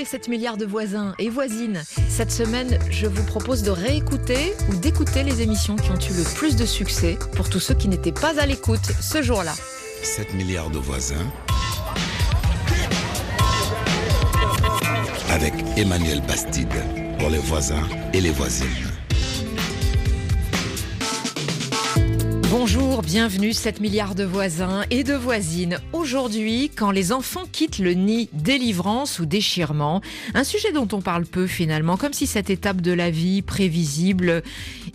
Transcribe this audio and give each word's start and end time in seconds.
les 0.00 0.06
7 0.06 0.28
milliards 0.28 0.56
de 0.56 0.64
voisins 0.64 1.14
et 1.18 1.28
voisines. 1.28 1.82
Cette 2.08 2.32
semaine, 2.32 2.78
je 2.90 3.06
vous 3.06 3.22
propose 3.22 3.62
de 3.62 3.70
réécouter 3.70 4.54
ou 4.70 4.74
d'écouter 4.76 5.22
les 5.22 5.42
émissions 5.42 5.76
qui 5.76 5.90
ont 5.90 5.98
eu 5.98 6.14
le 6.16 6.24
plus 6.36 6.56
de 6.56 6.64
succès 6.64 7.18
pour 7.36 7.50
tous 7.50 7.60
ceux 7.60 7.74
qui 7.74 7.86
n'étaient 7.86 8.10
pas 8.10 8.40
à 8.40 8.46
l'écoute 8.46 8.92
ce 9.02 9.20
jour-là. 9.20 9.52
7 10.02 10.32
milliards 10.32 10.70
de 10.70 10.78
voisins. 10.78 11.30
Avec 15.28 15.52
Emmanuel 15.76 16.22
Bastide 16.26 16.68
pour 17.18 17.28
les 17.28 17.38
voisins 17.38 17.86
et 18.14 18.22
les 18.22 18.30
voisines. 18.30 18.99
Bonjour, 22.50 23.02
bienvenue 23.02 23.52
7 23.52 23.80
milliards 23.80 24.16
de 24.16 24.24
voisins 24.24 24.82
et 24.90 25.04
de 25.04 25.14
voisines. 25.14 25.78
Aujourd'hui, 25.92 26.68
quand 26.74 26.90
les 26.90 27.12
enfants 27.12 27.44
quittent 27.50 27.78
le 27.78 27.92
nid, 27.92 28.28
délivrance 28.32 29.20
ou 29.20 29.24
déchirement, 29.24 30.00
un 30.34 30.42
sujet 30.42 30.72
dont 30.72 30.88
on 30.90 31.00
parle 31.00 31.26
peu 31.26 31.46
finalement, 31.46 31.96
comme 31.96 32.12
si 32.12 32.26
cette 32.26 32.50
étape 32.50 32.80
de 32.80 32.90
la 32.90 33.12
vie 33.12 33.42
prévisible, 33.42 34.42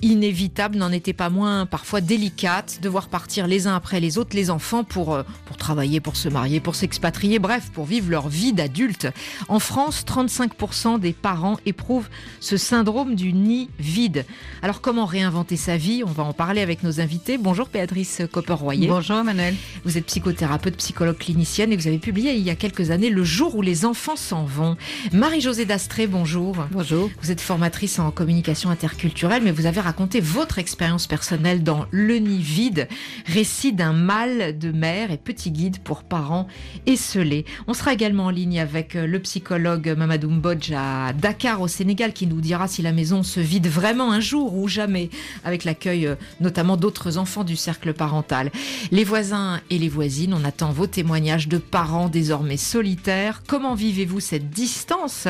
inévitable, 0.02 0.76
n'en 0.76 0.92
était 0.92 1.14
pas 1.14 1.30
moins 1.30 1.66
parfois 1.66 2.02
délicate, 2.02 2.80
de 2.82 2.90
voir 2.90 3.08
partir 3.08 3.48
les 3.48 3.68
uns 3.68 3.76
après 3.76 4.02
les 4.02 4.18
autres 4.18 4.36
les 4.36 4.50
enfants 4.50 4.84
pour, 4.84 5.14
euh, 5.14 5.24
pour 5.46 5.56
travailler, 5.56 6.02
pour 6.02 6.18
se 6.18 6.28
marier, 6.28 6.60
pour 6.60 6.76
s'expatrier, 6.76 7.40
bref, 7.40 7.70
pour 7.72 7.86
vivre 7.86 8.10
leur 8.10 8.28
vie 8.28 8.52
d'adulte. 8.52 9.08
En 9.48 9.60
France, 9.60 10.04
35% 10.06 11.00
des 11.00 11.14
parents 11.14 11.58
éprouvent 11.66 12.10
ce 12.42 12.58
syndrome 12.58 13.16
du 13.16 13.32
nid 13.32 13.70
vide. 13.80 14.26
Alors 14.62 14.82
comment 14.82 15.06
réinventer 15.06 15.56
sa 15.56 15.78
vie? 15.78 16.04
On 16.06 16.12
va 16.12 16.24
en 16.24 16.34
parler 16.34 16.60
avec 16.60 16.84
nos 16.84 17.00
invités. 17.00 17.38
Bonjour 17.46 17.70
Béatrice 17.72 18.24
Copper-Royer. 18.32 18.88
Bonjour 18.88 19.18
Emmanuel. 19.18 19.54
Vous 19.84 20.00
êtes 20.00 20.08
psychothérapeute, 20.08 20.78
psychologue 20.78 21.20
clinicienne 21.20 21.72
et 21.72 21.76
vous 21.76 21.86
avez 21.86 22.00
publié 22.00 22.34
il 22.34 22.42
y 22.42 22.50
a 22.50 22.56
quelques 22.56 22.90
années 22.90 23.12
Le 23.12 23.24
jour 23.24 23.56
où 23.56 23.62
les 23.62 23.86
enfants 23.86 24.16
s'en 24.16 24.46
vont. 24.46 24.78
Marie-Josée 25.14 25.66
Dastré, 25.66 26.08
bonjour. 26.08 26.66
Bonjour. 26.72 27.12
Vous 27.22 27.30
êtes 27.30 27.42
formatrice 27.42 28.00
en 28.00 28.10
communication 28.10 28.72
interculturelle, 28.72 29.44
mais 29.44 29.52
vous 29.52 29.68
avez 29.68 29.80
raconté 29.80 30.22
votre 30.22 30.58
expérience 30.58 31.06
personnelle 31.06 31.62
dans 31.62 31.86
Le 31.92 32.16
Nid 32.16 32.42
Vide, 32.42 32.88
récit 33.28 33.74
d'un 33.74 33.94
mal 33.94 34.58
de 34.58 34.72
mère 34.72 35.12
et 35.12 35.18
petit 35.18 35.52
guide 35.52 35.78
pour 35.84 36.02
parents 36.02 36.48
esselés. 36.88 37.46
On 37.68 37.76
sera 37.76 37.94
également 37.94 38.26
en 38.26 38.32
ligne 38.32 38.60
avec 38.60 38.96
le 38.96 39.20
psychologue 39.20 39.94
Mamadou 39.96 40.32
Mbodj 40.32 40.72
à 40.76 41.14
Dakar 41.14 41.62
au 41.62 41.68
Sénégal 41.68 42.12
qui 42.12 42.26
nous 42.26 42.42
dira 42.42 42.68
si 42.68 42.82
la 42.82 42.92
maison 42.92 43.22
se 43.22 43.40
vide 43.40 43.68
vraiment 43.68 44.12
un 44.12 44.20
jour 44.20 44.58
ou 44.58 44.68
jamais, 44.68 45.12
avec 45.44 45.64
l'accueil 45.64 46.08
euh, 46.08 46.16
notamment 46.42 46.76
d'autres 46.76 47.20
enfants 47.20 47.35
du 47.44 47.56
cercle 47.56 47.94
parental. 47.94 48.52
Les 48.92 49.04
voisins 49.04 49.60
et 49.70 49.78
les 49.78 49.90
voisines, 49.90 50.34
on 50.34 50.44
attend 50.44 50.72
vos 50.72 50.88
témoignages 50.88 51.48
de 51.48 51.58
parents 51.58 52.10
désormais 52.10 52.58
solitaires. 52.58 53.42
Comment 53.48 53.76
vivez-vous 53.76 54.20
cette 54.20 54.50
distance 54.50 55.28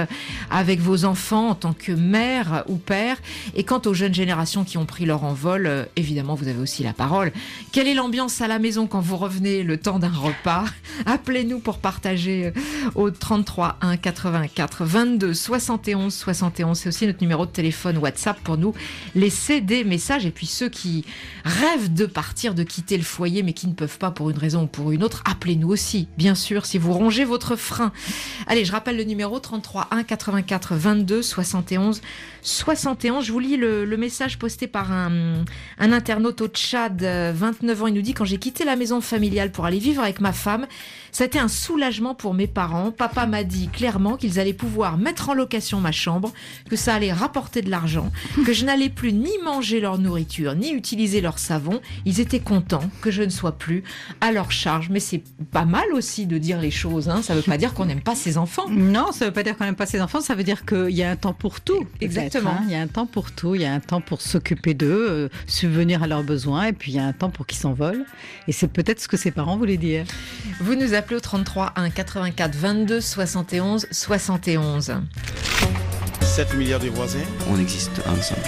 avec 0.52 0.80
vos 0.80 1.06
enfants 1.06 1.50
en 1.50 1.56
tant 1.56 1.74
que 1.74 1.92
mère 1.92 2.64
ou 2.68 2.78
père? 2.78 3.18
Et 3.56 3.64
quant 3.64 3.82
aux 3.86 3.94
jeunes 3.94 4.14
générations 4.14 4.64
qui 4.64 4.78
ont 4.78 4.86
pris 4.86 5.06
leur 5.06 5.24
envol, 5.24 5.66
euh, 5.66 5.86
évidemment, 5.96 6.36
vous 6.36 6.48
avez 6.48 6.60
aussi 6.60 6.84
la 6.84 6.94
parole. 6.94 7.32
Quelle 7.72 7.88
est 7.88 7.94
l'ambiance 7.94 8.42
à 8.42 8.48
la 8.48 8.60
maison 8.60 8.88
quand 8.88 9.00
vous 9.00 9.18
revenez 9.18 9.64
le 9.64 9.78
temps 9.78 10.00
d'un 10.00 10.10
repas? 10.10 10.66
Appelez-nous 11.06 11.60
pour 11.60 11.78
partager 11.80 12.48
euh, 12.48 12.52
au 12.96 13.12
33 13.12 13.78
1 13.82 13.98
84 13.98 14.86
22 14.86 15.34
71 15.34 16.14
71. 16.14 16.78
C'est 16.78 16.90
aussi 16.90 17.08
notre 17.08 17.22
numéro 17.22 17.46
de 17.46 17.52
téléphone 17.52 17.98
WhatsApp 17.98 18.40
pour 18.42 18.58
nous 18.58 18.74
laisser 19.16 19.62
des 19.62 19.84
messages. 19.84 20.26
Et 20.26 20.32
puis 20.32 20.48
ceux 20.48 20.70
qui 20.70 21.06
rêvent 21.44 21.94
de 21.96 22.06
partir, 22.06 22.54
de 22.54 22.64
quitter 22.64 22.98
le 22.98 23.04
foyer, 23.04 23.42
mais 23.42 23.54
qui 23.54 23.68
ne 23.68 23.74
peuvent 23.74 23.98
pas 23.98 24.12
pour 24.12 24.30
une 24.30 24.38
raison 24.38 24.64
ou 24.64 24.68
pour 24.68 24.92
une 24.92 25.02
autre, 25.02 25.24
appelez-nous 25.26 25.70
aussi, 25.70 26.10
bien 26.18 26.36
sûr, 26.36 26.66
si 26.66 26.78
vous 26.78 26.92
rongez 26.92 27.24
votre 27.24 27.56
frein. 27.56 27.94
Allez, 28.48 28.66
je 28.66 28.74
rappelle 28.74 28.98
le 28.98 29.06
numéro 29.06 29.40
33 29.40 29.88
1 29.92 30.04
84 30.04 30.76
22 30.76 31.22
71 31.22 32.02
71. 32.42 33.26
Je 33.26 33.32
vous 33.32 33.40
lis 33.40 33.56
le, 33.56 33.96
message 33.96 34.38
posté 34.38 34.68
par 34.68 34.92
un, 34.92 35.46
un 35.80 35.92
internaute 35.94 36.42
au 36.42 36.48
Tchad, 36.48 37.02
euh, 37.02 37.32
29 37.34 37.84
ans. 37.84 37.88
Il 37.88 37.94
nous 37.94 38.02
dit 38.02 38.14
quand 38.14 38.26
j'ai 38.26 38.40
quitté 38.40 38.66
la 38.66 38.76
maison 38.76 39.00
familiale 39.00 39.52
pour 39.52 39.66
aller 39.66 39.80
vivre 39.80 40.04
avec 40.04 40.20
ma 40.20 40.34
femme, 40.34 40.68
ça 41.16 41.24
a 41.24 41.28
été 41.28 41.40
un 41.40 41.48
soulagement 41.48 42.14
pour 42.14 42.34
mes 42.34 42.46
parents. 42.46 42.92
Papa 42.92 43.26
m'a 43.26 43.46
dit 43.46 43.70
clairement 43.70 44.18
qu'ils 44.18 44.38
allaient 44.38 44.52
pouvoir 44.52 44.98
mettre 44.98 45.30
en 45.30 45.34
location 45.34 45.80
ma 45.80 45.94
chambre, 45.94 46.34
que 46.70 46.76
ça 46.76 46.94
allait 46.94 47.14
rapporter 47.14 47.62
de 47.62 47.70
l'argent, 47.70 48.12
que 48.46 48.52
je 48.52 48.66
n'allais 48.66 48.90
plus 48.90 49.14
ni 49.14 49.32
manger 49.42 49.80
leur 49.80 49.98
nourriture, 49.98 50.56
ni 50.56 50.72
utiliser 50.74 51.22
leur 51.22 51.40
savon. 51.40 51.80
Ils 52.04 52.20
étaient 52.20 52.42
contents 52.42 52.84
que 53.00 53.12
je 53.12 53.24
ne 53.24 53.30
sois 53.30 53.54
plus 53.54 53.86
à 54.20 54.34
leur 54.34 54.52
charge. 54.52 54.90
Mais 54.90 55.00
c'est 55.00 55.24
pas 55.52 55.64
mal 55.64 55.86
aussi 55.94 56.26
de 56.26 56.38
dire 56.38 56.60
les 56.60 56.70
choses. 56.70 57.08
Hein. 57.08 57.22
Ça 57.22 57.34
veut 57.34 57.42
pas 57.42 57.58
dire 57.58 57.74
qu'on 57.74 57.86
n'aime 57.86 58.02
pas 58.02 58.16
ses 58.16 58.38
enfants. 58.38 58.68
Non, 58.70 59.14
ça 59.14 59.24
veut 59.24 59.32
pas 59.32 59.44
dire 59.44 59.56
qu'on 59.56 59.64
n'aime 59.64 59.78
pas 59.78 59.86
ses 59.86 60.02
enfants, 60.02 60.20
ça 60.20 60.36
veut 60.36 60.44
dire 60.44 60.66
qu'il 60.66 60.90
y 60.90 61.04
a 61.04 61.12
un 61.12 61.16
temps 61.16 61.32
pour 61.34 61.62
tout. 61.62 61.88
Exactement. 62.02 62.50
hein. 62.50 62.64
Il 62.66 62.74
y 62.74 62.76
a 62.76 62.82
un 62.82 62.88
temps 62.88 63.06
pour 63.06 63.32
tout, 63.32 63.56
il 63.56 63.62
y 63.62 63.66
a 63.66 63.74
un 63.74 63.80
temps 63.80 64.02
pour 64.02 64.20
s'occuper 64.20 64.74
d'eux, 64.74 65.08
euh, 65.10 65.30
subvenir 65.48 66.04
à 66.04 66.08
leurs 66.08 66.24
besoins, 66.24 66.66
et 66.66 66.74
puis 66.74 66.92
il 66.92 66.96
y 66.96 67.00
a 67.00 67.06
un 67.06 67.14
temps 67.14 67.30
pour 67.30 67.46
qu'ils 67.48 67.60
s'envolent. 67.60 68.06
Et 68.50 68.52
c'est 68.52 68.68
peut-être 68.68 69.00
ce 69.00 69.08
que 69.08 69.16
ses 69.16 69.32
parents 69.32 69.56
voulaient 69.56 69.78
dire. 69.78 70.04
Vous 70.60 70.76
nous 70.76 70.94
appelez 71.06 71.18
au 71.18 71.20
33 71.20 71.74
1 71.76 71.92
84 71.92 72.56
22 72.56 73.00
71 73.00 73.86
71. 73.92 74.94
7 76.22 76.56
milliards 76.56 76.80
de 76.80 76.88
voisins. 76.88 77.20
on 77.48 77.60
existe 77.60 78.02
ensemble. 78.08 78.42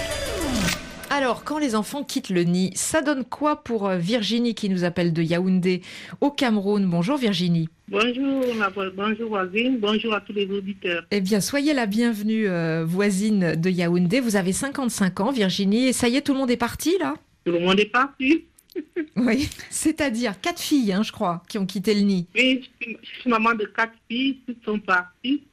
Alors, 1.11 1.43
quand 1.43 1.59
les 1.59 1.75
enfants 1.75 2.03
quittent 2.03 2.31
le 2.31 2.45
nid, 2.45 2.71
ça 2.73 3.03
donne 3.03 3.25
quoi 3.25 3.63
pour 3.63 3.87
euh, 3.87 3.97
Virginie 3.97 4.55
qui 4.55 4.69
nous 4.69 4.85
appelle 4.85 5.13
de 5.13 5.21
Yaoundé 5.21 5.83
au 6.19 6.31
Cameroun? 6.31 6.87
Bonjour 6.87 7.17
Virginie. 7.17 7.69
Bonjour, 7.89 8.43
ma 8.55 8.71
bonjour 8.71 9.29
voisine, 9.29 9.77
bonjour 9.79 10.15
à 10.15 10.21
tous 10.21 10.33
les 10.33 10.49
auditeurs. 10.49 11.05
Eh 11.11 11.21
bien, 11.21 11.41
soyez 11.41 11.75
la 11.75 11.85
bienvenue 11.85 12.49
euh, 12.49 12.83
voisine 12.83 13.53
de 13.55 13.69
Yaoundé. 13.69 14.19
Vous 14.19 14.35
avez 14.35 14.51
55 14.51 15.19
ans, 15.19 15.31
Virginie, 15.31 15.89
et 15.89 15.93
ça 15.93 16.09
y 16.09 16.15
est, 16.15 16.21
tout 16.21 16.33
le 16.33 16.39
monde 16.39 16.49
est 16.49 16.57
parti 16.57 16.95
là? 16.99 17.13
Tout 17.45 17.51
le 17.51 17.59
monde 17.59 17.79
est 17.79 17.85
parti. 17.91 18.45
Oui, 19.15 19.49
c'est-à-dire 19.71 20.39
quatre 20.39 20.61
filles, 20.61 20.93
hein, 20.93 21.01
je 21.01 21.11
crois, 21.11 21.41
qui 21.49 21.57
ont 21.57 21.65
quitté 21.65 21.95
le 21.95 22.01
nid. 22.01 22.27
Oui, 22.35 22.61
je 22.61 22.85
suis, 22.85 22.97
je 23.01 23.19
suis 23.21 23.29
maman 23.29 23.55
de 23.55 23.65
quatre 23.65 23.95
filles, 24.09 24.39
toutes 24.45 24.63
sont 24.63 24.79
parties. 24.79 25.43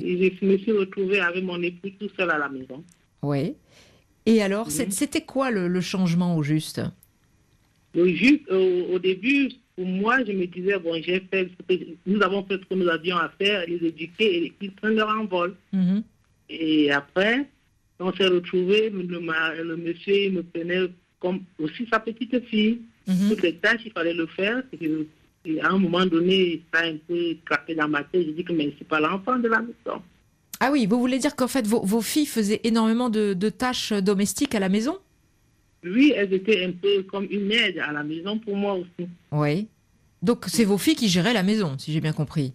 Et 0.00 0.36
je 0.40 0.44
me 0.44 0.58
suis 0.58 0.72
retrouvée 0.72 1.20
avec 1.20 1.42
mon 1.44 1.62
époux 1.62 1.88
tout 1.98 2.10
seul 2.16 2.30
à 2.30 2.36
la 2.36 2.48
maison. 2.48 2.84
Oui. 3.22 3.54
Et 4.26 4.42
alors, 4.42 4.70
c'était 4.70 5.22
quoi 5.22 5.50
le, 5.50 5.68
le 5.68 5.80
changement 5.80 6.36
au 6.36 6.42
juste? 6.42 6.80
Donc, 7.94 8.08
juste 8.08 8.50
au, 8.50 8.94
au 8.94 8.98
début, 8.98 9.50
pour 9.76 9.86
moi, 9.86 10.24
je 10.24 10.32
me 10.32 10.46
disais, 10.46 10.78
bon, 10.78 11.00
j'ai 11.00 11.20
fait 11.30 11.48
ce 11.48 11.74
que 11.76 11.80
nous 12.06 12.20
avons 12.22 12.44
fait 12.44 12.54
ce 12.54 12.64
que 12.64 12.74
nous 12.74 12.88
avions 12.88 13.16
à 13.16 13.30
faire, 13.38 13.64
les 13.66 13.86
éduquer 13.86 14.44
et 14.44 14.50
qu'ils 14.50 14.72
prennent 14.72 14.96
leur 14.96 15.08
envol. 15.08 15.56
Mhm. 15.72 16.02
Et 16.50 16.90
après, 16.90 17.48
on 18.00 18.12
s'est 18.12 18.26
retrouvés, 18.26 18.90
le, 18.90 19.02
le 19.02 19.76
monsieur, 19.76 20.14
il 20.14 20.32
me 20.32 20.42
prenait 20.42 20.88
comme 21.24 21.40
aussi 21.58 21.86
sa 21.90 21.98
petite 22.00 22.38
fille. 22.46 22.80
Mhm. 23.06 23.28
toutes 23.30 23.42
les 23.42 23.54
tâches, 23.56 23.82
il 23.84 23.92
fallait 23.92 24.14
le 24.14 24.26
faire. 24.26 24.62
Et, 24.72 24.78
que- 24.78 25.06
et 25.46 25.60
à 25.60 25.68
un 25.70 25.78
moment 25.78 26.06
donné, 26.06 26.62
ça 26.72 26.80
a 26.80 26.86
un 26.86 26.96
peu 27.08 27.36
craqué 27.44 27.74
dans 27.74 27.88
ma 27.88 28.02
tête. 28.04 28.22
J'ai 28.26 28.32
dit 28.32 28.44
que 28.44 28.52
mais 28.52 28.72
c'est 28.78 28.86
pas 28.88 29.00
l'enfant 29.00 29.38
de 29.38 29.48
la 29.48 29.60
maison. 29.60 30.00
Ah 30.60 30.70
oui, 30.72 30.86
vous 30.86 30.98
voulez 31.00 31.18
dire 31.18 31.34
qu'en 31.36 31.48
fait, 31.48 31.66
vos, 31.66 31.82
vos 31.84 32.00
filles 32.00 32.24
faisaient 32.26 32.60
énormément 32.64 33.10
de, 33.10 33.34
de 33.34 33.48
tâches 33.50 33.92
domestiques 33.92 34.54
à 34.54 34.60
la 34.60 34.68
maison? 34.70 34.96
Lui, 35.82 36.12
elles 36.12 36.32
étaient 36.32 36.64
un 36.64 36.72
peu 36.72 37.02
comme 37.02 37.26
une 37.30 37.52
aide 37.52 37.78
à 37.78 37.92
la 37.92 38.02
maison 38.02 38.38
pour 38.38 38.56
moi 38.56 38.74
aussi. 38.74 39.06
Oui. 39.32 39.66
Donc, 40.22 40.44
c'est 40.46 40.64
vos 40.64 40.78
filles 40.78 40.94
qui 40.96 41.08
géraient 41.08 41.34
la 41.34 41.42
maison, 41.42 41.76
si 41.78 41.92
j'ai 41.92 42.00
bien 42.00 42.14
compris. 42.14 42.54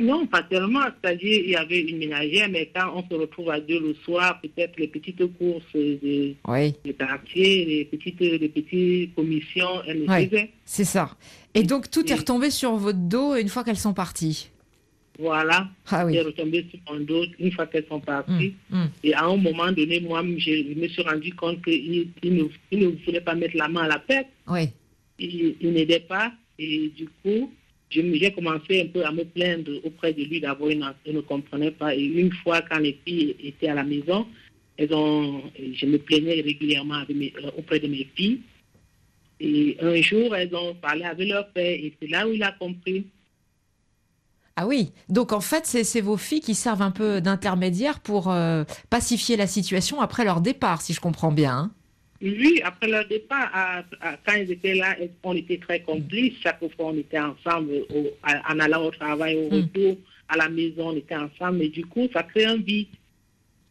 Non, 0.00 0.26
pas 0.26 0.42
tellement. 0.42 0.80
C'est-à-dire, 1.02 1.42
il 1.44 1.50
y 1.50 1.56
avait 1.56 1.80
une 1.80 1.98
ménagère, 1.98 2.48
mais 2.48 2.70
quand 2.74 2.92
on 2.94 3.06
se 3.08 3.14
retrouve 3.14 3.50
à 3.50 3.60
deux 3.60 3.78
le 3.80 3.94
soir, 3.94 4.40
peut-être 4.40 4.78
les 4.78 4.88
petites 4.88 5.24
courses 5.36 5.72
de, 5.74 6.34
Oui. 6.48 6.74
de 6.84 6.92
quartier, 6.92 7.64
les 7.66 7.84
petites, 7.84 8.18
les 8.20 8.48
petites 8.48 9.14
commissions, 9.14 9.82
elles 9.86 10.06
les 10.06 10.28
faisaient. 10.28 10.50
C'est 10.64 10.84
ça. 10.84 11.10
Et 11.54 11.62
donc, 11.64 11.90
tout 11.90 12.10
est 12.10 12.14
retombé 12.14 12.50
sur 12.50 12.76
votre 12.76 12.98
dos 12.98 13.36
une 13.36 13.48
fois 13.48 13.62
qu'elles 13.62 13.76
sont 13.76 13.92
parties 13.92 14.48
Voilà. 15.18 15.68
Ah 15.90 16.06
oui. 16.06 16.14
J'ai 16.14 16.22
retombé 16.22 16.66
sur 16.70 16.78
mon 16.92 17.00
dos 17.00 17.24
une 17.38 17.52
fois 17.52 17.66
qu'elles 17.66 17.86
sont 17.86 18.00
parties. 18.00 18.54
Hum, 18.72 18.82
hum. 18.82 18.90
Et 19.04 19.12
à 19.12 19.24
un 19.26 19.36
moment 19.36 19.70
donné, 19.70 20.00
moi, 20.00 20.22
je, 20.38 20.74
me 20.80 20.88
suis 20.88 21.02
rendu 21.02 21.34
compte 21.34 21.62
qu'il 21.62 22.08
il 22.22 22.34
ne, 22.34 22.44
il 22.70 22.78
ne 22.80 22.86
voulait 23.04 23.20
pas 23.20 23.34
mettre 23.34 23.56
la 23.56 23.68
main 23.68 23.82
à 23.82 23.88
la 23.88 23.98
tête. 23.98 24.28
Oui. 24.48 24.68
il, 25.18 25.56
il 25.60 25.72
n'aidait 25.72 26.00
pas. 26.00 26.32
Et 26.58 26.90
du 26.96 27.08
coup, 27.22 27.50
j'ai 27.90 28.32
commencé 28.32 28.82
un 28.82 28.86
peu 28.86 29.04
à 29.04 29.10
me 29.10 29.24
plaindre 29.24 29.72
auprès 29.84 30.12
de 30.12 30.22
lui 30.22 30.40
d'avoir 30.40 30.70
une 30.70 30.84
il 31.04 31.14
ne 31.14 31.20
comprenait 31.20 31.72
pas. 31.72 31.94
Et 31.94 32.04
une 32.04 32.32
fois, 32.32 32.62
quand 32.62 32.78
les 32.78 32.98
filles 33.04 33.36
étaient 33.42 33.68
à 33.68 33.74
la 33.74 33.84
maison, 33.84 34.26
elles 34.76 34.94
ont, 34.94 35.42
je 35.74 35.86
me 35.86 35.98
plaignais 35.98 36.40
régulièrement 36.40 37.02
euh, 37.10 37.50
auprès 37.58 37.80
de 37.80 37.88
mes 37.88 38.08
filles. 38.14 38.40
Et 39.40 39.76
un 39.80 40.00
jour, 40.02 40.34
elles 40.36 40.54
ont 40.54 40.74
parlé 40.74 41.04
avec 41.04 41.28
leur 41.28 41.48
père 41.52 41.64
et 41.72 41.92
c'est 42.00 42.08
là 42.08 42.28
où 42.28 42.32
il 42.32 42.42
a 42.42 42.52
compris. 42.52 43.06
Ah 44.56 44.66
oui, 44.66 44.92
donc 45.08 45.32
en 45.32 45.40
fait, 45.40 45.64
c'est 45.64 45.84
c'est 45.84 46.02
vos 46.02 46.18
filles 46.18 46.40
qui 46.42 46.54
servent 46.54 46.82
un 46.82 46.90
peu 46.90 47.22
d'intermédiaire 47.22 48.00
pour 48.00 48.30
euh, 48.30 48.64
pacifier 48.90 49.36
la 49.36 49.46
situation 49.46 50.00
après 50.00 50.24
leur 50.24 50.42
départ, 50.42 50.82
si 50.82 50.92
je 50.92 51.00
comprends 51.00 51.32
bien. 51.32 51.56
hein. 51.56 51.70
Lui, 52.20 52.60
après 52.62 52.88
leur 52.88 53.06
départ, 53.08 53.50
à- 53.54 53.78
à- 54.02 54.16
quand 54.26 54.34
ils 54.34 54.50
étaient 54.52 54.74
là, 54.74 54.94
on 55.22 55.34
était 55.34 55.56
très 55.56 55.80
complices. 55.80 56.34
Chaque 56.42 56.60
fois, 56.60 56.86
on 56.86 56.96
était 56.98 57.18
ensemble 57.18 57.72
au- 57.94 58.10
à- 58.22 58.52
en 58.52 58.58
allant 58.60 58.84
au 58.84 58.90
travail, 58.90 59.36
au 59.36 59.48
Mm. 59.48 59.54
retour, 59.62 59.96
à 60.28 60.36
la 60.36 60.48
maison, 60.50 60.90
on 60.90 60.96
était 60.96 61.16
ensemble, 61.16 61.62
et 61.62 61.68
du 61.70 61.84
coup, 61.86 62.08
ça 62.12 62.22
crée 62.22 62.44
un 62.44 62.56
vide. 62.58 62.88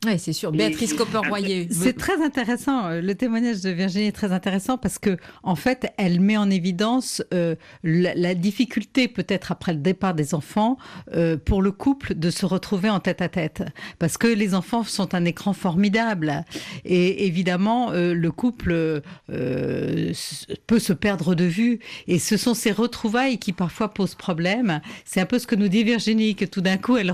Oui, 0.06 0.18
c'est 0.18 0.32
sûr. 0.32 0.54
Béatrice 0.54 0.94
Copper-Royer. 0.94 1.68
C'est 1.72 1.98
très 1.98 2.24
intéressant. 2.24 2.88
Euh, 2.88 3.02
le 3.02 3.16
témoignage 3.16 3.60
de 3.60 3.70
Virginie 3.70 4.08
est 4.08 4.14
très 4.14 4.32
intéressant 4.32 4.78
parce 4.78 4.98
que, 4.98 5.18
en 5.44 5.56
fait, 5.56 5.92
elle 5.98 6.22
met 6.22 6.38
en 6.38 6.50
évidence 6.50 7.22
euh, 7.34 7.56
la, 7.84 8.34
difficulté, 8.34 9.10
peut-être 9.10 9.52
après 9.52 9.74
le 9.74 9.80
départ 9.80 10.14
des 10.14 10.34
enfants, 10.34 10.78
euh, 11.14 11.36
pour 11.36 11.62
le 11.62 11.74
couple 11.74 12.16
de 12.16 12.30
se 12.30 12.46
retrouver 12.46 12.90
en 12.90 13.02
tête 13.02 13.22
à 13.22 13.28
tête. 13.28 13.64
Parce 13.98 14.18
que 14.18 14.28
les 14.28 14.56
enfants 14.56 14.86
sont 14.86 15.14
un 15.14 15.26
écran 15.26 15.52
formidable. 15.52 16.46
Et 16.86 17.26
évidemment, 17.26 17.92
le 17.92 18.30
couple 18.30 19.02
peut 19.28 20.80
se 20.80 20.94
perdre 20.94 21.36
de 21.36 21.44
vue. 21.44 21.80
Et 22.08 22.20
ce 22.20 22.38
sont 22.38 22.54
ces 22.54 22.72
retrouvailles 22.72 23.38
qui 23.38 23.52
parfois 23.52 23.94
posent 23.94 24.16
problème. 24.16 24.80
C'est 25.04 25.20
un 25.20 25.26
peu 25.26 25.40
ce 25.40 25.48
que 25.48 25.56
nous 25.56 25.68
dit 25.68 25.84
Virginie, 25.84 26.36
que 26.36 26.46
tout 26.46 26.62
d'un 26.62 26.78
coup, 26.78 26.96
elle, 26.96 27.14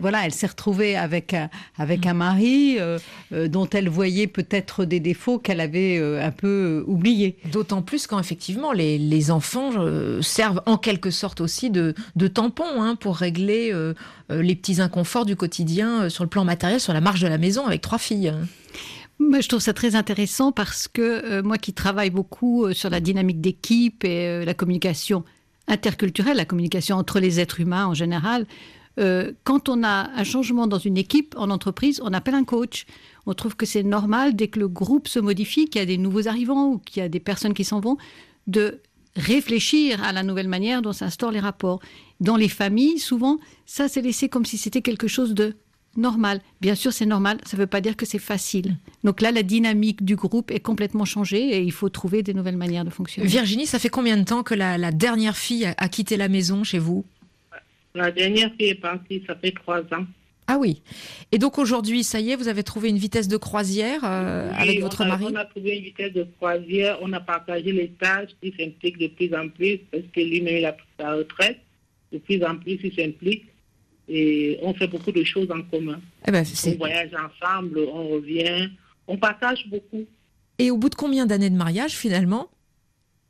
voilà, 0.00 0.24
elle 0.24 0.32
s'est 0.32 0.46
retrouvée 0.46 0.96
avec, 0.96 1.36
avec 1.76 2.06
un 2.06 2.13
mari 2.14 2.76
euh, 2.78 2.98
euh, 3.32 3.48
dont 3.48 3.68
elle 3.68 3.88
voyait 3.88 4.26
peut-être 4.26 4.84
des 4.84 5.00
défauts 5.00 5.38
qu'elle 5.38 5.60
avait 5.60 5.98
euh, 5.98 6.24
un 6.24 6.30
peu 6.30 6.84
oubliés. 6.86 7.36
D'autant 7.52 7.82
plus 7.82 8.06
quand 8.06 8.18
effectivement 8.18 8.72
les, 8.72 9.30
enfants 9.30 9.70
servent 10.20 10.60
en 10.66 10.76
quelque 10.76 11.10
sorte 11.10 11.40
aussi 11.40 11.70
de, 11.70 11.94
de 12.14 12.28
tampon 12.28 12.64
hein, 12.82 12.94
pour 12.94 13.16
régler 13.16 13.72
les 14.28 14.54
petits 14.54 14.82
inconforts 14.82 15.24
du 15.24 15.34
quotidien 15.34 16.10
sur 16.10 16.24
le 16.24 16.28
plan 16.28 16.44
matériel, 16.44 16.78
sur 16.78 16.92
la 16.92 17.00
marge 17.00 17.22
de 17.22 17.26
la 17.26 17.38
maison 17.38 17.66
avec 17.66 17.80
trois 17.80 17.96
filles. 17.98 18.28
Hein. 18.28 18.46
Moi, 19.18 19.40
je 19.40 19.48
trouve 19.48 19.60
ça 19.60 19.72
très 19.72 19.94
intéressant 19.94 20.52
parce 20.52 20.88
que 20.88 21.40
moi 21.40 21.56
qui 21.56 21.72
travaille 21.72 22.10
beaucoup 22.10 22.70
sur 22.74 22.90
la 22.90 23.00
dynamique 23.00 23.40
d'équipe 23.40 24.04
et 24.04 24.44
la 24.44 24.52
communication 24.52 25.24
interculturelle, 25.68 26.36
la 26.36 26.44
communication 26.44 26.96
entre 26.96 27.20
les 27.20 27.40
êtres 27.40 27.60
humains 27.60 27.86
en 27.86 27.94
général, 27.94 28.46
euh, 28.98 29.32
quand 29.42 29.68
on 29.68 29.82
a 29.82 30.10
un 30.14 30.24
changement 30.24 30.66
dans 30.66 30.78
une 30.78 30.96
équipe, 30.96 31.34
en 31.36 31.50
entreprise, 31.50 32.00
on 32.04 32.12
appelle 32.12 32.34
un 32.34 32.44
coach. 32.44 32.86
On 33.26 33.34
trouve 33.34 33.56
que 33.56 33.66
c'est 33.66 33.82
normal, 33.82 34.36
dès 34.36 34.48
que 34.48 34.60
le 34.60 34.68
groupe 34.68 35.08
se 35.08 35.18
modifie, 35.18 35.66
qu'il 35.66 35.80
y 35.80 35.82
a 35.82 35.86
des 35.86 35.98
nouveaux 35.98 36.28
arrivants 36.28 36.72
ou 36.72 36.78
qu'il 36.78 37.02
y 37.02 37.06
a 37.06 37.08
des 37.08 37.20
personnes 37.20 37.54
qui 37.54 37.64
s'en 37.64 37.80
vont, 37.80 37.96
de 38.46 38.80
réfléchir 39.16 40.02
à 40.02 40.12
la 40.12 40.22
nouvelle 40.22 40.48
manière 40.48 40.82
dont 40.82 40.92
s'instaurent 40.92 41.30
les 41.30 41.40
rapports. 41.40 41.80
Dans 42.20 42.36
les 42.36 42.48
familles, 42.48 42.98
souvent, 42.98 43.38
ça 43.66 43.88
c'est 43.88 44.02
laissé 44.02 44.28
comme 44.28 44.44
si 44.44 44.58
c'était 44.58 44.82
quelque 44.82 45.08
chose 45.08 45.34
de 45.34 45.54
normal. 45.96 46.40
Bien 46.60 46.74
sûr, 46.74 46.92
c'est 46.92 47.06
normal, 47.06 47.38
ça 47.44 47.56
ne 47.56 47.62
veut 47.62 47.66
pas 47.66 47.80
dire 47.80 47.96
que 47.96 48.06
c'est 48.06 48.18
facile. 48.18 48.76
Donc 49.04 49.20
là, 49.20 49.30
la 49.30 49.42
dynamique 49.42 50.04
du 50.04 50.16
groupe 50.16 50.50
est 50.50 50.60
complètement 50.60 51.04
changée 51.04 51.56
et 51.56 51.62
il 51.62 51.72
faut 51.72 51.88
trouver 51.88 52.22
des 52.22 52.34
nouvelles 52.34 52.56
manières 52.56 52.84
de 52.84 52.90
fonctionner. 52.90 53.28
Virginie, 53.28 53.66
ça 53.66 53.78
fait 53.78 53.88
combien 53.88 54.16
de 54.16 54.24
temps 54.24 54.42
que 54.42 54.54
la, 54.54 54.90
dernière 54.90 55.36
fille 55.36 55.66
a 55.76 55.88
quitté 55.88 56.16
la 56.16 56.28
maison 56.28 56.64
chez 56.64 56.78
vous? 56.78 57.04
La 57.94 58.10
dernière 58.10 58.54
qui 58.56 58.66
est 58.66 58.74
partie, 58.74 59.22
ça 59.26 59.36
fait 59.36 59.52
trois 59.52 59.80
ans. 59.80 60.06
Ah 60.46 60.58
oui. 60.58 60.82
Et 61.32 61.38
donc 61.38 61.58
aujourd'hui, 61.58 62.04
ça 62.04 62.20
y 62.20 62.30
est, 62.30 62.36
vous 62.36 62.48
avez 62.48 62.62
trouvé 62.62 62.90
une 62.90 62.98
vitesse 62.98 63.28
de 63.28 63.38
croisière 63.38 64.00
euh, 64.04 64.50
avec 64.52 64.80
votre 64.80 65.04
mari 65.04 65.24
On 65.30 65.36
a 65.36 65.44
trouvé 65.46 65.78
une 65.78 65.84
vitesse 65.84 66.12
de 66.12 66.26
croisière, 66.36 66.98
on 67.00 67.12
a 67.14 67.20
partagé 67.20 67.72
les 67.72 67.88
tâches, 67.88 68.30
il 68.42 68.52
s'implique 68.54 68.98
de 68.98 69.06
plus 69.06 69.34
en 69.34 69.48
plus 69.48 69.78
parce 69.90 70.04
que 70.12 70.20
lui-même 70.20 70.56
il 70.58 70.66
a 70.66 70.72
pris 70.72 70.86
sa 70.98 71.14
retraite. 71.14 71.60
De 72.12 72.18
plus 72.18 72.44
en 72.44 72.56
plus, 72.56 72.78
il 72.84 72.94
s'implique 72.94 73.46
et 74.08 74.58
on 74.62 74.74
fait 74.74 74.86
beaucoup 74.86 75.10
de 75.10 75.24
choses 75.24 75.50
en 75.50 75.62
commun. 75.62 76.00
Eh 76.28 76.30
ben, 76.30 76.44
on 76.66 76.70
voyage 76.76 77.10
ensemble, 77.14 77.78
on 77.92 78.08
revient, 78.08 78.68
on 79.08 79.16
partage 79.16 79.66
beaucoup. 79.68 80.04
Et 80.58 80.70
au 80.70 80.76
bout 80.76 80.90
de 80.90 80.94
combien 80.94 81.26
d'années 81.26 81.50
de 81.50 81.56
mariage 81.56 81.92
finalement? 81.92 82.48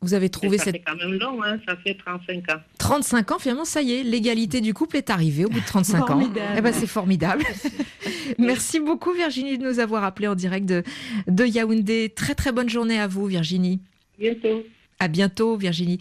Vous 0.05 0.15
avez 0.15 0.29
trouvé 0.29 0.59
ça 0.59 0.65
cette... 0.65 0.77
fait 0.77 0.83
quand 0.87 0.97
même 0.97 1.19
long, 1.19 1.43
hein 1.43 1.59
ça 1.67 1.77
fait 1.77 1.95
35 1.95 2.51
ans. 2.51 2.61
35 2.79 3.33
ans, 3.33 3.39
finalement, 3.39 3.65
ça 3.65 3.83
y 3.83 3.93
est, 3.93 4.03
l'égalité 4.03 4.61
du 4.61 4.75
couple 4.75 4.97
est 4.97 5.11
arrivée 5.11 5.45
au 5.45 5.49
bout 5.49 5.61
de 5.61 5.67
35 5.67 6.11
ans. 6.11 6.31
Eh 6.57 6.61
ben, 6.61 6.73
c'est 6.73 6.87
formidable. 6.87 7.43
Merci 8.39 8.81
beaucoup 8.81 9.13
Virginie 9.13 9.59
de 9.59 9.65
nous 9.65 9.81
avoir 9.81 10.05
appelé 10.05 10.29
en 10.29 10.35
direct 10.35 10.67
de, 10.67 10.83
de 11.27 11.45
Yaoundé. 11.45 12.13
Très 12.15 12.35
très 12.35 12.53
bonne 12.53 12.69
journée 12.69 12.99
à 12.99 13.07
vous 13.07 13.27
Virginie. 13.27 13.81
Bientôt. 14.19 14.65
À 15.01 15.09
bientôt, 15.09 15.57
Virginie. 15.57 15.99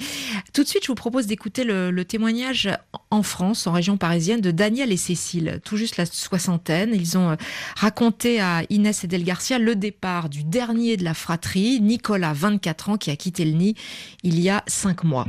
Tout 0.53 0.63
de 0.63 0.67
suite, 0.67 0.83
je 0.83 0.87
vous 0.87 0.95
propose 0.95 1.25
d'écouter 1.25 1.63
le, 1.63 2.03
témoignage 2.03 2.69
en 3.09 3.23
France, 3.23 3.65
en 3.65 3.71
région 3.71 3.97
parisienne, 3.97 4.39
de 4.39 4.51
Daniel 4.51 4.91
et 4.91 4.97
Cécile, 4.97 5.59
tout 5.65 5.77
juste 5.77 5.97
la 5.97 6.05
soixantaine. 6.05 6.91
Ils 6.93 7.17
ont 7.17 7.31
euh, 7.31 7.35
raconté 7.75 8.39
à 8.39 8.63
Inès 8.69 9.03
et 9.03 9.07
Del 9.07 9.23
Garcia 9.23 9.57
le 9.57 9.75
départ 9.75 10.29
du 10.29 10.43
dernier 10.43 10.95
de 10.97 11.03
la 11.03 11.13
fratrie, 11.13 11.81
Nicolas, 11.81 12.33
24 12.33 12.89
ans, 12.89 12.97
qui 12.97 13.09
a 13.09 13.15
quitté 13.15 13.45
le 13.45 13.51
nid 13.51 13.75
il 14.23 14.39
y 14.39 14.49
a 14.49 14.63
cinq 14.67 15.03
mois. 15.03 15.27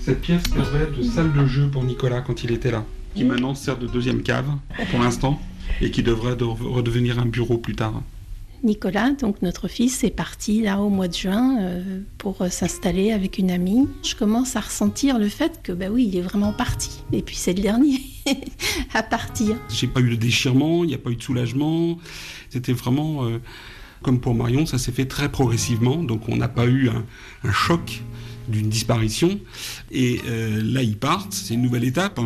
Cette 0.00 0.22
pièce 0.22 0.42
servait 0.42 0.90
de 0.90 1.02
salle 1.02 1.32
de 1.32 1.46
jeu 1.46 1.68
pour 1.68 1.84
Nicolas 1.84 2.20
quand 2.20 2.42
il 2.42 2.50
était 2.50 2.70
là, 2.70 2.84
qui 3.14 3.22
maintenant 3.22 3.54
sert 3.54 3.78
de 3.78 3.86
deuxième 3.86 4.22
cave 4.22 4.48
pour 4.90 5.00
l'instant 5.00 5.40
et 5.80 5.90
qui 5.90 6.02
devrait 6.02 6.36
redevenir 6.40 7.18
un 7.18 7.26
bureau 7.26 7.58
plus 7.58 7.76
tard. 7.76 8.02
Nicolas, 8.62 9.10
donc 9.10 9.42
notre 9.42 9.68
fils, 9.68 10.04
est 10.04 10.10
parti 10.10 10.62
là 10.62 10.80
au 10.80 10.90
mois 10.90 11.08
de 11.08 11.14
juin 11.14 11.58
euh, 11.60 12.00
pour 12.18 12.42
euh, 12.42 12.48
s'installer 12.48 13.12
avec 13.12 13.38
une 13.38 13.50
amie. 13.50 13.88
Je 14.02 14.14
commence 14.14 14.56
à 14.56 14.60
ressentir 14.60 15.18
le 15.18 15.28
fait 15.28 15.60
que, 15.62 15.72
bah 15.72 15.86
oui, 15.90 16.08
il 16.12 16.16
est 16.16 16.22
vraiment 16.22 16.52
parti. 16.52 17.02
Et 17.12 17.22
puis 17.22 17.36
c'est 17.36 17.54
le 17.54 17.62
dernier 17.62 18.00
à 18.94 19.02
partir. 19.02 19.56
J'ai 19.68 19.86
pas 19.86 20.00
eu 20.00 20.10
de 20.10 20.16
déchirement, 20.16 20.84
il 20.84 20.88
n'y 20.88 20.94
a 20.94 20.98
pas 20.98 21.10
eu 21.10 21.16
de 21.16 21.22
soulagement. 21.22 21.98
C'était 22.50 22.72
vraiment, 22.72 23.24
euh, 23.24 23.38
comme 24.02 24.20
pour 24.20 24.34
Marion, 24.34 24.66
ça 24.66 24.78
s'est 24.78 24.92
fait 24.92 25.06
très 25.06 25.30
progressivement. 25.30 25.96
Donc 25.96 26.28
on 26.28 26.36
n'a 26.36 26.48
pas 26.48 26.66
eu 26.66 26.90
un, 26.90 27.52
choc 27.52 28.02
d'une 28.48 28.68
disparition. 28.68 29.38
Et 29.90 30.20
là, 30.26 30.82
ils 30.82 30.96
partent, 30.96 31.32
c'est 31.32 31.54
une 31.54 31.62
nouvelle 31.62 31.84
étape. 31.84 32.18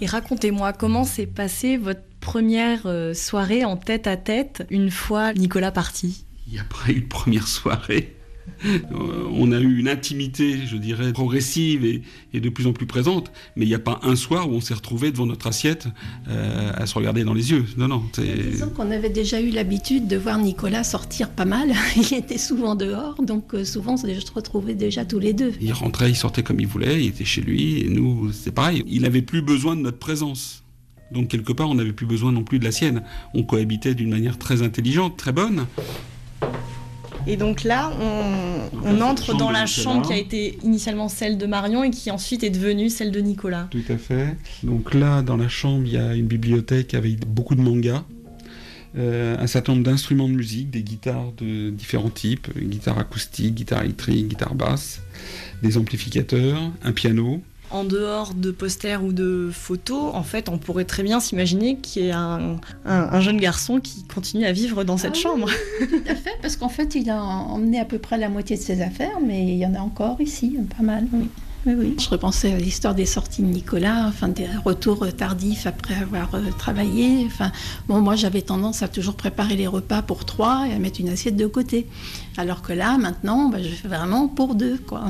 Et 0.00 0.06
racontez-moi 0.06 0.72
comment 0.74 1.04
s'est 1.04 1.26
passé 1.26 1.78
votre 1.78 2.02
première 2.22 2.86
euh, 2.86 3.12
soirée 3.12 3.66
en 3.66 3.76
tête 3.76 4.06
à 4.06 4.16
tête 4.16 4.64
une 4.70 4.90
fois 4.90 5.34
Nicolas 5.34 5.72
parti 5.72 6.24
Il 6.46 6.54
n'y 6.54 6.60
a 6.60 6.64
pas 6.64 6.90
eu 6.90 7.00
de 7.02 7.08
première 7.08 7.46
soirée. 7.46 8.16
Euh, 8.64 9.28
on 9.32 9.50
a 9.52 9.58
eu 9.58 9.78
une 9.78 9.88
intimité, 9.88 10.66
je 10.66 10.76
dirais, 10.76 11.12
progressive 11.12 11.84
et, 11.84 12.40
de 12.40 12.48
plus 12.48 12.66
en 12.66 12.72
plus 12.72 12.86
présente, 12.86 13.32
mais 13.56 13.64
il 13.64 13.68
n'y 13.68 13.74
a 13.74 13.80
pas 13.80 14.00
un 14.02 14.14
soir 14.14 14.48
où 14.48 14.54
on 14.54 14.60
s'est 14.60 14.74
retrouvé 14.74 15.10
devant 15.10 15.26
notre 15.26 15.48
assiette 15.48 15.88
euh, 16.28 16.72
à 16.74 16.86
se 16.86 16.94
regarder 16.94 17.24
dans 17.24 17.34
les 17.34 17.50
yeux. 17.50 17.64
Non, 17.76 17.88
non. 17.88 18.02
Disons 18.16 18.70
qu'on 18.70 18.90
avait 18.90 19.10
déjà 19.10 19.40
eu 19.40 19.50
l'habitude 19.50 20.06
de 20.06 20.16
voir 20.16 20.38
Nicolas 20.38 20.84
sortir 20.84 21.28
pas 21.28 21.44
mal. 21.44 21.72
il 21.96 22.14
était 22.14 22.38
souvent 22.38 22.76
dehors, 22.76 23.20
donc 23.22 23.52
souvent 23.64 23.94
on 23.94 23.96
se 23.96 24.32
retrouvait 24.32 24.74
déjà 24.74 25.04
tous 25.04 25.18
les 25.18 25.32
deux. 25.32 25.52
Il 25.60 25.72
rentrait, 25.72 26.10
il 26.10 26.16
sortait 26.16 26.44
comme 26.44 26.60
il 26.60 26.68
voulait, 26.68 27.02
il 27.02 27.08
était 27.08 27.24
chez 27.24 27.40
lui, 27.40 27.80
et 27.80 27.88
nous, 27.88 28.32
c'est 28.32 28.52
pareil. 28.52 28.84
Il 28.86 29.02
n'avait 29.02 29.22
plus 29.22 29.42
besoin 29.42 29.74
de 29.76 29.80
notre 29.80 29.98
présence. 29.98 30.61
Donc 31.12 31.28
quelque 31.28 31.52
part, 31.52 31.70
on 31.70 31.74
n'avait 31.74 31.92
plus 31.92 32.06
besoin 32.06 32.32
non 32.32 32.44
plus 32.44 32.58
de 32.58 32.64
la 32.64 32.72
sienne. 32.72 33.02
On 33.34 33.42
cohabitait 33.42 33.94
d'une 33.94 34.10
manière 34.10 34.38
très 34.38 34.62
intelligente, 34.62 35.16
très 35.16 35.32
bonne. 35.32 35.66
Et 37.26 37.36
donc 37.36 37.62
là, 37.62 37.92
on, 38.84 39.00
entre 39.00 39.36
dans 39.36 39.50
la 39.50 39.66
chambre 39.66 40.06
qui 40.06 40.12
a 40.12 40.16
été 40.16 40.58
initialement 40.64 41.08
celle 41.08 41.38
de 41.38 41.46
Marion 41.46 41.84
et 41.84 41.90
qui 41.90 42.10
ensuite 42.10 42.42
est 42.42 42.50
devenue 42.50 42.90
celle 42.90 43.12
de 43.12 43.20
Nicolas. 43.20 43.68
Tout 43.70 43.84
à 43.88 43.96
fait. 43.96 44.36
Donc 44.64 44.92
là, 44.94 45.22
dans 45.22 45.36
la 45.36 45.48
chambre, 45.48 45.84
il 45.86 45.92
y 45.92 45.96
a 45.96 46.14
une 46.14 46.26
bibliothèque 46.26 46.94
avec 46.94 47.26
beaucoup 47.26 47.54
de 47.54 47.60
mangas. 47.60 48.02
Euh, 48.98 49.36
un 49.38 49.46
certain 49.46 49.72
nombre 49.72 49.84
d'instruments 49.84 50.28
de 50.28 50.34
musique, 50.34 50.70
des 50.70 50.82
guitares 50.82 51.32
de 51.38 51.70
différents 51.70 52.10
types, 52.10 52.48
guitare 52.58 52.98
acoustique, 52.98 53.54
guitare 53.54 53.84
électrique, 53.84 54.28
guitare 54.28 54.54
basse, 54.54 55.00
des 55.62 55.78
amplificateurs, 55.78 56.60
un 56.82 56.92
piano, 56.92 57.40
en 57.72 57.84
dehors 57.84 58.34
de 58.34 58.50
posters 58.50 59.02
ou 59.02 59.12
de 59.12 59.50
photos, 59.52 60.14
en 60.14 60.22
fait, 60.22 60.48
on 60.48 60.58
pourrait 60.58 60.84
très 60.84 61.02
bien 61.02 61.20
s'imaginer 61.20 61.76
qu'il 61.78 62.04
y 62.04 62.08
ait 62.08 62.12
un, 62.12 63.20
jeune 63.20 63.38
garçon 63.38 63.80
qui 63.80 64.04
continue 64.04 64.44
à 64.44 64.52
vivre 64.52 64.84
dans 64.84 64.96
cette 64.96 65.14
ah 65.16 65.20
chambre. 65.20 65.50
tout 65.80 66.02
à 66.08 66.14
fait, 66.14 66.32
parce 66.42 66.56
qu'en 66.56 66.68
fait, 66.68 66.94
il 66.94 67.08
a 67.10 67.22
emmené 67.22 67.80
à 67.80 67.84
peu 67.84 67.98
près 67.98 68.18
la 68.18 68.28
moitié 68.28 68.56
de 68.56 68.62
ses 68.62 68.82
affaires, 68.82 69.18
mais 69.24 69.42
il 69.44 69.58
y 69.58 69.66
en 69.66 69.74
a 69.74 69.80
encore 69.80 70.20
ici, 70.20 70.58
pas 70.76 70.82
mal. 70.82 71.06
Oui. 71.64 71.74
Oui, 71.78 71.96
Je 71.98 72.08
repensais 72.08 72.52
à 72.52 72.58
l'histoire 72.58 72.94
des 72.94 73.06
sorties 73.06 73.42
de 73.42 73.46
Nicolas, 73.46 74.06
enfin 74.08 74.28
des 74.28 74.46
retours 74.64 75.06
tardifs 75.12 75.66
après 75.66 75.94
avoir 75.94 76.34
euh, 76.34 76.40
travaillé. 76.58 77.24
Enfin, 77.26 77.52
bon, 77.86 78.00
moi 78.00 78.16
j'avais 78.16 78.42
tendance 78.42 78.82
à 78.82 78.88
toujours 78.88 79.14
préparer 79.14 79.54
les 79.54 79.68
repas 79.68 80.02
pour 80.02 80.24
trois 80.24 80.66
et 80.68 80.72
à 80.72 80.78
mettre 80.78 81.00
une 81.00 81.08
assiette 81.08 81.36
de 81.36 81.46
côté. 81.46 81.86
Alors 82.36 82.62
que 82.62 82.72
là, 82.72 82.98
maintenant, 82.98 83.48
bah, 83.48 83.62
je 83.62 83.68
fais 83.68 83.88
vraiment 83.88 84.26
pour 84.26 84.54
deux, 84.54 84.78
quoi. 84.78 85.04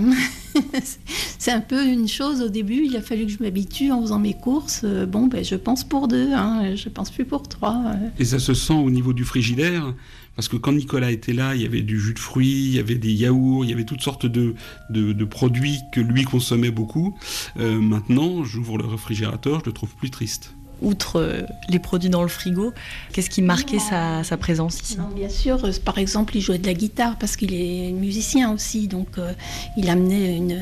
c'est 1.38 1.52
un 1.52 1.60
peu 1.60 1.86
une 1.86 2.08
chose 2.08 2.42
au 2.42 2.48
début. 2.48 2.84
Il 2.84 2.96
a 2.96 3.00
fallu 3.00 3.26
que 3.26 3.32
je 3.32 3.42
m'habitue 3.42 3.90
en 3.90 4.02
faisant 4.02 4.18
mes 4.18 4.34
courses. 4.34 4.82
Euh, 4.84 5.06
bon, 5.06 5.28
ben, 5.28 5.44
je 5.44 5.54
pense 5.54 5.84
pour 5.84 6.08
deux, 6.08 6.32
hein, 6.32 6.74
je 6.74 6.88
pense 6.88 7.10
plus 7.10 7.24
pour 7.24 7.48
trois. 7.48 7.82
Et 8.18 8.24
ça 8.24 8.38
se 8.38 8.52
sent 8.52 8.74
au 8.74 8.90
niveau 8.90 9.12
du 9.12 9.24
frigidaire 9.24 9.94
parce 10.36 10.48
que 10.48 10.56
quand 10.56 10.72
Nicolas 10.72 11.10
était 11.10 11.32
là, 11.32 11.54
il 11.54 11.62
y 11.62 11.66
avait 11.66 11.82
du 11.82 12.00
jus 12.00 12.14
de 12.14 12.18
fruits, 12.18 12.66
il 12.66 12.74
y 12.74 12.78
avait 12.78 12.94
des 12.94 13.12
yaourts, 13.12 13.64
il 13.64 13.70
y 13.70 13.72
avait 13.72 13.84
toutes 13.84 14.00
sortes 14.00 14.26
de, 14.26 14.54
de, 14.90 15.24
produits 15.24 15.80
que 15.92 16.00
lui 16.00 16.24
consommait 16.24 16.70
beaucoup. 16.70 17.16
Euh, 17.58 17.78
maintenant, 17.78 18.42
j'ouvre 18.44 18.78
le 18.78 18.86
réfrigérateur, 18.86 19.60
je 19.60 19.66
le 19.66 19.72
trouve 19.72 19.94
plus 19.94 20.10
triste. 20.10 20.54
outre 20.80 21.20
euh, 21.20 21.42
les 21.68 21.78
produits 21.78 22.10
dans 22.10 22.22
le 22.22 22.28
frigo, 22.28 22.72
qu'est-ce 23.12 23.30
qui 23.30 23.42
marquait 23.42 23.78
sa, 23.78 24.24
sa, 24.24 24.36
présence 24.36 24.80
ici? 24.80 24.96
Bien 25.14 25.28
sûr, 25.28 25.64
euh, 25.64 25.70
par 25.84 25.98
exemple, 25.98 26.36
il 26.36 26.40
jouait 26.40 26.58
de 26.58 26.66
la 26.66 26.74
guitare 26.74 27.16
parce 27.18 27.36
qu'il 27.36 27.54
est 27.54 27.92
musicien 27.92 28.52
aussi, 28.52 28.88
donc 28.88 29.18
euh, 29.18 29.32
il 29.76 29.88
amenait 29.90 30.36
une, 30.36 30.58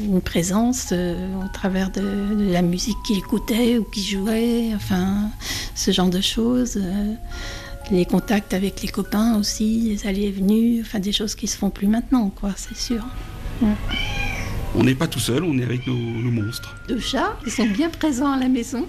une 0.00 0.20
présence 0.20 0.92
au 0.92 1.48
travers 1.52 1.90
de, 1.90 2.34
de 2.34 2.52
la 2.52 2.62
musique 2.62 2.96
qu'il 3.06 3.18
écoutait 3.18 3.78
ou 3.78 3.84
qu'il 3.84 4.02
jouait, 4.02 4.72
enfin, 4.74 5.30
ce 5.74 5.90
genre 5.90 6.10
de 6.10 6.20
choses 6.20 6.78
les 7.90 8.06
contacts 8.06 8.54
avec 8.54 8.82
les 8.82 8.88
copains 8.88 9.38
aussi, 9.38 9.80
les 9.80 10.06
allées 10.06 10.24
et 10.24 10.30
venues, 10.30 10.80
enfin 10.80 10.98
des 10.98 11.12
choses 11.12 11.34
qui 11.34 11.46
se 11.46 11.56
font 11.56 11.70
plus 11.70 11.86
maintenant, 11.86 12.30
quoi, 12.30 12.50
c'est 12.56 12.76
sûr. 12.76 13.04
Ouais. 13.60 13.68
On 14.74 14.82
n'est 14.84 14.94
pas 14.94 15.06
tout 15.06 15.18
seul, 15.18 15.44
on 15.44 15.58
est 15.58 15.64
avec 15.64 15.86
nos, 15.86 15.94
nos, 15.94 16.30
monstres. 16.30 16.74
Deux 16.88 16.98
chats 16.98 17.36
qui 17.44 17.50
sont 17.50 17.66
bien 17.66 17.90
présents 17.90 18.32
à 18.32 18.38
la 18.38 18.48
maison. 18.48 18.86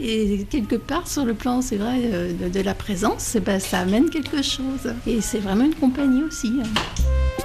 Et 0.00 0.46
quelque 0.48 0.76
part, 0.76 1.06
sur 1.06 1.26
le 1.26 1.34
plan, 1.34 1.60
c'est 1.60 1.76
vrai, 1.76 2.00
de, 2.40 2.48
de, 2.48 2.60
la 2.60 2.74
présence, 2.74 3.34
eh 3.34 3.40
ben, 3.40 3.60
ça 3.60 3.80
amène 3.80 4.08
quelque 4.08 4.42
chose. 4.42 4.94
Et 5.06 5.20
c'est 5.20 5.38
vraiment 5.38 5.64
une 5.64 5.74
compagnie 5.74 6.22
aussi. 6.22 6.54
Hein. 6.62 7.44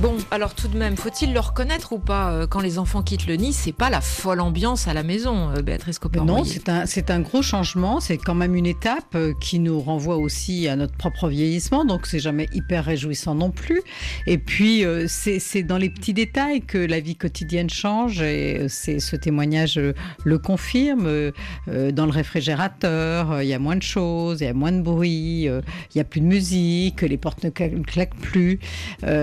Bon, 0.00 0.16
alors 0.30 0.54
tout 0.54 0.68
de 0.68 0.78
même, 0.78 0.96
faut-il 0.96 1.32
le 1.32 1.40
reconnaître 1.40 1.92
ou 1.92 1.98
pas 1.98 2.30
euh, 2.30 2.46
Quand 2.46 2.60
les 2.60 2.78
enfants 2.78 3.02
quittent 3.02 3.26
le 3.26 3.34
nid, 3.34 3.52
c'est 3.52 3.72
pas 3.72 3.90
la 3.90 4.00
folle 4.00 4.38
ambiance 4.40 4.86
à 4.86 4.94
la 4.94 5.02
maison, 5.02 5.50
euh, 5.50 5.60
Béatrice 5.60 5.98
Copper. 5.98 6.20
Non, 6.20 6.44
c'est 6.44 6.68
un, 7.10 7.16
un 7.16 7.20
gros 7.20 7.42
changement. 7.42 7.98
C'est 7.98 8.16
quand 8.16 8.36
même 8.36 8.54
une 8.54 8.66
étape 8.66 9.16
euh, 9.16 9.34
qui 9.40 9.58
nous 9.58 9.80
renvoie 9.80 10.16
aussi 10.16 10.68
à 10.68 10.76
notre 10.76 10.94
propre 10.94 11.28
vieillissement. 11.28 11.84
Donc, 11.84 12.06
c'est 12.06 12.20
jamais 12.20 12.46
hyper 12.52 12.84
réjouissant 12.84 13.34
non 13.34 13.50
plus. 13.50 13.82
Et 14.28 14.38
puis, 14.38 14.84
c'est, 15.08 15.62
dans 15.64 15.78
les 15.78 15.90
petits 15.90 16.14
détails 16.14 16.60
que 16.60 16.78
la 16.78 17.00
vie 17.00 17.16
quotidienne 17.16 17.68
change. 17.68 18.22
Et 18.22 18.68
ce 18.68 19.16
témoignage 19.16 19.80
le 20.24 20.38
confirme. 20.38 21.32
Dans 21.66 22.06
le 22.06 22.12
réfrigérateur, 22.12 23.42
il 23.42 23.48
y 23.48 23.54
a 23.54 23.58
moins 23.58 23.76
de 23.76 23.82
choses, 23.82 24.40
il 24.40 24.44
y 24.44 24.48
a 24.48 24.54
moins 24.54 24.72
de 24.72 24.80
bruit, 24.80 25.44
il 25.44 25.96
y 25.96 26.00
a 26.00 26.04
plus 26.04 26.20
de 26.20 26.26
musique, 26.26 27.02
les 27.02 27.16
portes 27.16 27.42
ne 27.42 27.50
claquent 27.50 28.20
plus. 28.20 28.60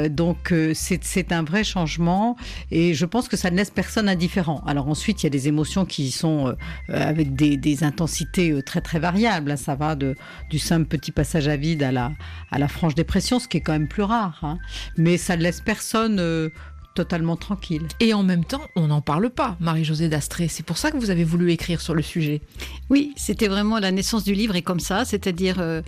Donc, 0.09 0.51
c'est 0.73 1.31
un 1.31 1.43
vrai 1.43 1.63
changement 1.63 2.35
et 2.71 2.93
je 2.93 3.05
pense 3.05 3.27
que 3.27 3.37
ça 3.37 3.51
ne 3.51 3.57
laisse 3.57 3.69
personne 3.69 4.09
indifférent. 4.09 4.63
Alors 4.65 4.87
ensuite, 4.87 5.23
il 5.23 5.25
y 5.25 5.27
a 5.27 5.31
des 5.31 5.47
émotions 5.47 5.85
qui 5.85 6.11
sont 6.11 6.47
euh, 6.47 6.53
avec 6.89 7.35
des, 7.35 7.57
des, 7.57 7.83
intensités 7.83 8.51
euh, 8.51 8.61
très 8.61 8.81
très 8.81 8.99
variables. 8.99 9.57
Ça 9.57 9.75
va 9.75 9.95
de, 9.95 10.15
du 10.49 10.59
simple 10.59 10.85
petit 10.85 11.11
passage 11.11 11.47
à 11.47 11.55
vide 11.55 11.83
à 11.83 11.91
la, 11.91 12.11
à 12.51 12.59
la 12.59 12.67
franche 12.67 12.95
dépression, 12.95 13.39
ce 13.39 13.47
qui 13.47 13.57
est 13.57 13.61
quand 13.61 13.73
même 13.73 13.87
plus 13.87 14.03
rare. 14.03 14.39
Hein. 14.43 14.57
Mais 14.97 15.17
ça 15.17 15.37
ne 15.37 15.43
laisse 15.43 15.61
personne 15.61 16.19
euh, 16.19 16.49
totalement 16.95 17.35
tranquille. 17.35 17.87
Et 17.99 18.13
en 18.13 18.23
même 18.23 18.45
temps, 18.45 18.61
on 18.75 18.87
n'en 18.87 19.01
parle 19.01 19.29
pas, 19.29 19.57
Marie-Josée 19.59 20.09
Dastré. 20.09 20.47
C'est 20.47 20.65
pour 20.65 20.77
ça 20.77 20.91
que 20.91 20.97
vous 20.97 21.11
avez 21.11 21.23
voulu 21.23 21.51
écrire 21.51 21.81
sur 21.81 21.93
le 21.93 22.01
sujet. 22.01 22.41
Oui, 22.89 23.13
c'était 23.17 23.47
vraiment 23.47 23.79
la 23.79 23.91
naissance 23.91 24.23
du 24.23 24.33
livre 24.33 24.55
et 24.55 24.63
comme 24.63 24.79
ça, 24.79 25.05
c'est-à-dire... 25.05 25.59
Euh, 25.59 25.81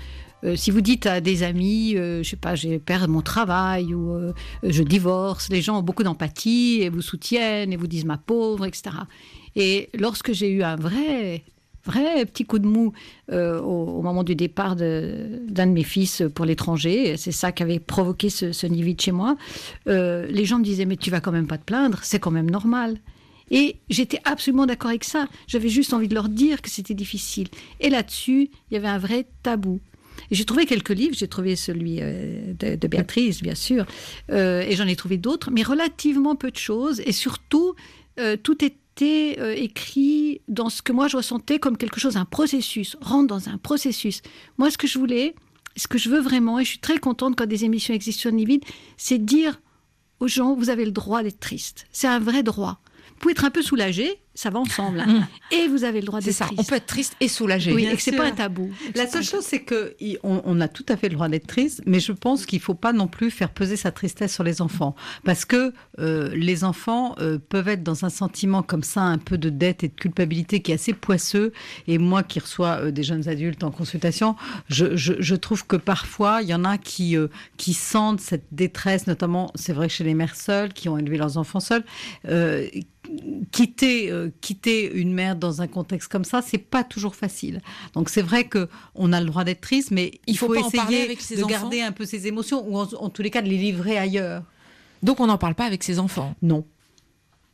euh, 0.44 0.56
si 0.56 0.72
vous 0.72 0.82
dites 0.82 1.06
à 1.06 1.20
des 1.20 1.44
amis, 1.44 1.96
euh, 1.96 2.22
je 2.24 2.30
sais 2.30 2.36
pas, 2.36 2.56
j'ai 2.56 2.80
perdu 2.80 3.12
mon 3.12 3.22
travail 3.22 3.94
ou 3.94 4.14
euh, 4.14 4.34
je 4.64 4.84
divorce, 4.84 5.50
les 5.50 5.62
gens 5.62 5.80
ont 5.80 5.84
beaucoup 5.84 6.04
d'empathie 6.04 6.80
et 6.82 6.90
vous 6.90 7.02
soutiennent 7.02 7.74
et 7.74 7.78
vous 7.78 7.88
disent 7.88 8.06
ma 8.06 8.18
pauvre, 8.18 8.66
etc. 8.66 8.96
Et 9.56 9.90
lorsque 9.98 10.34
j'ai 10.34 10.50
eu 10.50 10.64
un 10.64 10.76
vrai 10.76 11.44
vrai 11.86 12.26
petit 12.26 12.44
coup 12.44 12.60
de 12.60 12.68
mou 12.68 12.92
euh, 13.32 13.62
au, 13.62 14.02
moment 14.02 14.26
du 14.26 14.36
départ 14.36 14.76
d'un 14.76 14.86
de, 15.48 15.72
mes 15.72 15.84
fils 15.84 16.22
pour 16.36 16.44
l'étranger. 16.44 17.16
C'est 17.16 17.32
ça 17.32 17.54
qui 17.54 17.64
avait 17.64 17.80
provoqué 17.80 18.30
ce, 18.30 18.52
ce 18.52 18.68
nid 18.68 18.98
chez 19.00 19.14
moi. 19.14 19.38
Les 19.86 20.44
gens 20.44 20.60
me 20.60 20.66
disaient 20.66 20.86
mais 20.86 20.98
tu 20.98 21.10
vas 21.10 21.22
quand 21.22 21.32
même 21.32 21.48
pas 21.48 21.58
te 21.58 21.64
plaindre, 21.64 22.00
c'est 22.04 22.20
quand 22.20 22.32
même 22.32 22.52
normal. 22.52 22.98
Et 23.50 23.78
j'étais 23.90 24.20
absolument 24.26 24.66
d'accord 24.66 24.90
avec 24.90 25.04
ça. 25.04 25.28
J'avais 25.48 25.70
juste 25.70 25.94
envie 25.94 26.08
de 26.08 26.14
leur 26.14 26.30
dire 26.30 26.62
que 26.62 26.70
c'était 26.70 26.94
difficile. 26.94 27.48
Et 27.80 27.90
là-dessus, 27.90 28.50
il 28.70 28.74
y 28.74 28.78
avait 28.78 28.90
un 28.90 28.98
vrai 28.98 29.26
tabou. 29.44 29.80
J'ai 30.32 30.46
trouvé 30.46 30.66
quelques 30.66 30.90
livres, 30.90 31.16
j'ai 31.18 31.28
trouvé 31.28 31.56
celui 31.56 31.98
euh, 32.02 32.54
de, 32.54 32.76
de, 32.76 32.88
Béatrice, 32.88 33.42
bien 33.42 33.56
sûr, 33.56 33.86
euh, 34.32 34.62
et 34.62 34.76
j'en 34.76 34.88
ai 34.88 34.96
trouvé 34.96 35.18
d'autres, 35.18 35.52
mais 35.52 35.64
relativement 35.64 36.36
peu 36.36 36.52
de 36.52 36.58
choses, 36.58 37.02
et 37.06 37.12
surtout, 37.12 37.76
euh, 38.20 38.36
tout 38.36 38.64
était 38.64 39.36
euh, 39.40 39.54
écrit 39.56 40.42
dans 40.48 40.70
ce 40.70 40.82
que 40.82 40.92
moi 40.92 41.08
je 41.08 41.18
ressentais 41.18 41.60
comme 41.60 41.78
quelque 41.78 42.00
chose, 42.00 42.18
un 42.18 42.26
processus, 42.26 42.98
rentre 43.00 43.28
dans 43.28 43.50
un 43.50 43.58
processus. 43.58 44.22
Moi, 44.58 44.72
ce 44.72 44.78
que 44.78 44.88
je 44.88 44.98
voulais, 44.98 45.36
ce 45.76 45.88
que 45.88 45.98
je 45.98 46.10
veux 46.10 46.20
vraiment, 46.20 46.60
et 46.60 46.64
je 46.64 46.70
suis 46.70 46.80
très 46.80 46.98
contente 46.98 47.36
quand 47.36 47.46
des 47.46 47.64
émissions 47.64 47.94
existent 47.94 48.22
sur 48.22 48.32
Nivide, 48.32 48.64
c'est 48.98 49.24
dire 49.24 49.62
aux 50.20 50.28
gens, 50.28 50.56
vous 50.56 50.70
avez 50.70 50.84
le 50.84 50.92
droit 50.92 51.22
d'être 51.22 51.40
triste. 51.40 51.86
C'est 51.92 52.08
un 52.08 52.20
vrai 52.20 52.42
droit. 52.42 52.82
Vous 53.10 53.16
pouvez 53.20 53.32
être 53.34 53.46
un 53.46 53.52
peu 53.52 53.62
soulagé, 53.62 54.20
ça 54.38 54.52
va 54.52 54.60
ensemble. 54.60 55.00
Mmh. 55.00 55.28
Et 55.52 55.68
vous 55.68 55.84
avez 55.84 56.00
le 56.00 56.06
droit 56.06 56.22
d'être 56.22 56.34
ça. 56.34 56.46
triste. 56.46 56.62
On 56.62 56.64
peut 56.64 56.76
être 56.76 56.86
triste 56.86 57.16
et 57.20 57.28
soulagé. 57.28 57.74
Oui, 57.74 57.86
et 57.86 57.96
que 57.96 58.02
c'est 58.02 58.16
pas 58.16 58.26
un 58.26 58.32
tabou. 58.32 58.70
La 58.94 59.08
seule 59.08 59.24
chose, 59.24 59.44
c'est 59.44 59.62
que 59.62 59.96
on, 60.22 60.62
a 60.62 60.68
tout 60.68 60.86
à 60.90 60.96
fait 60.96 61.10
le 61.10 61.16
droit 61.16 61.28
d'être 61.28 61.48
triste, 61.48 61.82
mais 61.88 62.00
je 62.00 62.12
pense 62.12 62.46
qu'il 62.46 62.60
faut 62.60 62.76
pas 62.76 62.94
non 62.94 63.08
plus 63.08 63.32
faire 63.32 63.50
peser 63.50 63.78
sa 63.78 63.92
tristesse 63.92 64.34
sur 64.34 64.44
les 64.44 64.62
enfants, 64.62 64.96
parce 65.24 65.44
que 65.44 65.74
euh, 66.00 66.30
les 66.36 66.64
enfants 66.64 67.16
euh, 67.20 67.40
peuvent 67.50 67.68
être 67.68 67.82
dans 67.82 68.06
un 68.06 68.10
sentiment 68.10 68.62
comme 68.62 68.84
ça, 68.84 69.02
un 69.02 69.18
peu 69.18 69.40
de 69.40 69.50
dette 69.50 69.84
et 69.84 69.88
de 69.88 69.96
culpabilité 69.96 70.62
qui 70.62 70.72
est 70.72 70.76
assez 70.76 70.94
poisseux. 70.94 71.52
Et 71.88 71.98
moi, 71.98 72.22
qui 72.22 72.40
reçois 72.40 72.82
euh, 72.82 72.92
des 72.92 73.04
jeunes 73.04 73.28
adultes 73.28 73.64
en 73.64 73.72
consultation, 73.72 74.36
je, 74.70 74.96
je, 74.96 75.14
je, 75.20 75.36
trouve 75.36 75.66
que 75.66 75.76
parfois 75.76 76.42
il 76.44 76.50
y 76.50 76.54
en 76.54 76.64
a 76.64 76.78
qui 76.78 77.18
euh, 77.18 77.28
qui 77.58 77.74
sentent 77.74 78.22
cette 78.22 78.46
détresse, 78.52 79.08
notamment, 79.08 79.52
c'est 79.56 79.74
vrai 79.74 79.90
chez 79.90 80.04
les 80.04 80.14
mères 80.14 80.36
seules 80.36 80.74
qui 80.74 80.90
ont 80.90 80.98
élevé 80.98 81.18
leurs 81.18 81.38
enfants 81.38 81.60
seuls 81.60 81.84
euh, 82.28 82.68
quitter 83.52 84.12
euh, 84.28 84.32
quitter 84.42 84.92
une 84.94 85.14
mère 85.14 85.36
dans 85.36 85.62
un 85.62 85.68
contexte 85.68 86.08
comme 86.10 86.24
ça 86.24 86.42
c'est 86.42 86.58
pas 86.58 86.84
toujours 86.84 87.16
facile. 87.16 87.62
Donc 87.94 88.10
c'est 88.10 88.22
vrai 88.22 88.46
que 88.46 88.68
on 88.96 89.14
a 89.14 89.20
le 89.20 89.28
droit 89.28 89.44
d'être 89.44 89.62
triste 89.62 89.92
mais 89.92 90.12
il, 90.28 90.34
il 90.34 90.38
faut, 90.38 90.48
faut 90.48 90.56
essayer 90.56 91.04
avec 91.04 91.20
de 91.30 91.38
enfants. 91.38 91.48
garder 91.48 91.82
un 91.82 91.92
peu 91.92 92.06
ses 92.06 92.28
émotions 92.28 92.68
ou 92.68 92.78
en, 92.78 92.88
en, 92.94 93.10
tous 93.10 93.22
les 93.22 93.30
cas 93.30 93.42
de 93.42 93.50
les 93.50 93.58
livrer 93.58 93.98
ailleurs. 93.98 94.44
Donc 95.04 95.20
on 95.20 95.28
n'en 95.28 95.38
parle 95.38 95.56
pas 95.56 95.66
avec 95.66 95.84
ses 95.84 96.00
enfants? 96.00 96.36
Non. 96.42 96.66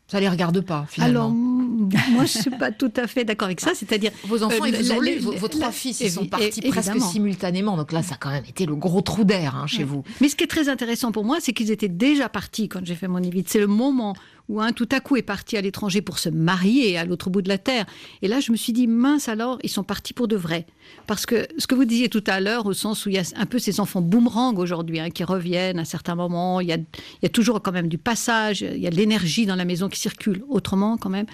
Ça 0.07 0.19
les 0.19 0.29
regarde 0.29 0.61
pas 0.61 0.85
finalement. 0.89 1.25
Alors 1.25 1.31
moi 1.31 2.25
je 2.25 2.37
suis 2.39 2.51
pas 2.51 2.71
tout 2.71 2.91
à 2.97 3.07
fait 3.07 3.23
d'accord 3.23 3.47
avec 3.47 3.61
ça. 3.61 3.71
C'est-à-dire 3.73 4.11
vos 4.25 4.43
enfants 4.43 4.63
euh, 4.63 4.67
ils 4.67 4.75
vous 4.75 4.91
ont 4.91 4.99
lu 4.99 5.17
vos, 5.17 5.31
vos 5.31 5.47
trois 5.47 5.71
fils 5.71 6.01
ils 6.01 6.11
sont 6.11 6.25
partis 6.25 6.61
presque 6.61 6.99
simultanément. 7.01 7.77
Donc 7.77 7.91
là 7.91 8.03
ça 8.03 8.15
a 8.15 8.17
quand 8.17 8.29
même 8.29 8.45
été 8.47 8.65
le 8.65 8.75
gros 8.75 9.01
trou 9.01 9.23
d'air 9.23 9.55
hein, 9.55 9.65
chez 9.65 9.79
ouais. 9.79 9.83
vous. 9.85 10.03
Mais 10.21 10.29
ce 10.29 10.35
qui 10.35 10.43
est 10.43 10.47
très 10.47 10.69
intéressant 10.69 11.11
pour 11.11 11.23
moi 11.23 11.37
c'est 11.39 11.53
qu'ils 11.53 11.71
étaient 11.71 11.87
déjà 11.87 12.29
partis 12.29 12.67
quand 12.67 12.85
j'ai 12.85 12.95
fait 12.95 13.07
mon 13.07 13.23
évite 13.23 13.49
c'est 13.49 13.59
le 13.59 13.67
moment 13.67 14.13
où 14.49 14.61
un 14.61 14.73
tout 14.73 14.89
à 14.91 14.99
coup 14.99 15.15
est 15.15 15.21
parti 15.21 15.57
à 15.57 15.61
l'étranger 15.61 16.01
pour 16.01 16.19
se 16.19 16.29
marier 16.29 16.97
à 16.97 17.05
l'autre 17.05 17.29
bout 17.29 17.41
de 17.41 17.49
la 17.49 17.57
terre. 17.57 17.85
Et 18.21 18.27
là, 18.27 18.39
je 18.39 18.51
me 18.51 18.57
suis 18.57 18.73
dit, 18.73 18.87
mince 18.87 19.29
alors, 19.29 19.57
ils 19.63 19.69
sont 19.69 19.83
partis 19.83 20.13
pour 20.13 20.27
de 20.27 20.35
vrai. 20.35 20.65
Parce 21.07 21.25
que 21.25 21.47
ce 21.57 21.67
que 21.67 21.75
vous 21.75 21.85
disiez 21.85 22.09
tout 22.09 22.23
à 22.27 22.39
l'heure, 22.39 22.65
au 22.65 22.73
sens 22.73 23.05
où 23.05 23.09
il 23.09 23.15
y 23.15 23.17
a 23.17 23.23
un 23.35 23.45
peu 23.45 23.59
ces 23.59 23.79
enfants 23.79 24.01
boomerang 24.01 24.57
aujourd'hui, 24.59 24.99
hein, 24.99 25.09
qui 25.09 25.23
reviennent 25.23 25.79
à 25.79 25.85
certains 25.85 26.15
moments, 26.15 26.59
il 26.59 26.67
y, 26.67 26.73
a, 26.73 27.29
toujours 27.29 27.61
quand 27.61 27.71
même 27.71 27.87
du 27.87 27.97
passage, 27.97 28.61
il 28.61 28.79
y 28.79 28.87
a 28.87 28.89
de 28.89 28.95
l'énergie 28.95 29.45
dans 29.45 29.55
la 29.55 29.65
maison 29.65 29.89
qui 29.89 29.99
circule 29.99 30.43
autrement 30.49 30.97
quand 30.97 31.09
même. 31.09 31.25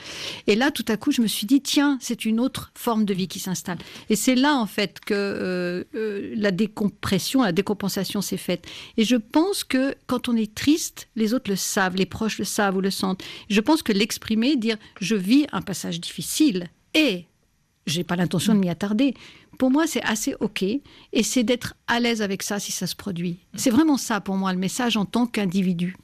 Et 0.47 0.55
là, 0.55 0.71
tout 0.71 0.85
à 0.87 0.97
coup, 0.97 1.11
je 1.11 1.21
me 1.21 1.27
suis 1.27 1.47
dit, 1.47 1.61
tiens, 1.61 1.97
c'est 2.01 2.25
une 2.25 2.39
autre 2.39 2.71
forme 2.75 3.05
de 3.05 3.13
vie 3.13 3.27
qui 3.27 3.39
s'installe. 3.39 3.77
Et 4.09 4.15
c'est 4.15 4.35
là, 4.35 4.55
en 4.55 4.65
fait, 4.65 4.99
que 4.99 5.13
euh, 5.13 5.83
euh, 5.95 6.33
la 6.35 6.51
décompression, 6.51 7.43
la 7.43 7.51
décompensation 7.51 8.21
s'est 8.21 8.37
faite. 8.37 8.65
Et 8.97 9.03
je 9.03 9.15
pense 9.15 9.63
que 9.63 9.95
quand 10.07 10.29
on 10.29 10.35
est 10.35 10.53
triste, 10.53 11.09
les 11.15 11.33
autres 11.33 11.49
le 11.49 11.55
savent, 11.55 11.95
les 11.95 12.05
proches 12.05 12.37
le 12.39 12.45
savent 12.45 12.77
ou 12.77 12.81
le 12.81 12.91
Je 13.49 13.61
pense 13.61 13.83
que 13.83 13.91
l'exprimer, 13.91 14.55
dire 14.55 14.77
je 14.99 15.15
vis 15.15 15.47
un 15.51 15.61
passage 15.61 15.99
difficile 15.99 16.67
et 16.93 17.25
j'ai 17.85 18.03
pas 18.03 18.15
l'intention 18.15 18.53
de 18.53 18.59
m'y 18.59 18.69
attarder. 18.69 19.13
Pour 19.57 19.71
moi, 19.71 19.87
c'est 19.87 20.03
assez 20.03 20.35
OK 20.39 20.63
et 20.63 20.81
c'est 21.23 21.43
d'être 21.43 21.75
à 21.87 21.99
l'aise 21.99 22.21
avec 22.21 22.43
ça 22.43 22.59
si 22.59 22.71
ça 22.71 22.87
se 22.87 22.95
produit. 22.95 23.39
C'est 23.55 23.71
vraiment 23.71 23.97
ça 23.97 24.21
pour 24.21 24.35
moi 24.35 24.53
le 24.53 24.59
message 24.59 24.95
en 24.95 25.05
tant 25.05 25.25
qu'individu. 25.25 25.97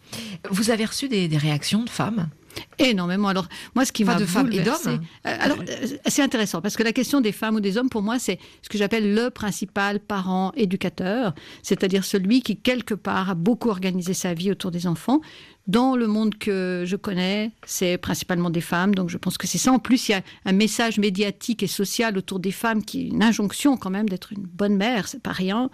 Vous 0.50 0.72
avez 0.72 0.86
reçu 0.86 1.08
des 1.08 1.28
réactions 1.38 1.84
de 1.84 1.90
femmes? 1.90 2.30
Énormément. 2.80 3.28
Alors, 3.28 3.48
moi, 3.76 3.86
ce 3.86 3.92
qui 3.92 4.04
m'a 4.04 4.16
de 4.16 4.26
femmes 4.26 4.52
et 4.52 4.60
d'hommes. 4.60 5.02
Euh, 5.26 5.38
alors, 5.40 5.58
c'est 6.06 6.22
intéressant 6.22 6.62
parce 6.62 6.76
que 6.76 6.84
la 6.84 6.94
question 6.94 7.22
des 7.22 7.32
femmes 7.32 7.56
ou 7.56 7.60
des 7.60 7.78
hommes, 7.78 7.90
pour 7.90 8.02
moi, 8.02 8.20
c'est 8.20 8.40
ce 8.62 8.70
que 8.70 8.78
j'appelle 8.78 9.14
le 9.14 9.30
principal 9.30 10.00
parent 10.00 10.52
éducateur, 10.56 11.34
c'est-à-dire 11.64 12.04
celui 12.04 12.42
qui, 12.42 12.58
quelque 12.58 12.94
part, 12.94 13.30
a 13.30 13.36
beaucoup 13.36 13.70
organisé 13.70 14.14
sa 14.14 14.34
vie 14.34 14.52
autour 14.52 14.72
des 14.72 14.88
enfants. 14.88 15.22
Dans 15.68 15.96
le 15.96 16.06
monde 16.06 16.38
que 16.38 16.84
je 16.86 16.96
connais, 16.96 17.52
c'est 17.66 17.98
principalement 17.98 18.52
des 18.52 18.62
femmes, 18.62 18.94
donc 18.94 19.10
je 19.10 19.18
pense 19.18 19.40
que 19.40 19.48
c'est 19.48 19.58
ça. 19.58 19.72
En 19.72 19.80
plus, 19.80 20.10
il 20.10 20.12
y 20.12 20.16
a 20.16 20.22
un 20.46 20.52
message 20.52 21.00
médiatique 21.00 21.64
et 21.64 21.68
social 21.68 22.20
autour 22.20 22.40
des 22.40 22.52
femmes 22.52 22.86
qui 22.86 23.02
est 23.02 23.08
une 23.08 23.24
injonction 23.24 23.76
quand 23.76 23.90
même 23.90 24.08
d'être 24.08 24.32
une 24.32 24.44
bonne 24.44 24.76
mère, 24.76 25.08
c'est 25.08 25.24
pas 25.24 25.32
rien. 25.32 25.72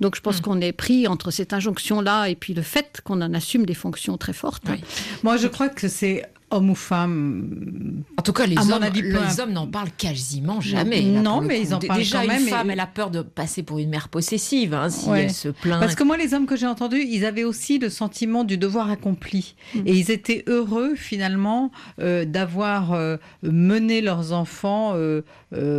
Donc 0.00 0.16
je 0.16 0.22
pense 0.22 0.38
mmh. 0.38 0.42
qu'on 0.42 0.60
est 0.62 0.72
pris 0.72 1.06
entre 1.06 1.30
cette 1.30 1.52
injonction-là 1.52 2.30
et 2.30 2.36
puis 2.36 2.54
le 2.54 2.62
fait 2.62 3.02
qu'on 3.04 3.20
en 3.20 3.34
assume 3.34 3.66
des 3.66 3.74
fonctions 3.74 4.16
très 4.16 4.32
fortes. 4.32 4.64
Oui. 4.70 4.82
Moi, 5.22 5.36
je 5.36 5.48
crois 5.48 5.68
que 5.68 5.88
c'est 5.88 6.22
homme 6.50 6.70
ou 6.70 6.74
femme. 6.74 8.02
En 8.16 8.22
tout 8.22 8.32
cas, 8.32 8.46
les 8.46 8.56
hommes, 8.56 8.82
avis, 8.82 9.02
les 9.02 9.40
hommes 9.40 9.52
n'en 9.52 9.66
parlent 9.66 9.90
quasiment 9.96 10.60
jamais. 10.60 11.02
Non, 11.02 11.40
là, 11.40 11.46
mais 11.48 11.60
ils 11.60 11.74
en 11.74 11.78
parlent 11.80 11.98
Déjà, 11.98 12.18
quand 12.18 12.24
une 12.24 12.30
même, 12.30 12.46
et- 12.46 12.50
femme, 12.50 12.70
elle 12.70 12.80
a 12.80 12.86
peur 12.86 13.10
de 13.10 13.22
passer 13.22 13.62
pour 13.62 13.78
une 13.78 13.88
mère 13.90 14.08
possessive, 14.08 14.72
hein, 14.74 14.88
si 14.90 15.08
Ouais. 15.08 15.24
elle 15.24 15.32
se 15.32 15.48
plaint. 15.48 15.80
Parce 15.80 15.94
que 15.94 16.04
moi, 16.04 16.16
les 16.16 16.32
hommes 16.34 16.46
que 16.46 16.56
j'ai 16.56 16.66
entendus, 16.66 17.04
ils 17.08 17.24
avaient 17.24 17.44
aussi 17.44 17.78
le 17.78 17.88
sentiment 17.90 18.44
du 18.44 18.56
devoir 18.58 18.90
accompli. 18.90 19.54
Et 19.86 19.94
ils 19.94 20.10
étaient 20.10 20.44
heureux, 20.46 20.94
finalement, 20.94 21.72
euh, 22.00 22.24
d'avoir 22.24 22.92
euh, 22.92 23.16
mené 23.42 24.00
leurs 24.00 24.32
enfants 24.32 24.92
euh, 24.94 25.22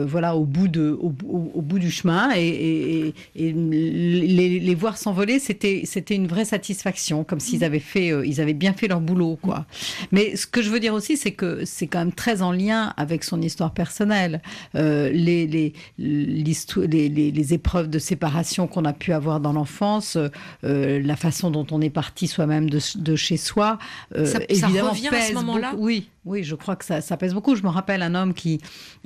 voilà, 0.07 0.35
au, 0.37 0.45
bout 0.45 0.67
de, 0.69 0.89
au, 1.01 1.13
au- 1.27 1.51
au 1.53 1.61
bout 1.61 1.79
du 1.79 1.91
chemin. 1.91 2.31
Et, 2.35 2.47
et- 2.47 3.07
et- 3.35 3.47
et 3.49 3.53
les, 3.53 4.59
les 4.59 4.75
voir 4.75 4.97
s'envoler, 4.97 5.39
c'était 5.39 5.81
c'était 5.85 6.15
une 6.15 6.27
vraie 6.27 6.45
satisfaction, 6.45 7.23
comme 7.23 7.39
s'ils 7.39 7.63
avaient, 7.63 7.79
fait, 7.79 8.11
ils 8.25 8.39
avaient 8.41 8.53
bien 8.53 8.73
fait 8.73 8.87
leur 8.87 9.01
boulot. 9.01 9.37
Quoi. 9.41 9.65
Mais 10.11 10.35
ce 10.35 10.47
que 10.47 10.61
je 10.65 10.69
veux 10.71 10.79
dire 10.79 10.93
aussi, 10.93 11.15
c'est 11.17 11.31
que 11.31 11.63
c'est 11.65 11.87
quand 11.87 11.99
même 11.99 12.11
très 12.11 12.41
en 12.41 12.51
lien 12.51 12.93
avec 12.97 13.23
son 13.23 13.41
histoire 13.41 13.71
personnelle. 13.73 14.41
Euh, 14.75 15.09
les, 15.11 15.45
les, 15.47 15.73
les, 15.99 17.53
épreuves 17.53 17.89
de 17.89 17.99
séparation 17.99 18.67
qu'on 18.67 18.85
a 18.85 18.93
pu 18.93 19.13
avoir 19.13 19.39
dans 19.39 19.53
l'enfance, 19.53 20.17
euh, 20.63 20.99
la 21.01 21.15
façon 21.15 21.51
dont 21.51 21.67
on 21.71 21.81
est 21.81 21.89
parti 21.89 22.27
soi-même 22.27 22.69
de, 22.69 22.79
de 22.97 23.15
chez 23.15 23.37
soi, 23.37 23.77
euh, 24.15 24.25
Ça- 24.25 24.39
ça 24.39 24.45
évidemment 24.49 24.91
revient 24.91 25.07
à 25.09 25.21
ce 25.21 25.33
moment-là. 25.33 25.73
Oui, 25.77 26.09
oui, 26.25 26.43
je 26.43 26.55
crois 26.55 26.75
que 26.75 26.85
ça, 26.85 27.01
ça 27.01 27.15
pèse 27.17 27.33
beaucoup. 27.33 27.55
Je 27.55 27.63
me 27.63 27.69
rappelle 27.69 28.01
un 28.01 28.15
homme 28.15 28.33
qui, 28.33 28.59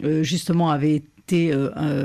euh, 0.04 0.24
justement, 0.24 0.70
avait 0.72 0.96
été, 0.96 1.52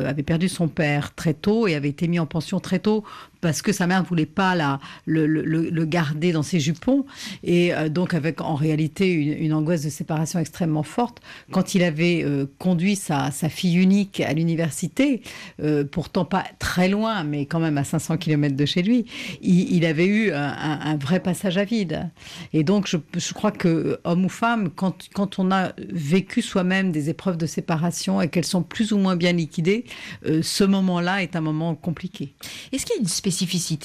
avait 0.06 0.22
perdu 0.22 0.50
son 0.50 0.68
père 0.68 1.14
très 1.14 1.32
tôt 1.32 1.66
et 1.66 1.74
avait 1.74 1.88
été 1.88 2.08
mis 2.08 2.18
en 2.18 2.26
pension 2.26 2.60
très 2.60 2.78
tôt 2.78 3.04
parce 3.44 3.60
que 3.60 3.72
sa 3.72 3.86
mère 3.86 4.00
ne 4.00 4.06
voulait 4.06 4.24
pas 4.24 4.54
la, 4.54 4.80
le, 5.04 5.84
garder 5.84 6.32
dans 6.32 6.42
ses 6.42 6.60
jupons. 6.60 7.04
Et 7.42 7.74
euh, 7.74 7.90
donc, 7.90 8.14
avec 8.14 8.40
en 8.40 8.54
réalité 8.54 9.12
une, 9.12 9.52
angoisse 9.52 9.82
de 9.82 9.90
séparation 9.90 10.38
extrêmement 10.38 10.82
forte. 10.82 11.20
Quand 11.50 11.74
il 11.74 11.82
avait 11.82 12.22
euh, 12.24 12.46
conduit 12.58 12.96
sa, 12.96 13.30
sa 13.32 13.50
fille 13.50 13.76
unique 13.76 14.20
à 14.20 14.32
l'université, 14.32 15.20
euh, 15.62 15.84
pourtant 15.84 16.24
pas 16.24 16.44
très 16.58 16.88
loin, 16.88 17.22
mais 17.22 17.44
quand 17.44 17.60
même 17.60 17.76
à 17.76 17.84
500 17.84 18.16
km 18.16 18.56
de 18.56 18.64
chez 18.64 18.82
lui, 18.82 19.04
il, 19.42 19.84
avait 19.84 20.06
eu 20.06 20.32
un, 20.32 20.96
vrai 20.96 21.20
passage 21.20 21.58
à 21.58 21.64
vide. 21.64 22.08
Et 22.54 22.64
donc, 22.64 22.88
je, 22.88 22.96
je 23.14 23.34
crois 23.34 23.52
que, 23.52 24.00
homme 24.04 24.24
ou 24.24 24.30
femme, 24.30 24.70
quand, 24.70 25.10
quand 25.12 25.38
on 25.38 25.50
a 25.50 25.72
vécu 25.92 26.40
soi-même 26.40 26.92
des 26.92 27.10
épreuves 27.10 27.36
de 27.36 27.44
séparation 27.44 28.22
et 28.22 28.28
qu'elles 28.28 28.46
sont 28.46 28.62
plus 28.62 28.92
ou 28.92 28.96
moins 28.96 29.16
bien 29.16 29.32
liquidées, 29.32 29.84
ce 30.24 30.64
moment-là 30.64 31.22
est 31.22 31.36
un 31.36 31.42
moment 31.42 31.74
compliqué. 31.74 32.32
Est-ce 32.72 32.86
qu'il 32.86 32.94
y 32.94 32.98
a 32.98 33.02
une 33.02 33.06
spécificité 33.06 33.33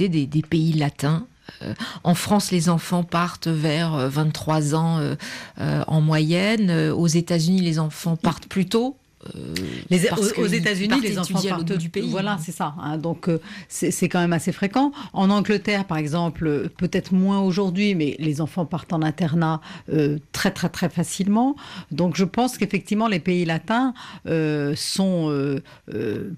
des, 0.10 0.26
des 0.28 0.42
pays 0.42 0.74
latins 0.74 1.26
Euh, 1.64 1.74
En 2.04 2.14
France, 2.16 2.52
les 2.52 2.70
enfants 2.70 3.04
partent 3.04 3.48
vers 3.48 3.96
euh, 3.96 4.08
23 4.10 4.76
ans 4.76 5.00
euh, 5.00 5.16
euh, 5.60 5.84
en 5.88 6.00
moyenne. 6.00 6.70
Euh, 6.70 6.94
Aux 6.94 7.08
États-Unis, 7.08 7.62
les 7.62 7.80
enfants 7.80 8.16
partent 8.16 8.46
plus 8.48 8.68
tôt. 8.68 8.98
Euh, 9.36 9.56
Les, 9.90 10.08
aux 10.38 10.46
États-Unis, 10.46 11.02
les 11.02 11.20
enfants 11.20 11.42
partent 11.48 11.74
du 11.74 11.90
pays. 11.90 12.10
Voilà, 12.10 12.38
c'est 12.42 12.52
ça. 12.52 12.74
hein. 12.80 12.98
donc 12.98 13.28
euh, 13.28 13.40
c'est 13.68 14.10
quand 14.10 14.20
même 14.20 14.34
assez 14.34 14.52
fréquent. 14.52 14.92
En 15.14 15.30
Angleterre, 15.30 15.86
par 15.86 15.98
exemple, 15.98 16.48
euh, 16.48 16.70
peut-être 16.78 17.14
moins 17.14 17.40
aujourd'hui, 17.42 17.96
mais 17.96 18.16
les 18.20 18.42
enfants 18.42 18.66
partent 18.66 18.94
en 18.94 19.02
internat 19.02 19.62
euh, 19.92 20.18
très 20.32 20.52
très 20.52 20.70
très 20.70 20.90
facilement. 20.90 21.56
Donc 21.92 22.16
je 22.16 22.26
pense 22.26 22.58
qu'effectivement 22.58 23.08
les 23.08 23.20
pays 23.20 23.46
latins 23.46 23.94
sont 24.76 25.60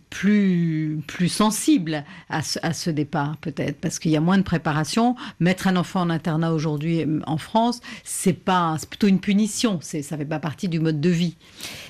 plus 0.10 1.00
plus 1.08 1.30
sensibles 1.30 2.04
à 2.30 2.42
ce, 2.42 2.60
à 2.62 2.74
ce 2.74 2.90
départ, 2.90 3.38
peut-être 3.38 3.80
parce 3.80 4.00
qu'il 4.00 4.12
y 4.12 4.18
a 4.18 4.22
moins 4.22 4.38
de 4.38 4.44
préparation. 4.44 5.16
Mettre 5.40 5.68
un 5.68 5.76
enfant 5.76 6.02
en 6.02 6.10
internat 6.10 6.54
aujourd'hui 6.54 7.06
en 7.26 7.38
France, 7.38 7.82
c'est 8.04 8.34
pas, 8.34 8.78
plutôt 8.90 9.08
une 9.08 9.20
punition. 9.20 9.80
Ça 9.82 10.18
fait 10.18 10.26
pas 10.26 10.40
partie 10.40 10.68
du 10.68 10.80
mode 10.80 11.00
de 11.00 11.10
vie. 11.10 11.36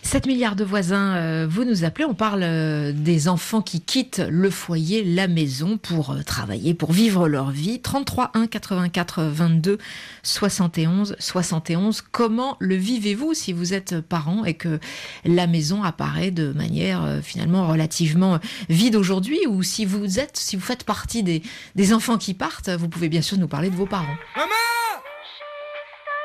7 0.04 0.26
milliards 0.28 0.56
de 0.56 0.64
voisins, 0.64 0.81
euh, 0.90 1.48
vous 1.50 1.64
nous 1.64 1.84
appelez, 1.84 2.06
on 2.06 2.14
parle 2.14 2.42
euh, 2.44 2.92
des 2.92 3.28
enfants 3.28 3.62
qui 3.62 3.82
quittent 3.82 4.22
le 4.30 4.50
foyer, 4.50 5.04
la 5.04 5.28
maison 5.28 5.78
pour 5.78 6.12
euh, 6.12 6.24
travailler, 6.24 6.74
pour 6.74 6.92
vivre 6.92 7.28
leur 7.28 7.52
vie. 7.52 7.82
33 7.82 8.32
1 8.34 8.48
84 8.48 9.24
22 9.24 9.78
71 10.24 11.16
71. 11.20 12.02
Comment 12.12 12.58
le 12.60 12.76
vivez-vous 12.76 13.34
si 13.34 13.54
vous 13.54 13.74
êtes 13.74 14.02
parent 14.02 14.46
et 14.46 14.56
que 14.56 14.80
la 15.26 15.48
maison 15.48 15.84
apparaît 15.84 16.32
de 16.32 16.52
manière 16.52 17.20
finalement 17.24 17.68
relativement 17.68 18.40
vide 18.70 18.96
aujourd'hui 18.96 19.40
ou 19.48 19.64
si 19.64 19.86
vous 19.86 20.20
êtes, 20.20 20.38
si 20.38 20.56
vous 20.56 20.62
faites 20.62 20.84
partie 20.84 21.24
des, 21.24 21.44
des 21.76 21.94
enfants 21.94 22.18
qui 22.18 22.34
partent, 22.34 22.70
vous 22.70 22.90
pouvez 22.90 23.10
bien 23.10 23.22
sûr 23.22 23.38
nous 23.38 23.48
parler 23.48 23.70
de 23.70 23.76
vos 23.76 23.86
parents. 23.86 24.16
Maman 24.36 24.48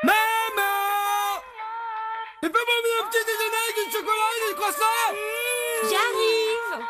Maman 0.04 0.76
Fais-moi 2.40 2.60
un 3.02 3.08
petit 3.08 3.24
déjeuner 3.26 3.55
J'arrive 5.82 6.84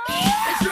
Je 0.62 0.68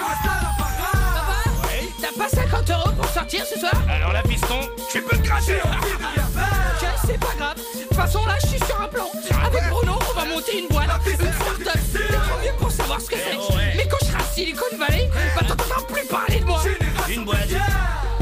T'as 2.00 2.12
pas 2.18 2.28
50 2.28 2.70
euros 2.70 2.92
pour 2.96 3.06
sortir 3.06 3.44
ce 3.46 3.58
soir 3.58 3.72
Alors 3.88 4.12
la 4.12 4.22
piston, 4.22 4.60
tu 4.90 5.02
peux 5.02 5.16
te 5.16 5.26
cracher 5.26 5.60
Ok, 5.64 6.88
c'est 7.06 7.18
pas 7.18 7.34
grave. 7.38 7.56
De 7.56 7.82
toute 7.82 7.94
façon, 7.94 8.24
là, 8.26 8.36
je 8.42 8.46
suis 8.48 8.58
sur 8.58 8.80
un 8.80 8.88
plan. 8.88 9.06
Avec 9.44 9.62
Bruno, 9.70 9.98
on 10.10 10.18
va 10.18 10.24
monter 10.26 10.58
une 10.60 10.68
boîte, 10.68 10.90
une 11.06 11.16
start-up. 11.16 11.80
Trop 12.28 12.40
vieux 12.40 12.52
pour 12.58 12.70
savoir 12.70 13.00
ce 13.00 13.10
que 13.10 13.16
c'est. 13.16 13.36
Mais 13.76 13.86
quand 13.88 13.98
je 14.02 14.06
serai 14.06 14.18
à 14.18 14.24
Silicon 14.34 14.76
Valley, 14.78 15.10
bah 15.34 15.46
t'entendras 15.46 15.82
plus 15.82 16.06
parler 16.06 16.40
de 16.40 16.44
moi. 16.44 16.60
Une 17.08 17.24
boîte 17.24 17.48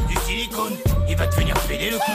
Du 0.08 0.16
silicone, 0.26 0.76
il 1.08 1.16
va 1.16 1.26
te 1.26 1.36
venir 1.36 1.54
péter 1.68 1.90
le 1.90 1.98
cou 1.98 2.12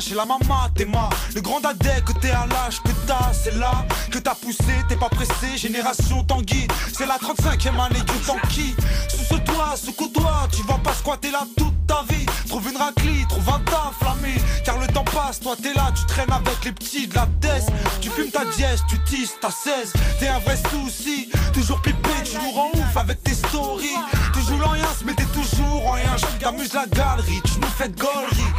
chez 0.00 0.14
la 0.14 0.24
maman, 0.24 0.68
t'es 0.74 0.84
ma. 0.84 1.10
Le 1.34 1.40
grand 1.40 1.60
dadais 1.60 2.02
que 2.04 2.12
t'es 2.12 2.30
à 2.30 2.46
l'âge 2.46 2.80
que 2.82 2.90
t'as, 3.06 3.32
c'est 3.32 3.54
là 3.56 3.84
que 4.10 4.18
t'as 4.18 4.34
poussé, 4.34 4.74
t'es 4.88 4.96
pas 4.96 5.08
pressé. 5.08 5.56
Génération 5.56 6.24
Tanguy, 6.24 6.66
c'est 6.92 7.06
la 7.06 7.18
35e 7.18 7.78
année 7.78 8.00
que 8.00 8.26
t'enquille. 8.26 8.74
Sous 9.08 9.34
ce 9.34 9.40
toit, 9.40 9.74
ce 9.76 9.90
côtoie, 9.90 10.48
tu 10.52 10.62
vas 10.62 10.78
pas 10.78 10.94
squatter 10.94 11.30
là 11.30 11.46
toute 11.56 11.74
ta 11.86 12.02
vie. 12.08 12.24
Trouve 12.48 12.68
une 12.70 12.76
raclie, 12.76 13.26
trouve 13.28 13.48
un 13.48 13.60
taf, 13.60 14.00
l'ami. 14.02 14.34
Car 14.64 14.78
le 14.78 14.86
temps 14.86 15.04
passe, 15.04 15.40
toi 15.40 15.54
t'es 15.60 15.74
là, 15.74 15.92
tu 15.94 16.06
traînes 16.06 16.32
avec 16.32 16.64
les 16.64 16.72
petits 16.72 17.06
de 17.06 17.14
la 17.14 17.26
tête. 17.40 17.66
Tu 18.00 18.10
fumes 18.10 18.30
ta 18.30 18.44
dièse, 18.44 18.82
tu 18.88 18.98
tisses 19.04 19.34
ta 19.40 19.50
16. 19.50 19.92
T'es 20.18 20.28
un 20.28 20.38
vrai 20.38 20.56
souci, 20.70 21.28
toujours 21.52 21.80
pipé, 21.82 22.10
toujours 22.24 22.58
en 22.58 22.78
ouf 22.78 22.96
avec 22.96 23.22
tes 23.22 23.34
stories. 23.34 23.98
Toujours 24.32 24.66
en 24.66 24.70
rien, 24.70 24.88
mais 25.04 25.14
t'es 25.14 25.26
toujours 25.26 25.86
en 25.86 25.92
rien. 25.92 26.16
T'amuses 26.40 26.72
la 26.72 26.86
galerie, 26.86 27.40
tu 27.44 27.58
nous 27.60 27.68
fais 27.76 27.88
de 27.88 28.00
gaulerie. 28.00 28.50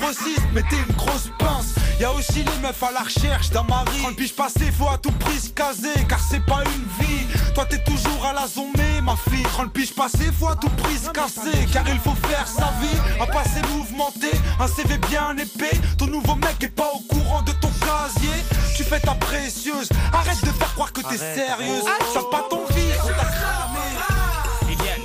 Grossiste, 0.00 0.42
mais 0.52 0.62
t'es 0.68 0.76
une 0.76 0.94
grosse 0.94 1.30
pince. 1.38 1.74
Y'a 1.98 2.12
aussi 2.12 2.44
les 2.44 2.58
meufs 2.62 2.82
à 2.82 2.92
la 2.92 3.00
recherche 3.00 3.50
d'un 3.50 3.62
mari. 3.62 3.98
Quand 4.02 4.08
le 4.10 4.14
piche 4.14 4.34
passé, 4.34 4.70
faut 4.70 4.88
à 4.88 4.98
tout 4.98 5.12
prix 5.12 5.38
se 5.38 5.48
caser, 5.50 6.04
car 6.08 6.20
c'est 6.20 6.44
pas 6.44 6.62
une 6.64 7.04
vie. 7.06 7.26
Toi 7.54 7.64
t'es 7.64 7.82
toujours 7.82 8.26
à 8.26 8.34
la 8.34 8.46
zombie, 8.46 9.00
ma 9.02 9.16
fille. 9.16 9.46
Quand 9.56 9.62
le 9.62 9.70
piche 9.70 9.94
passé, 9.94 10.30
faut 10.38 10.48
à 10.48 10.56
tout 10.56 10.68
prix 10.68 10.98
se 10.98 11.10
casser, 11.10 11.66
car 11.72 11.88
il 11.88 11.98
faut 11.98 12.14
faire 12.28 12.46
sa 12.46 12.72
vie. 12.80 12.98
Un 13.20 13.26
passé 13.26 13.62
mouvementé, 13.72 14.30
un 14.60 14.68
CV 14.68 14.98
bien 15.08 15.36
épais. 15.38 15.78
Ton 15.96 16.06
nouveau 16.06 16.34
mec 16.34 16.62
est 16.62 16.68
pas 16.68 16.90
au 16.94 17.00
courant 17.00 17.42
de 17.42 17.52
ton 17.52 17.70
casier. 17.80 18.36
Tu 18.76 18.84
fais 18.84 19.00
ta 19.00 19.14
précieuse, 19.14 19.88
arrête 20.12 20.44
de 20.44 20.50
faire 20.50 20.74
croire 20.74 20.92
que 20.92 21.00
t'es 21.00 21.16
sérieuse. 21.16 21.84
T'as 22.12 22.22
pas 22.30 22.44
ton 22.50 22.66
fils, 22.66 22.94
on 23.02 23.08
t'a 23.08 23.14
cramé. 23.14 23.80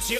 Si, 0.01 0.17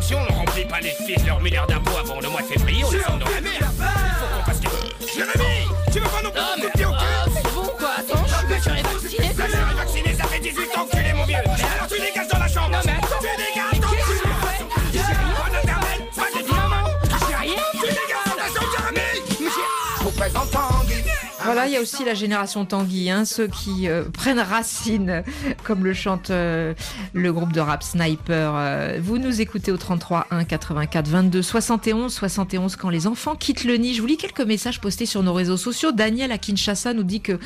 si 0.00 0.14
on 0.14 0.22
ne 0.22 0.28
remplit 0.28 0.64
pas 0.64 0.80
les 0.80 0.94
fils 1.06 1.20
de 1.22 1.26
leur 1.26 1.40
milliard 1.40 1.66
d'impôts 1.66 1.98
avant 1.98 2.20
le 2.20 2.28
mois 2.28 2.40
de 2.40 2.46
février, 2.46 2.84
on 2.84 2.90
les 2.92 2.98
sent 3.00 3.18
dans 3.18 3.28
la 3.28 3.40
merde 3.40 4.13
Qu'on 4.32 4.44
fasse 4.44 4.60
quelque 4.60 4.74
Jérémy 5.14 5.68
Tu 5.92 6.00
veux 6.00 6.08
pas 6.08 6.22
non 6.22 6.30
plus 6.30 6.40
Non, 6.40 6.46
mais 6.62 6.70
pied 6.70 6.86
au 6.86 6.90
cul 6.90 7.14
c'est 7.34 7.54
bon 7.54 7.70
quoi, 7.78 7.90
attends, 7.98 8.24
je 8.24 8.54
suis 8.60 8.82
pas 8.82 8.88
vacciné. 8.88 9.34
Quand 9.36 9.44
je 9.46 9.52
serai 9.52 9.74
vacciné, 9.74 10.14
ça 10.14 10.24
fait 10.24 10.40
18 10.40 10.78
ans 10.78 10.86
que 10.86 10.96
tu 10.96 11.02
l'es, 11.02 11.12
mon 11.12 11.24
vieux. 11.24 11.36
Alors 11.36 11.88
tu 11.88 12.00
dégages 12.00 12.28
dans 12.28 12.38
la 12.38 12.48
chambre. 12.48 12.70
Non, 12.70 12.78
mais 12.84 12.93
Il 21.66 21.72
y 21.72 21.76
a 21.76 21.80
aussi 21.80 22.04
la 22.04 22.14
génération 22.14 22.64
Tanguy, 22.64 23.10
hein, 23.10 23.24
ceux 23.24 23.46
qui 23.46 23.88
euh, 23.88 24.04
prennent 24.12 24.40
racine, 24.40 25.22
comme 25.62 25.84
le 25.84 25.94
chante 25.94 26.30
euh, 26.30 26.74
le 27.14 27.32
groupe 27.32 27.52
de 27.52 27.60
rap 27.60 27.82
Sniper. 27.82 28.52
Euh, 28.54 28.98
vous 29.02 29.18
nous 29.18 29.40
écoutez 29.40 29.72
au 29.72 29.76
33 29.76 30.26
1 30.30 30.44
84 30.44 31.08
22 31.08 31.42
71 31.42 32.12
71 32.12 32.76
quand 32.76 32.90
les 32.90 33.06
enfants 33.06 33.34
quittent 33.34 33.64
le 33.64 33.76
nid. 33.76 33.94
Je 33.94 34.00
vous 34.00 34.06
lis 34.06 34.16
quelques 34.16 34.40
messages 34.40 34.80
postés 34.80 35.06
sur 35.06 35.22
nos 35.22 35.32
réseaux 35.32 35.56
sociaux. 35.56 35.92
Daniel 35.92 36.32
à 36.32 36.38
Kinshasa 36.38 36.92
nous 36.92 37.02
dit 37.02 37.20
que 37.20 37.38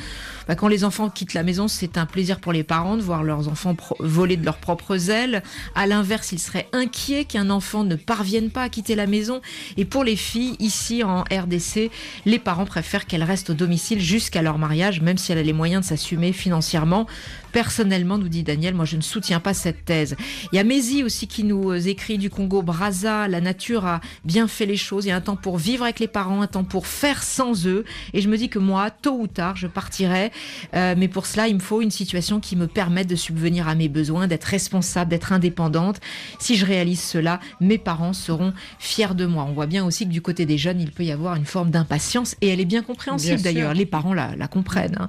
bah, 0.47 0.55
quand 0.55 0.67
les 0.67 0.83
enfants 0.83 1.09
quittent 1.09 1.33
la 1.33 1.43
maison, 1.43 1.67
c'est 1.67 1.97
un 1.97 2.05
plaisir 2.05 2.39
pour 2.39 2.51
les 2.51 2.63
parents 2.63 2.97
de 2.97 3.01
voir 3.01 3.23
leurs 3.23 3.47
enfants 3.47 3.75
voler 3.99 4.35
de 4.35 4.45
leurs 4.45 4.57
propres 4.57 5.09
ailes. 5.11 5.43
À 5.75 5.87
l'inverse, 5.87 6.31
ils 6.31 6.39
seraient 6.39 6.67
inquiets 6.73 7.25
qu'un 7.25 7.49
enfant 7.49 7.83
ne 7.83 7.95
parvienne 7.95 8.49
pas 8.49 8.63
à 8.63 8.69
quitter 8.69 8.95
la 8.95 9.07
maison. 9.07 9.41
Et 9.77 9.85
pour 9.85 10.03
les 10.03 10.15
filles, 10.15 10.55
ici 10.59 11.03
en 11.03 11.21
RDC, 11.21 11.91
les 12.25 12.39
parents 12.39 12.65
préfèrent 12.65 13.05
qu'elles 13.05 13.23
restent 13.23 13.51
au 13.51 13.53
domicile 13.53 13.99
jusqu'à 14.09 14.41
leur 14.41 14.57
mariage, 14.57 15.01
même 15.01 15.17
si 15.19 15.31
elle 15.31 15.37
a 15.37 15.43
les 15.43 15.53
moyens 15.53 15.83
de 15.83 15.89
s'assumer 15.89 16.33
financièrement. 16.33 17.05
Personnellement, 17.51 18.17
nous 18.17 18.29
dit 18.29 18.43
Daniel, 18.43 18.73
moi 18.73 18.85
je 18.85 18.95
ne 18.97 19.01
soutiens 19.01 19.39
pas 19.39 19.53
cette 19.53 19.85
thèse. 19.85 20.15
Il 20.51 20.55
y 20.55 20.59
a 20.59 20.63
Mézi 20.63 21.03
aussi 21.03 21.27
qui 21.27 21.43
nous 21.43 21.71
euh, 21.71 21.79
écrit 21.79 22.17
du 22.17 22.29
Congo 22.29 22.61
Brazza, 22.61 23.27
la 23.27 23.41
nature 23.41 23.85
a 23.85 24.01
bien 24.25 24.47
fait 24.47 24.65
les 24.65 24.77
choses, 24.77 25.05
il 25.05 25.09
y 25.09 25.11
a 25.11 25.15
un 25.15 25.21
temps 25.21 25.35
pour 25.35 25.57
vivre 25.57 25.83
avec 25.83 25.99
les 25.99 26.07
parents, 26.07 26.41
un 26.41 26.47
temps 26.47 26.63
pour 26.63 26.87
faire 26.87 27.23
sans 27.23 27.65
eux, 27.67 27.85
et 28.13 28.21
je 28.21 28.29
me 28.29 28.37
dis 28.37 28.49
que 28.49 28.59
moi, 28.59 28.91
tôt 28.91 29.17
ou 29.19 29.27
tard, 29.27 29.55
je 29.55 29.67
partirai, 29.67 30.31
Euh, 30.75 30.93
mais 30.97 31.07
pour 31.07 31.25
cela, 31.25 31.47
il 31.47 31.55
me 31.55 31.59
faut 31.59 31.81
une 31.81 31.89
situation 31.91 32.39
qui 32.39 32.55
me 32.55 32.67
permette 32.67 33.07
de 33.07 33.15
subvenir 33.15 33.67
à 33.67 33.75
mes 33.75 33.89
besoins, 33.89 34.27
d'être 34.27 34.43
responsable, 34.45 35.09
d'être 35.09 35.33
indépendante. 35.33 35.99
Si 36.37 36.55
je 36.55 36.65
réalise 36.65 37.01
cela, 37.01 37.39
mes 37.59 37.77
parents 37.77 38.13
seront 38.13 38.53
fiers 38.77 39.15
de 39.15 39.25
moi. 39.25 39.45
On 39.49 39.53
voit 39.53 39.65
bien 39.65 39.83
aussi 39.85 40.05
que 40.05 40.11
du 40.11 40.21
côté 40.21 40.45
des 40.45 40.57
jeunes, 40.57 40.79
il 40.79 40.91
peut 40.91 41.03
y 41.03 41.11
avoir 41.11 41.35
une 41.35 41.45
forme 41.45 41.71
d'impatience, 41.71 42.35
et 42.41 42.49
elle 42.49 42.59
est 42.59 42.65
bien 42.65 42.83
compréhensible 42.83 43.41
d'ailleurs. 43.43 43.73
Les 43.73 43.85
parents 43.87 44.13
la, 44.13 44.35
la 44.35 44.47
comprennent. 44.47 44.97
hein. 44.99 45.07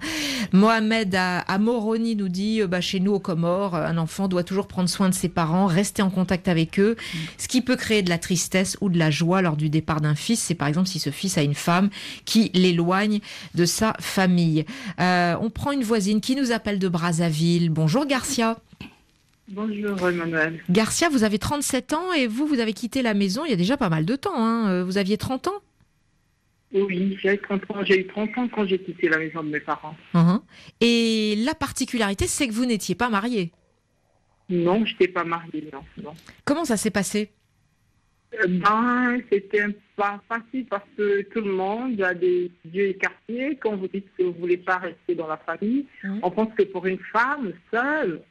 Mohamed 0.52 1.14
à, 1.14 1.40
à 1.40 1.58
Moroni 1.58 2.16
nous 2.16 2.28
dit, 2.30 2.62
euh, 2.62 2.66
bah, 2.66 2.80
chez 2.80 3.00
nous 3.00 3.12
aux 3.12 3.18
Comores, 3.20 3.74
euh, 3.74 3.84
un 3.84 3.98
enfant 3.98 4.28
doit 4.28 4.44
toujours 4.44 4.66
prendre 4.66 4.88
soin 4.88 5.08
de 5.08 5.14
ses 5.14 5.28
parents, 5.28 5.66
rester 5.66 6.00
en 6.02 6.10
contact 6.10 6.48
avec 6.48 6.80
eux. 6.80 6.96
Ce 7.36 7.48
qui 7.48 7.60
peut 7.60 7.76
créer 7.76 8.02
de 8.02 8.08
la 8.08 8.18
tristesse 8.18 8.76
ou 8.80 8.88
de 8.88 8.98
la 8.98 9.10
joie 9.10 9.42
lors 9.42 9.56
du 9.56 9.68
départ 9.68 10.00
d'un 10.00 10.14
fils, 10.14 10.40
c'est 10.40 10.54
par 10.54 10.68
exemple 10.68 10.88
si 10.88 10.98
ce 10.98 11.10
fils 11.10 11.36
a 11.36 11.42
une 11.42 11.54
femme 11.54 11.90
qui 12.24 12.50
l'éloigne 12.54 13.20
de 13.54 13.64
sa 13.64 13.94
famille. 14.00 14.64
Euh, 15.00 15.36
on 15.40 15.50
prend 15.50 15.72
une 15.72 15.84
voisine 15.84 16.20
qui 16.20 16.36
nous 16.36 16.52
appelle 16.52 16.78
de 16.78 16.88
Brazzaville. 16.88 17.70
Bonjour 17.70 18.06
Garcia. 18.06 18.58
Bonjour 19.48 20.08
Emmanuel. 20.08 20.60
Garcia, 20.70 21.08
vous 21.08 21.24
avez 21.24 21.38
37 21.40 21.92
ans 21.92 22.12
et 22.16 22.26
vous, 22.28 22.46
vous 22.46 22.60
avez 22.60 22.72
quitté 22.72 23.02
la 23.02 23.14
maison 23.14 23.44
il 23.44 23.50
y 23.50 23.54
a 23.54 23.56
déjà 23.56 23.76
pas 23.76 23.88
mal 23.88 24.04
de 24.04 24.14
temps. 24.14 24.30
hein. 24.36 24.84
Vous 24.84 24.96
aviez 24.96 25.16
30 25.18 25.48
ans 25.48 25.54
Oui, 26.72 27.18
j'ai 27.20 27.36
30 27.38 27.62
ans. 27.70 27.84
J'ai 27.84 28.00
eu 28.00 28.06
30 28.06 28.38
ans 28.38 28.48
quand 28.48 28.66
j'ai 28.66 28.78
quitté 28.78 29.08
la 29.08 29.18
maison 29.18 29.42
de 29.42 29.48
mes 29.48 29.60
parents. 29.60 29.96
Mhm. 30.14 30.40
Et 30.80 31.34
la 31.44 31.54
particularité, 31.54 32.26
c'est 32.26 32.46
que 32.46 32.52
vous 32.52 32.66
n'étiez 32.66 32.94
pas 32.94 33.08
marié. 33.08 33.52
Non, 34.48 34.84
je 34.84 34.92
n'étais 34.92 35.08
pas 35.08 35.24
mariée, 35.24 35.68
non. 35.72 35.82
non. 36.02 36.14
Comment 36.44 36.64
ça 36.64 36.76
s'est 36.76 36.90
passé? 36.90 37.30
Euh, 38.34 38.46
Ben, 38.46 39.20
c'était 39.30 39.66
pas 39.96 40.20
facile 40.28 40.66
parce 40.66 40.86
que 40.96 41.22
tout 41.22 41.40
le 41.40 41.52
monde 41.52 42.00
a 42.00 42.14
des 42.14 42.50
yeux 42.72 42.88
écartés. 42.90 43.58
Quand 43.60 43.76
vous 43.76 43.88
dites 43.88 44.06
que 44.16 44.22
vous 44.22 44.32
ne 44.32 44.38
voulez 44.38 44.56
pas 44.56 44.78
rester 44.78 45.14
dans 45.16 45.26
la 45.26 45.36
famille, 45.38 45.86
on 46.22 46.30
pense 46.30 46.54
que 46.54 46.62
pour 46.62 46.86
une 46.86 46.98
femme 47.12 47.52
seule, 47.72 48.22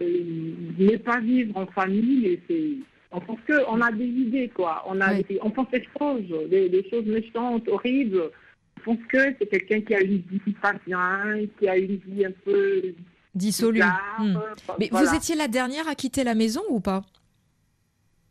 euh, 0.00 0.54
ne 0.78 0.96
pas 0.98 1.20
vivre 1.20 1.56
en 1.56 1.66
famille, 1.66 2.38
c'est. 2.48 2.72
On 3.12 3.20
pense 3.20 3.38
qu'on 3.46 3.80
a 3.80 3.92
des 3.92 4.06
idées, 4.06 4.48
quoi. 4.48 4.82
On, 4.86 5.00
a 5.00 5.14
des- 5.14 5.38
on 5.42 5.50
pense 5.50 5.68
des 5.70 5.86
choses, 5.98 6.48
des, 6.48 6.68
des 6.68 6.88
choses 6.90 7.04
méchantes, 7.04 7.68
horribles. 7.68 8.30
On 8.78 8.80
pense 8.96 9.04
que 9.08 9.34
c'est 9.38 9.46
quelqu'un 9.46 9.80
qui 9.82 9.94
a 9.94 10.00
une 10.00 10.22
vie 10.30 10.52
pas 10.60 10.72
bien, 10.86 11.34
qui 11.58 11.68
a 11.68 11.76
une 11.76 11.96
vie 11.96 12.24
un 12.24 12.32
peu 12.44 12.82
Dissolu. 13.34 13.74
bizarre, 13.80 14.00
Hmm. 14.18 14.38
Mais 14.78 14.88
voilà. 14.90 15.10
vous 15.10 15.16
étiez 15.16 15.34
la 15.36 15.48
dernière 15.48 15.86
à 15.88 15.94
quitter 15.94 16.24
la 16.24 16.34
maison 16.34 16.62
ou 16.70 16.80
pas? 16.80 17.02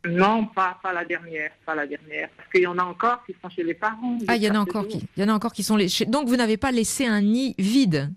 Non, 0.04 0.46
pas, 0.46 0.78
pas 0.82 0.92
la 0.92 1.04
dernière, 1.04 1.52
pas 1.64 1.76
la 1.76 1.86
dernière. 1.86 2.28
Parce 2.36 2.48
qu'il 2.50 2.62
y 2.62 2.66
en 2.66 2.76
a 2.78 2.82
encore 2.82 3.24
qui 3.24 3.34
sont 3.40 3.48
chez 3.50 3.62
les 3.62 3.74
parents. 3.74 4.18
Ah, 4.26 4.34
il 4.34 4.42
y 4.42 4.50
en 4.50 4.56
a 4.56 4.58
encore 4.58 4.88
qui, 4.88 5.06
il 5.16 5.20
y 5.20 5.24
en 5.24 5.28
a 5.28 5.32
encore 5.32 5.52
qui 5.52 5.62
sont 5.62 5.76
les. 5.76 5.86
Donc 6.08 6.26
vous 6.28 6.34
n'avez 6.36 6.56
pas 6.56 6.72
laissé 6.72 7.06
un 7.06 7.20
nid 7.20 7.54
vide? 7.56 8.10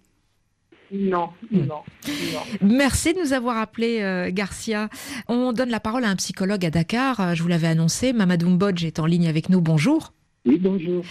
Non, 0.91 1.29
non, 1.51 1.65
non. 1.65 2.39
Merci 2.61 3.13
de 3.13 3.19
nous 3.19 3.33
avoir 3.33 3.57
appelé 3.57 4.01
euh, 4.01 4.29
Garcia. 4.31 4.89
On 5.27 5.51
donne 5.51 5.69
la 5.69 5.79
parole 5.79 6.03
à 6.05 6.09
un 6.09 6.15
psychologue 6.15 6.63
à 6.65 6.69
Dakar. 6.69 7.19
Euh, 7.19 7.33
Je 7.33 7.41
vous 7.41 7.49
l'avais 7.49 7.67
annoncé. 7.67 8.13
Mamadou 8.13 8.49
Mbodj 8.49 8.85
est 8.85 8.99
en 8.99 9.05
ligne 9.05 9.27
avec 9.27 9.49
nous. 9.49 9.61
Bonjour. 9.61 10.13
Oui, 10.45 10.57
bonjour. 10.59 11.03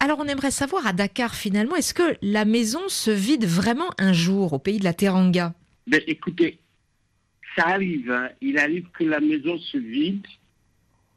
Alors, 0.00 0.18
on 0.20 0.26
aimerait 0.26 0.50
savoir 0.50 0.86
à 0.86 0.92
Dakar, 0.92 1.34
finalement, 1.34 1.76
est-ce 1.76 1.94
que 1.94 2.16
la 2.20 2.44
maison 2.44 2.80
se 2.88 3.10
vide 3.10 3.46
vraiment 3.46 3.88
un 3.98 4.12
jour 4.12 4.52
au 4.52 4.58
pays 4.58 4.78
de 4.78 4.84
la 4.84 4.92
Teranga? 4.92 5.54
Ben, 5.86 6.02
écoutez, 6.06 6.58
ça 7.56 7.68
arrive. 7.68 8.10
hein. 8.10 8.28
Il 8.42 8.58
arrive 8.58 8.84
que 8.92 9.04
la 9.04 9.20
maison 9.20 9.56
se 9.58 9.78
vide. 9.78 10.26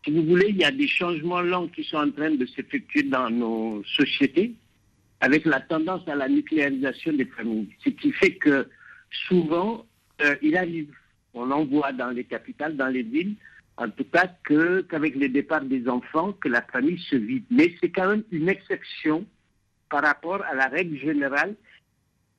Si 0.06 0.12
vous 0.12 0.24
voulez, 0.24 0.48
il 0.50 0.58
y 0.58 0.64
a 0.64 0.72
des 0.72 0.88
changements 0.88 1.42
lents 1.42 1.68
qui 1.68 1.84
sont 1.84 1.98
en 1.98 2.10
train 2.10 2.32
de 2.32 2.46
s'effectuer 2.46 3.04
dans 3.04 3.30
nos 3.30 3.84
sociétés 3.98 4.54
avec 5.22 5.46
la 5.46 5.60
tendance 5.60 6.08
à 6.08 6.16
la 6.16 6.30
nucléarisation 6.30 7.14
des 7.14 7.26
familles. 7.26 7.70
Ce 7.84 7.90
qui 7.90 8.12
fait 8.12 8.36
que 8.36 8.68
souvent, 9.28 9.86
euh, 10.22 10.36
il 10.42 10.56
arrive, 10.56 10.94
on 11.34 11.52
en 11.52 11.66
voit 11.66 11.92
dans 11.92 12.10
les 12.10 12.24
capitales, 12.24 12.76
dans 12.78 12.88
les 12.88 13.04
villes, 13.04 13.36
en 13.78 13.90
tout 13.90 14.04
cas 14.04 14.30
que 14.44 14.82
qu'avec 14.82 15.16
le 15.16 15.30
départ 15.30 15.62
des 15.62 15.88
enfants, 15.88 16.34
que 16.34 16.50
la 16.50 16.62
famille 16.62 17.00
se 17.10 17.16
vide. 17.16 17.46
Mais 17.50 17.76
c'est 17.80 17.90
quand 17.90 18.10
même 18.10 18.24
une 18.32 18.50
exception 18.50 19.26
par 19.90 20.04
rapport 20.04 20.44
à 20.44 20.54
la 20.54 20.68
règle 20.68 20.98
générale 20.98 21.56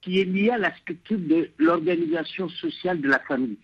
qui 0.03 0.21
est 0.21 0.25
liée 0.25 0.51
à 0.51 0.59
la 0.59 0.75
structure 0.79 1.19
de 1.19 1.51
l'organisation 1.59 2.49
sociale 2.49 3.01
de 3.01 3.09
la 3.09 3.19
famille, 3.21 3.59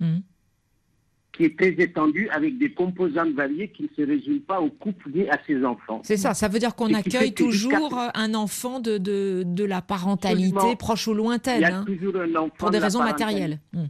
qui 1.37 1.45
est 1.45 1.59
très 1.59 1.69
étendue 1.79 2.29
avec 2.31 2.57
des 2.59 2.71
composantes 2.73 3.35
variées 3.35 3.69
qui 3.69 3.83
ne 3.85 3.89
se 3.97 4.03
résument 4.11 4.41
pas 4.41 4.61
au 4.61 4.71
couple 4.71 5.11
ni 5.15 5.29
à 5.29 5.39
ses 5.47 5.65
enfants. 5.65 6.01
C'est 6.03 6.17
ça, 6.17 6.33
ça 6.35 6.49
veut 6.49 6.59
dire 6.59 6.75
qu'on 6.75 6.93
accueille 6.95 7.35
toujours 7.35 7.99
un 8.15 8.35
enfant 8.35 8.81
de, 8.81 8.97
de, 8.99 9.43
de 9.45 9.65
la 9.65 9.83
parentalité 9.83 10.47
Absolument. 10.57 10.77
proche 10.77 11.07
ou 11.09 11.13
Il 11.13 11.17
lointaine, 11.19 11.61
y 11.61 11.65
a 11.65 11.77
hein, 11.79 11.85
toujours 11.85 12.17
un 12.17 12.35
enfant 12.37 12.55
pour 12.59 12.71
des 12.71 12.79
de 12.79 12.83
raisons 12.85 13.03
matérielles. 13.03 13.59
Hmm. 13.73 13.85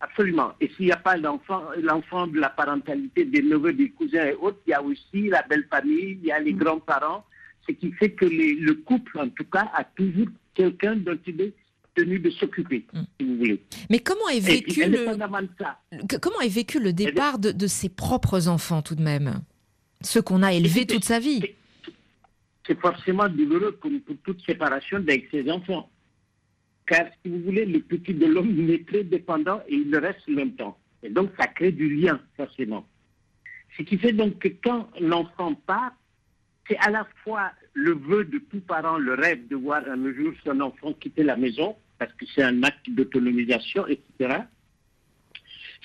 Absolument. 0.00 0.52
Et 0.60 0.68
s'il 0.76 0.86
n'y 0.86 0.92
a 0.92 0.96
pas 0.96 1.16
l'enfant, 1.16 1.62
l'enfant 1.80 2.26
de 2.26 2.38
la 2.40 2.50
parentalité, 2.50 3.24
des 3.24 3.42
neveux, 3.42 3.72
des 3.72 3.90
cousins 3.90 4.24
et 4.26 4.34
autres, 4.34 4.58
il 4.66 4.70
y 4.70 4.74
a 4.74 4.82
aussi 4.82 5.28
la 5.28 5.42
belle 5.42 5.66
famille, 5.70 6.18
il 6.22 6.26
y 6.26 6.32
a 6.32 6.40
les 6.40 6.52
grands-parents, 6.54 7.24
ce 7.68 7.72
qui 7.72 7.92
fait 7.92 8.10
que 8.10 8.24
les- 8.24 8.54
le 8.54 8.74
couple, 8.74 9.18
en 9.20 9.28
tout 9.28 9.44
cas, 9.44 9.70
a 9.74 9.84
toujours 9.84 10.26
quelqu'un 10.54 10.96
dont 10.96 11.16
il 11.26 11.40
est 11.40 11.54
tenu 11.94 12.18
de 12.18 12.30
s'occuper, 12.30 12.86
si 13.20 13.26
vous 13.26 13.36
voulez. 13.36 13.62
Mais 13.90 13.98
comment 13.98 14.28
est 14.28 14.40
Mm. 14.40 14.44
vécu 14.44 14.84
le, 14.86 16.18
comment 16.18 16.40
est 16.40 16.48
vécu 16.48 16.78
départ 16.92 17.38
de, 17.38 17.52
de 17.52 17.66
ses 17.66 17.88
propres 17.88 18.48
enfants 18.48 18.82
tout 18.82 18.94
de 18.94 19.02
même? 19.02 19.42
Ceux 20.00 20.22
qu'on 20.22 20.42
a 20.42 20.52
élevés 20.52 20.86
toute 20.86 21.04
sa 21.04 21.18
vie. 21.18 21.42
c'est 22.66 22.78
forcément 22.80 23.28
douloureux 23.28 23.72
comme 23.80 24.00
pour 24.00 24.16
toute 24.24 24.44
séparation 24.44 24.98
avec 24.98 25.28
ses 25.30 25.50
enfants. 25.50 25.88
Car, 26.86 27.06
si 27.22 27.30
vous 27.30 27.40
voulez, 27.44 27.64
le 27.64 27.80
petit 27.80 28.12
de 28.14 28.26
l'homme, 28.26 28.54
il 28.58 28.70
est 28.70 28.86
très 28.86 29.04
dépendant 29.04 29.60
et 29.68 29.74
il 29.74 29.90
le 29.90 29.98
reste 29.98 30.20
en 30.28 30.32
même 30.32 30.52
temps. 30.54 30.76
Et 31.04 31.10
donc, 31.10 31.30
ça 31.38 31.46
crée 31.46 31.72
du 31.72 31.94
lien, 31.94 32.20
forcément. 32.36 32.86
Ce 33.76 33.82
qui 33.82 33.96
fait 33.98 34.12
donc 34.12 34.38
que 34.40 34.48
quand 34.48 34.88
l'enfant 35.00 35.54
part, 35.54 35.92
c'est 36.68 36.76
à 36.78 36.90
la 36.90 37.06
fois 37.24 37.52
le 37.74 37.92
vœu 37.92 38.24
de 38.24 38.38
tout 38.38 38.60
parent, 38.60 38.98
le 38.98 39.14
rêve 39.14 39.48
de 39.48 39.56
voir 39.56 39.82
un 39.88 40.12
jour 40.12 40.32
son 40.44 40.60
enfant 40.60 40.92
quitter 40.94 41.22
la 41.22 41.36
maison, 41.36 41.76
parce 41.98 42.12
que 42.14 42.24
c'est 42.34 42.42
un 42.42 42.62
acte 42.62 42.88
d'autonomisation, 42.88 43.86
etc. 43.86 44.40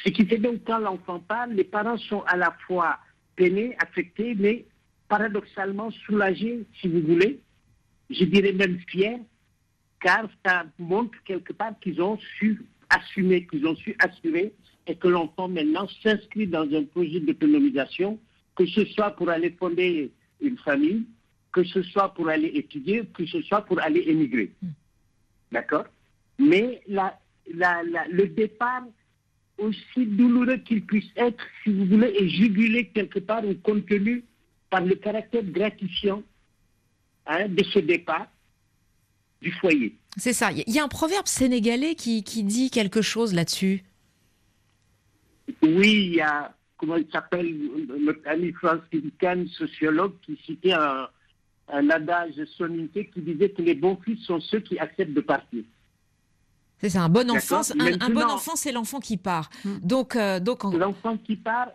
Ce 0.04 0.10
qui 0.10 0.26
fait 0.26 0.38
donc 0.38 0.64
quand 0.66 0.80
l'enfant 0.80 1.20
part, 1.20 1.48
les 1.48 1.64
parents 1.64 1.98
sont 1.98 2.22
à 2.22 2.38
la 2.38 2.56
fois 2.66 3.00
peinés, 3.36 3.76
affectés, 3.80 4.36
mais 4.36 4.66
paradoxalement 5.08 5.92
soulagés, 6.06 6.66
si 6.80 6.88
vous 6.88 7.02
voulez, 7.02 7.40
je 8.10 8.26
dirais 8.26 8.54
même 8.54 8.80
fiers, 8.88 9.18
car 10.02 10.30
ça 10.46 10.66
montre 10.78 11.18
quelque 11.24 11.54
part 11.54 11.78
qu'ils 11.80 12.02
ont 12.02 12.18
su 12.38 12.62
assumer, 12.90 13.46
qu'ils 13.48 13.66
ont 13.66 13.76
su 13.76 13.96
assurer, 14.00 14.54
et 14.86 14.96
que 14.96 15.08
l'enfant 15.08 15.48
maintenant 15.48 15.88
s'inscrit 16.02 16.48
dans 16.48 16.70
un 16.74 16.84
projet 16.84 17.20
d'autonomisation, 17.20 18.20
que 18.56 18.66
ce 18.66 18.86
soit 18.86 19.12
pour 19.12 19.30
aller 19.30 19.52
fonder 19.52 20.12
une 20.42 20.58
famille, 20.58 21.06
que 21.52 21.64
ce 21.64 21.82
soit 21.84 22.14
pour 22.14 22.30
aller 22.30 22.48
étudier, 22.54 23.04
que 23.14 23.26
ce 23.26 23.42
soit 23.42 23.62
pour 23.62 23.80
aller 23.82 24.02
émigrer. 24.08 24.52
D'accord? 25.52 25.86
Mais 26.38 26.82
la, 26.88 27.20
la- 27.54 27.84
la- 27.84 28.08
le 28.08 28.28
départ, 28.28 28.84
aussi 29.58 30.06
douloureux 30.06 30.58
qu'il 30.58 30.86
puisse 30.86 31.10
être, 31.16 31.44
si 31.64 31.72
vous 31.74 31.86
voulez, 31.86 32.10
est 32.10 32.30
jugulé 32.30 32.90
quelque 32.90 33.18
part 33.20 33.44
ou 33.44 33.56
contenu 33.56 34.24
par 34.70 34.82
le 34.86 34.94
caractère 34.96 35.44
gratifiant 35.44 36.22
hein, 37.26 37.48
de 37.48 37.64
ce 37.64 37.80
départ 37.80 38.28
du 39.42 39.52
foyer. 39.54 39.96
C'est 40.16 40.34
ça. 40.34 40.52
Il 40.52 40.64
y 40.72 40.78
a 40.80 40.84
un 40.84 40.88
proverbe 40.88 41.26
sénégalais 41.28 41.96
qui, 41.96 42.24
qui 42.24 42.44
dit 42.44 42.70
quelque 42.70 43.02
chose 43.02 43.34
là-dessus. 43.34 43.84
Oui, 45.64 46.08
il 46.08 46.16
y 46.16 46.22
a, 46.22 46.54
comment 46.78 46.96
il 46.96 47.08
s'appelle, 47.12 47.56
notre 48.00 48.28
ami 48.28 48.52
Francis 48.54 49.04
Kahn, 49.20 49.48
sociologue, 49.48 50.14
qui 50.24 50.38
citait 50.46 50.74
un, 50.74 51.08
un 51.70 51.90
adage 51.90 52.36
soninké 52.58 53.10
qui 53.10 53.22
disait 53.22 53.50
que 53.50 53.62
les 53.62 53.74
bons 53.76 53.98
fils 54.04 54.20
sont 54.26 54.40
ceux 54.40 54.60
qui 54.60 54.78
acceptent 54.80 55.14
de 55.14 55.22
partir. 55.22 55.64
C'est 56.80 56.90
ça, 56.90 57.04
un 57.04 57.10
bon 57.10 57.30
enfant. 57.32 57.62
Un, 57.80 58.02
un 58.02 58.10
bon 58.10 58.22
enfant, 58.24 58.56
c'est 58.56 58.72
l'enfant 58.72 59.00
qui 59.00 59.18
part. 59.18 59.50
Donc, 59.82 60.16
euh, 60.16 60.40
donc 60.40 60.64
en- 60.64 60.78
L'enfant 60.78 61.18
qui 61.18 61.36
part, 61.36 61.70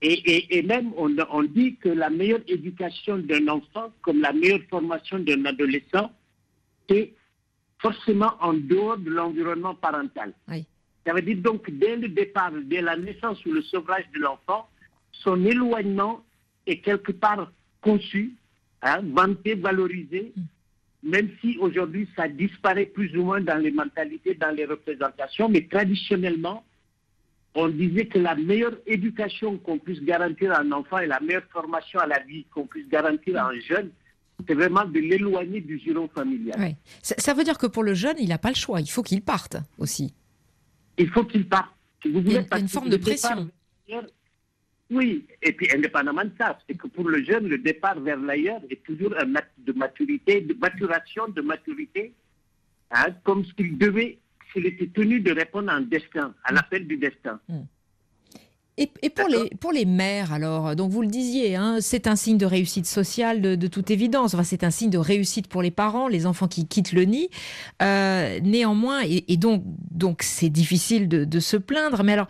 et, 0.00 0.12
et- 0.12 0.58
et 0.58 0.62
même 0.62 0.92
on, 0.96 1.14
on 1.32 1.42
dit 1.42 1.76
que 1.76 1.88
la 1.88 2.08
meilleure 2.10 2.42
éducation 2.46 3.18
d'un 3.18 3.48
enfant, 3.48 3.92
comme 4.02 4.20
la 4.20 4.32
meilleure 4.32 4.62
formation 4.70 5.18
d'un 5.18 5.44
adolescent, 5.46 6.12
c'est 6.88 7.12
forcément 7.78 8.32
en 8.40 8.54
dehors 8.54 8.96
de 8.98 9.10
l'environnement 9.10 9.74
parental. 9.74 10.32
Ça 11.06 11.12
veut 11.12 11.22
dire 11.22 11.36
donc 11.38 11.70
dès 11.70 11.96
le 11.96 12.08
départ, 12.08 12.52
dès 12.64 12.80
la 12.80 12.96
naissance 12.96 13.44
ou 13.44 13.52
le 13.52 13.62
sevrage 13.62 14.04
de 14.14 14.20
l'enfant, 14.20 14.68
son 15.12 15.44
éloignement 15.44 16.24
est 16.66 16.78
quelque 16.78 17.12
part 17.12 17.52
conçu, 17.80 18.34
hein, 18.82 19.00
vanté, 19.02 19.54
valorisé 19.54 20.32
même 21.04 21.28
si 21.40 21.58
aujourd'hui 21.58 22.08
ça 22.16 22.26
disparaît 22.26 22.86
plus 22.86 23.14
ou 23.16 23.24
moins 23.24 23.40
dans 23.40 23.58
les 23.58 23.70
mentalités, 23.70 24.34
dans 24.34 24.50
les 24.50 24.64
représentations, 24.64 25.48
mais 25.48 25.68
traditionnellement, 25.70 26.64
on 27.54 27.68
disait 27.68 28.06
que 28.06 28.18
la 28.18 28.34
meilleure 28.34 28.76
éducation 28.86 29.58
qu'on 29.58 29.78
puisse 29.78 30.00
garantir 30.00 30.52
à 30.52 30.60
un 30.60 30.72
enfant 30.72 30.98
et 30.98 31.06
la 31.06 31.20
meilleure 31.20 31.44
formation 31.52 32.00
à 32.00 32.06
la 32.06 32.20
vie 32.20 32.46
qu'on 32.52 32.66
puisse 32.66 32.88
garantir 32.88 33.36
à 33.36 33.48
un 33.50 33.60
jeune, 33.60 33.90
c'est 34.48 34.54
vraiment 34.54 34.84
de 34.84 34.98
l'éloigner 34.98 35.60
du 35.60 35.78
giron 35.78 36.08
familial. 36.08 36.74
Ça 37.02 37.34
veut 37.34 37.44
dire 37.44 37.58
que 37.58 37.66
pour 37.66 37.84
le 37.84 37.94
jeune, 37.94 38.16
il 38.18 38.30
n'a 38.30 38.38
pas 38.38 38.48
le 38.48 38.56
choix. 38.56 38.80
Il 38.80 38.90
faut 38.90 39.02
qu'il 39.02 39.22
parte 39.22 39.56
aussi. 39.78 40.14
Il 40.98 41.08
faut 41.10 41.24
qu'il 41.24 41.48
parte. 41.48 41.70
Si 42.02 42.10
vous 42.10 42.18
Il 42.18 42.18
y 42.18 42.18
a- 42.18 42.22
voulez, 42.22 42.30
il 42.30 42.34
y 42.34 42.38
a 42.38 42.48
parce 42.48 42.62
une 42.62 42.68
forme 42.68 42.88
de 42.90 42.96
pression. 42.96 43.50
vers 43.88 44.04
Oui, 44.90 45.26
et 45.42 45.52
puis 45.52 45.66
indépendamment 45.74 46.24
de 46.24 46.32
ça, 46.38 46.58
c'est 46.68 46.76
que 46.76 46.86
pour 46.86 47.08
le 47.08 47.22
jeune, 47.24 47.48
le 47.48 47.58
départ 47.58 47.98
vers 48.00 48.18
l'ailleurs 48.18 48.60
est 48.70 48.82
toujours 48.84 49.14
un 49.18 49.34
acte 49.34 49.54
de 49.58 49.72
maturité, 49.72 50.42
de 50.42 50.54
maturation, 50.54 51.26
de 51.28 51.40
maturité, 51.40 52.12
hein, 52.90 53.06
comme 53.24 53.44
s'il 53.46 53.78
devait, 53.78 54.18
s'il 54.52 54.66
était 54.66 54.86
tenu 54.88 55.20
de 55.20 55.32
répondre 55.32 55.70
à 55.70 55.76
un 55.76 55.80
destin, 55.80 56.34
à 56.44 56.52
l'appel 56.52 56.86
du 56.86 56.96
destin. 56.98 57.40
Et, 58.76 58.90
et 59.02 59.10
pour, 59.10 59.28
les, 59.28 59.50
pour 59.60 59.70
les 59.70 59.84
mères, 59.84 60.32
alors, 60.32 60.74
donc 60.74 60.90
vous 60.90 61.02
le 61.02 61.06
disiez, 61.06 61.54
hein, 61.54 61.76
c'est 61.80 62.08
un 62.08 62.16
signe 62.16 62.38
de 62.38 62.46
réussite 62.46 62.86
sociale 62.86 63.40
de, 63.40 63.54
de 63.54 63.66
toute 63.68 63.92
évidence. 63.92 64.34
Enfin, 64.34 64.42
c'est 64.42 64.64
un 64.64 64.70
signe 64.70 64.90
de 64.90 64.98
réussite 64.98 65.46
pour 65.46 65.62
les 65.62 65.70
parents, 65.70 66.08
les 66.08 66.26
enfants 66.26 66.48
qui 66.48 66.66
quittent 66.66 66.92
le 66.92 67.04
nid. 67.04 67.28
Euh, 67.82 68.40
néanmoins, 68.42 69.02
et, 69.04 69.32
et 69.32 69.36
donc 69.36 69.62
donc 69.92 70.22
c'est 70.22 70.48
difficile 70.48 71.08
de, 71.08 71.24
de 71.24 71.40
se 71.40 71.56
plaindre. 71.56 72.02
Mais 72.02 72.14
alors, 72.14 72.26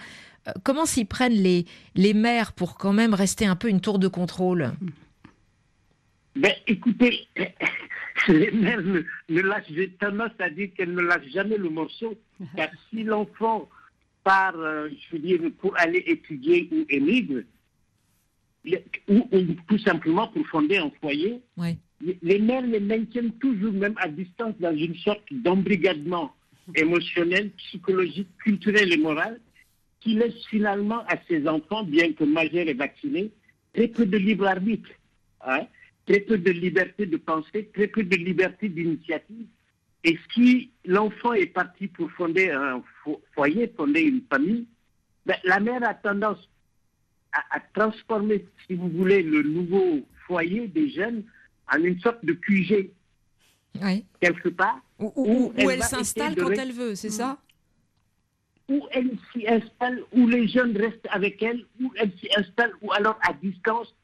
euh, 0.47 0.53
comment 0.63 0.85
s'y 0.85 1.07
prennent 1.07 1.33
les, 1.33 1.65
les 1.95 2.13
mères 2.13 2.53
pour 2.53 2.77
quand 2.77 2.93
même 2.93 3.15
rester 3.15 3.47
un 3.47 3.57
peu 3.57 3.69
une 3.69 3.81
tour 3.81 3.99
de 3.99 4.09
contrôle? 4.09 4.73
Ben, 6.37 6.53
écoutez, 6.67 7.27
les 8.29 8.51
mères 8.51 8.83
ne, 8.83 9.03
ne 9.31 9.41
lâchent, 9.41 9.65
j'ai 9.71 9.91
tendance 9.93 10.33
à 10.39 10.51
dire 10.51 10.69
qu'elles 10.77 10.93
ne 10.93 11.01
lâchent 11.01 11.33
jamais 11.33 11.57
le 11.57 11.71
morceau, 11.71 12.15
car 12.57 12.69
si 12.91 13.03
l'enfant 13.03 13.69
part, 14.25 14.57
euh, 14.59 14.89
je 14.89 15.17
veux 15.17 15.23
dire, 15.23 15.41
pour 15.61 15.79
aller 15.79 16.03
étudier 16.07 16.69
ou 16.73 16.85
émigre, 16.89 17.43
le- 18.65 18.79
ou, 19.09 19.29
ou 19.33 19.41
tout 19.69 19.79
simplement 19.79 20.29
pour 20.29 20.47
fonder 20.49 20.79
un 20.79 20.91
foyer, 21.01 21.41
les 22.23 22.39
mères 22.39 22.67
les 22.67 22.81
maintiennent 22.81 23.33
toujours 23.39 23.73
même 23.73 23.95
à 23.99 24.09
distance 24.09 24.55
dans 24.59 24.75
une 24.77 24.97
sorte 24.97 25.23
d'embrigadement 25.31 26.35
émotionnel, 26.75 27.51
psychologique, 27.59 28.29
culturel 28.39 28.93
et 28.93 28.97
moral 28.97 29.41
qui 30.01 30.15
laisse 30.15 30.45
finalement 30.51 31.01
à 31.07 31.17
ces 31.29 31.47
enfants, 31.47 31.83
bien 31.85 32.13
que 32.13 32.25
majeurs 32.25 32.69
et 32.69 32.75
vaccinés, 32.75 33.31
très 33.75 33.89
peu 33.89 34.05
de 34.07 34.17
libre 34.19 34.47
arbitre, 34.47 34.91
hein, 35.47 35.67
très 36.07 36.21
peu 36.21 36.37
de 36.39 36.51
liberté 36.51 37.07
de 37.07 37.17
penser, 37.17 37.71
très 37.73 37.87
peu 37.89 38.03
de 38.03 38.17
liberté 38.17 38.69
d'initiative. 38.69 39.47
Et 40.05 40.19
si 40.35 40.71
l'enfant 40.85 41.33
est 41.33 41.47
parti 41.47 41.89
pour 41.89 42.11
fonder 42.13 42.51
un 42.51 42.83
fo- 43.05 43.21
foyer, 43.35 43.73
fonder 43.77 44.03
une 44.03 44.23
famille, 44.31 44.67
ben, 45.25 45.37
la 45.45 45.59
mère 45.61 45.83
a 45.89 45.95
tendance 45.95 46.47
à, 47.33 47.57
à 47.57 47.61
transformer, 47.75 48.45
si 48.67 48.75
vous 48.75 48.91
voulez, 48.91 49.23
le 49.23 49.43
nouveau 49.43 50.07
foyer 50.27 50.69
des 50.69 50.91
jeunes 50.91 51.25
en 51.73 51.83
une 51.83 51.99
sorte 52.01 52.23
de 52.25 52.35
QG, 52.35 52.91
Ouais. 53.83 54.05
quelque 54.21 54.51
part. 54.51 54.81
Où, 54.99 55.11
où- 55.17 55.53
où 55.57 55.71
elle, 55.71 55.83
s'installe 55.83 56.37
quand 56.37 56.49
ré- 56.49 56.57
elle 56.59 56.73
veut, 56.73 56.95
c'est 56.95 57.11
ça? 57.11 57.39
Où 58.69 58.87
elle 58.93 59.11
s'y 59.33 59.47
installe, 59.49 60.03
où 60.13 60.27
les 60.29 60.47
jeunes 60.49 60.77
restent 60.77 61.09
avec 61.11 61.43
elle, 61.43 61.65
où 61.83 61.93
elle 61.97 62.13
s'y 62.19 62.29
installe, 62.37 62.73
ou 62.83 62.93
alors 62.93 63.19
à 63.23 63.33
distance, 63.33 63.95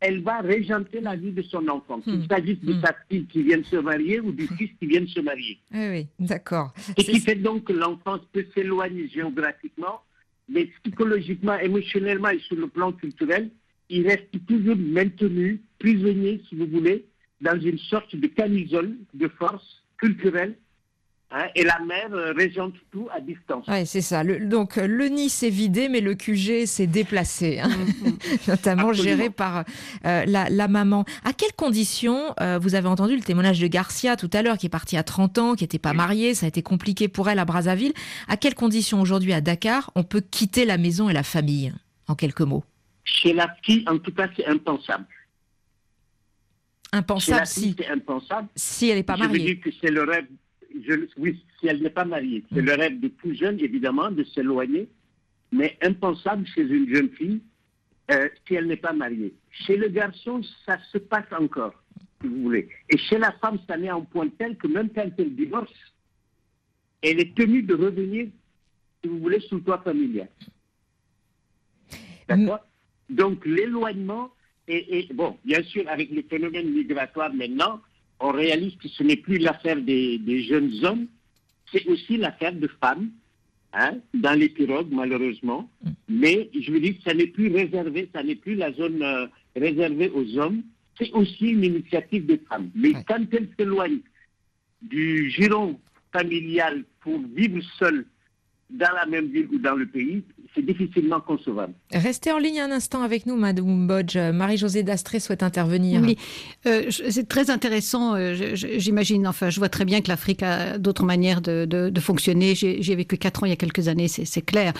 elle 0.00 0.22
va 0.22 0.40
régenter 0.40 1.00
la 1.00 1.16
vie 1.16 1.32
de 1.32 1.42
son 1.42 1.66
enfant. 1.68 2.00
Qu'il 2.00 2.26
s'agisse 2.28 2.60
de 2.60 2.80
sa 2.80 2.94
fille 3.08 3.26
qui 3.26 3.42
vient 3.42 3.58
de 3.58 3.64
se 3.64 3.76
marier 3.76 4.20
ou 4.20 4.32
du 4.32 4.46
fils 4.46 4.70
qui 4.78 4.86
vient 4.86 5.00
de 5.00 5.08
se 5.08 5.20
marier. 5.20 5.58
Oui, 5.72 5.88
oui, 5.88 6.06
d'accord. 6.20 6.72
Et 6.96 7.04
qui 7.04 7.20
fait 7.20 7.34
donc 7.34 7.64
que 7.64 7.72
l'enfance 7.72 8.20
peut 8.32 8.46
s'éloigner 8.54 9.08
géographiquement, 9.08 10.02
mais 10.48 10.70
psychologiquement, 10.82 11.58
émotionnellement 11.58 12.30
et 12.30 12.38
sur 12.40 12.56
le 12.56 12.68
plan 12.68 12.92
culturel, 12.92 13.50
il 13.90 14.06
reste 14.06 14.28
toujours 14.46 14.76
maintenu, 14.76 15.62
prisonnier, 15.78 16.42
si 16.48 16.54
vous 16.54 16.66
voulez, 16.66 17.06
dans 17.40 17.58
une 17.58 17.78
sorte 17.78 18.14
de 18.14 18.26
camisole 18.26 18.96
de 19.14 19.28
force 19.28 19.82
culturelle. 19.96 20.56
Hein, 21.30 21.46
et 21.54 21.62
la 21.64 21.78
mère 21.80 22.12
euh, 22.12 22.32
régente 22.32 22.74
tout 22.90 23.08
à 23.14 23.20
distance. 23.20 23.66
Ouais, 23.66 23.84
c'est 23.84 24.00
ça. 24.00 24.22
Le- 24.22 24.46
donc 24.46 24.78
euh, 24.78 24.86
le 24.86 25.08
nid 25.08 25.28
s'est 25.28 25.50
vidé, 25.50 25.88
mais 25.88 26.00
le 26.00 26.14
QG 26.14 26.66
s'est 26.66 26.86
déplacé, 26.86 27.60
hein. 27.60 27.68
notamment 28.48 28.88
Absolument. 28.90 29.16
géré 29.16 29.30
par 29.30 29.64
euh, 30.06 30.24
la, 30.26 30.48
la 30.50 30.68
maman. 30.68 31.04
À 31.24 31.32
quelles 31.32 31.52
conditions 31.54 32.34
euh, 32.40 32.58
Vous 32.60 32.74
avez 32.74 32.88
entendu 32.88 33.14
le 33.16 33.22
témoignage 33.22 33.60
de 33.60 33.66
Garcia 33.66 34.16
tout 34.16 34.30
à 34.32 34.42
l'heure, 34.42 34.58
qui 34.58 34.66
est 34.66 34.70
partie 34.70 34.96
à 34.96 35.02
30 35.02 35.38
ans, 35.38 35.54
qui 35.54 35.64
n'était 35.64 35.78
pas 35.78 35.92
mariée, 35.92 36.34
ça 36.34 36.46
a 36.46 36.48
été 36.48 36.62
compliqué 36.62 37.08
pour 37.08 37.28
elle 37.28 37.38
à 37.38 37.44
Brazzaville. 37.44 37.92
À 38.28 38.36
quelles 38.36 38.54
conditions 38.54 39.00
aujourd'hui 39.00 39.32
à 39.32 39.40
Dakar 39.40 39.90
on 39.94 40.02
peut 40.04 40.20
quitter 40.22 40.64
la 40.64 40.78
maison 40.78 41.08
et 41.08 41.12
la 41.12 41.22
famille 41.22 41.72
En 42.06 42.14
quelques 42.14 42.40
mots? 42.42 42.64
Chez 43.04 43.32
la 43.32 43.48
fille, 43.62 43.84
en 43.88 43.98
tout 43.98 44.12
cas, 44.12 44.28
c'est 44.36 44.46
impensable. 44.46 45.06
Chez 46.90 46.92
la 46.92 46.98
Impensable 47.00 47.46
fille, 47.46 47.62
si, 47.64 47.74
c'est 47.78 47.88
impensable. 47.88 48.48
si 48.56 48.88
elle 48.88 48.96
n'est 48.96 49.02
pas 49.02 49.16
Je 49.16 49.22
veux 49.22 49.28
mariée. 49.28 49.54
dire 49.54 49.60
que 49.62 49.70
c'est 49.80 49.90
le 49.90 50.04
rêve, 50.04 50.26
je- 50.86 51.08
oui, 51.16 51.42
si 51.58 51.66
elle 51.66 51.82
n'est 51.82 51.90
pas 51.90 52.04
mariée, 52.04 52.44
c'est 52.52 52.60
le 52.62 52.74
rêve 52.74 53.00
de 53.00 53.08
tout 53.08 53.34
jeune, 53.34 53.58
évidemment, 53.60 54.10
de 54.10 54.24
s'éloigner, 54.24 54.88
mais 55.52 55.78
impensable 55.82 56.46
chez 56.46 56.62
une 56.62 56.88
jeune 56.94 57.10
fille 57.10 57.40
euh, 58.10 58.28
si 58.46 58.54
elle 58.54 58.66
n'est 58.66 58.76
pas 58.76 58.92
mariée. 58.92 59.34
Chez 59.50 59.76
le 59.76 59.88
garçon, 59.88 60.42
ça 60.64 60.78
se 60.92 60.98
passe 60.98 61.30
encore, 61.32 61.74
si 62.20 62.28
vous 62.28 62.42
voulez. 62.42 62.68
Et 62.88 62.96
chez 62.98 63.18
la 63.18 63.32
femme, 63.32 63.58
ça 63.66 63.74
à 63.74 63.94
un 63.94 64.00
point 64.00 64.28
tel 64.38 64.56
que 64.56 64.66
même 64.66 64.90
quand 64.90 65.10
elle 65.18 65.34
divorce, 65.34 65.72
elle 67.02 67.20
est 67.20 67.34
tenue 67.36 67.62
de 67.62 67.74
revenir, 67.74 68.28
si 69.02 69.08
vous 69.08 69.18
voulez, 69.18 69.40
sous 69.40 69.56
le 69.56 69.62
toit 69.62 69.82
familial. 69.82 70.28
D'accord? 72.28 72.60
Donc 73.08 73.44
l'éloignement, 73.46 74.30
et, 74.66 74.98
et, 74.98 75.08
bon, 75.14 75.38
bien 75.44 75.62
sûr, 75.62 75.88
avec 75.88 76.10
le 76.10 76.22
phénomène 76.22 76.70
migratoire 76.70 77.32
maintenant, 77.32 77.80
on 78.20 78.32
réalise 78.32 78.76
que 78.76 78.88
ce 78.88 79.02
n'est 79.02 79.16
plus 79.16 79.38
l'affaire 79.38 79.80
des, 79.80 80.18
des 80.18 80.42
jeunes 80.42 80.72
hommes, 80.84 81.06
c'est 81.72 81.86
aussi 81.86 82.16
l'affaire 82.16 82.54
de 82.54 82.68
femmes, 82.80 83.10
hein, 83.72 83.98
dans 84.14 84.38
les 84.38 84.48
pirogues, 84.48 84.90
malheureusement. 84.90 85.70
Mais 86.08 86.50
je 86.58 86.72
veux 86.72 86.80
dire 86.80 86.96
que 86.96 87.02
ça 87.02 87.14
n'est 87.14 87.26
plus 87.26 87.52
réservé, 87.54 88.08
ça 88.14 88.22
n'est 88.22 88.34
plus 88.34 88.54
la 88.54 88.72
zone 88.72 89.02
euh, 89.02 89.26
réservée 89.54 90.10
aux 90.10 90.38
hommes, 90.38 90.62
c'est 90.98 91.12
aussi 91.12 91.50
une 91.50 91.64
initiative 91.64 92.26
des 92.26 92.38
femmes. 92.38 92.70
Mais 92.74 92.92
quand 93.06 93.24
elles 93.32 93.48
s'éloignent 93.56 94.00
du 94.82 95.30
giron 95.30 95.78
familial 96.12 96.84
pour 97.00 97.20
vivre 97.34 97.60
seules 97.78 98.06
dans 98.70 98.92
la 98.94 99.06
même 99.06 99.26
ville 99.28 99.48
ou 99.52 99.58
dans 99.58 99.74
le 99.74 99.86
pays, 99.86 100.22
c'est 100.54 100.62
difficilement 100.64 101.20
concevable. 101.20 101.72
Restez 101.92 102.32
en 102.32 102.38
ligne 102.38 102.60
un 102.60 102.70
instant 102.70 103.02
avec 103.02 103.26
nous, 103.26 103.36
Madame 103.36 103.86
Bodge. 103.86 104.16
Marie-Josée 104.16 104.82
Dastré 104.82 105.20
souhaite 105.20 105.42
intervenir. 105.42 106.00
Oui, 106.02 106.16
euh, 106.66 106.90
c'est 106.90 107.28
très 107.28 107.50
intéressant. 107.50 108.14
euh, 108.14 108.34
J'imagine, 108.54 109.26
enfin, 109.26 109.50
je 109.50 109.58
vois 109.58 109.68
très 109.68 109.84
bien 109.84 110.00
que 110.00 110.08
l'Afrique 110.08 110.42
a 110.42 110.78
d'autres 110.78 111.04
manières 111.04 111.40
de, 111.42 111.64
de- 111.66 111.90
de 111.90 112.00
fonctionner. 112.00 112.54
J'ai 112.54 112.94
vécu 112.94 113.18
quatre 113.18 113.42
ans 113.42 113.46
il 113.46 113.50
y 113.50 113.52
a 113.52 113.56
quelques 113.56 113.88
années, 113.88 114.08
c'est 114.08 114.24
c'est 114.24 114.42
clair. 114.42 114.72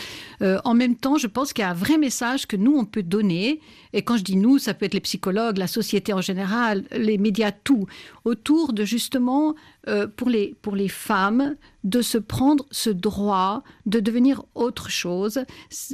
Euh, 0.42 0.58
en 0.64 0.74
même 0.74 0.96
temps, 0.96 1.16
je 1.18 1.26
pense 1.26 1.52
qu'il 1.52 1.62
y 1.62 1.66
a 1.66 1.70
un 1.70 1.74
vrai 1.74 1.98
message 1.98 2.46
que 2.46 2.56
nous, 2.56 2.74
on 2.76 2.84
peut 2.84 3.02
donner. 3.02 3.60
Et 3.92 4.02
quand 4.02 4.16
je 4.18 4.24
dis 4.24 4.36
nous, 4.36 4.58
ça 4.58 4.74
peut 4.74 4.84
être 4.86 4.94
les 4.94 5.00
psychologues, 5.00 5.56
la 5.58 5.66
société 5.66 6.12
en 6.12 6.20
général, 6.20 6.84
les 6.96 7.16
médias, 7.18 7.52
tout, 7.52 7.86
autour 8.24 8.72
de 8.72 8.84
justement, 8.84 9.54
euh, 9.88 10.06
pour, 10.06 10.28
les, 10.28 10.54
pour 10.62 10.76
les 10.76 10.88
femmes, 10.88 11.56
de 11.84 12.02
se 12.02 12.18
prendre 12.18 12.66
ce 12.70 12.90
droit 12.90 13.62
de 13.86 14.00
devenir 14.00 14.42
autre 14.54 14.90
chose, 14.90 15.40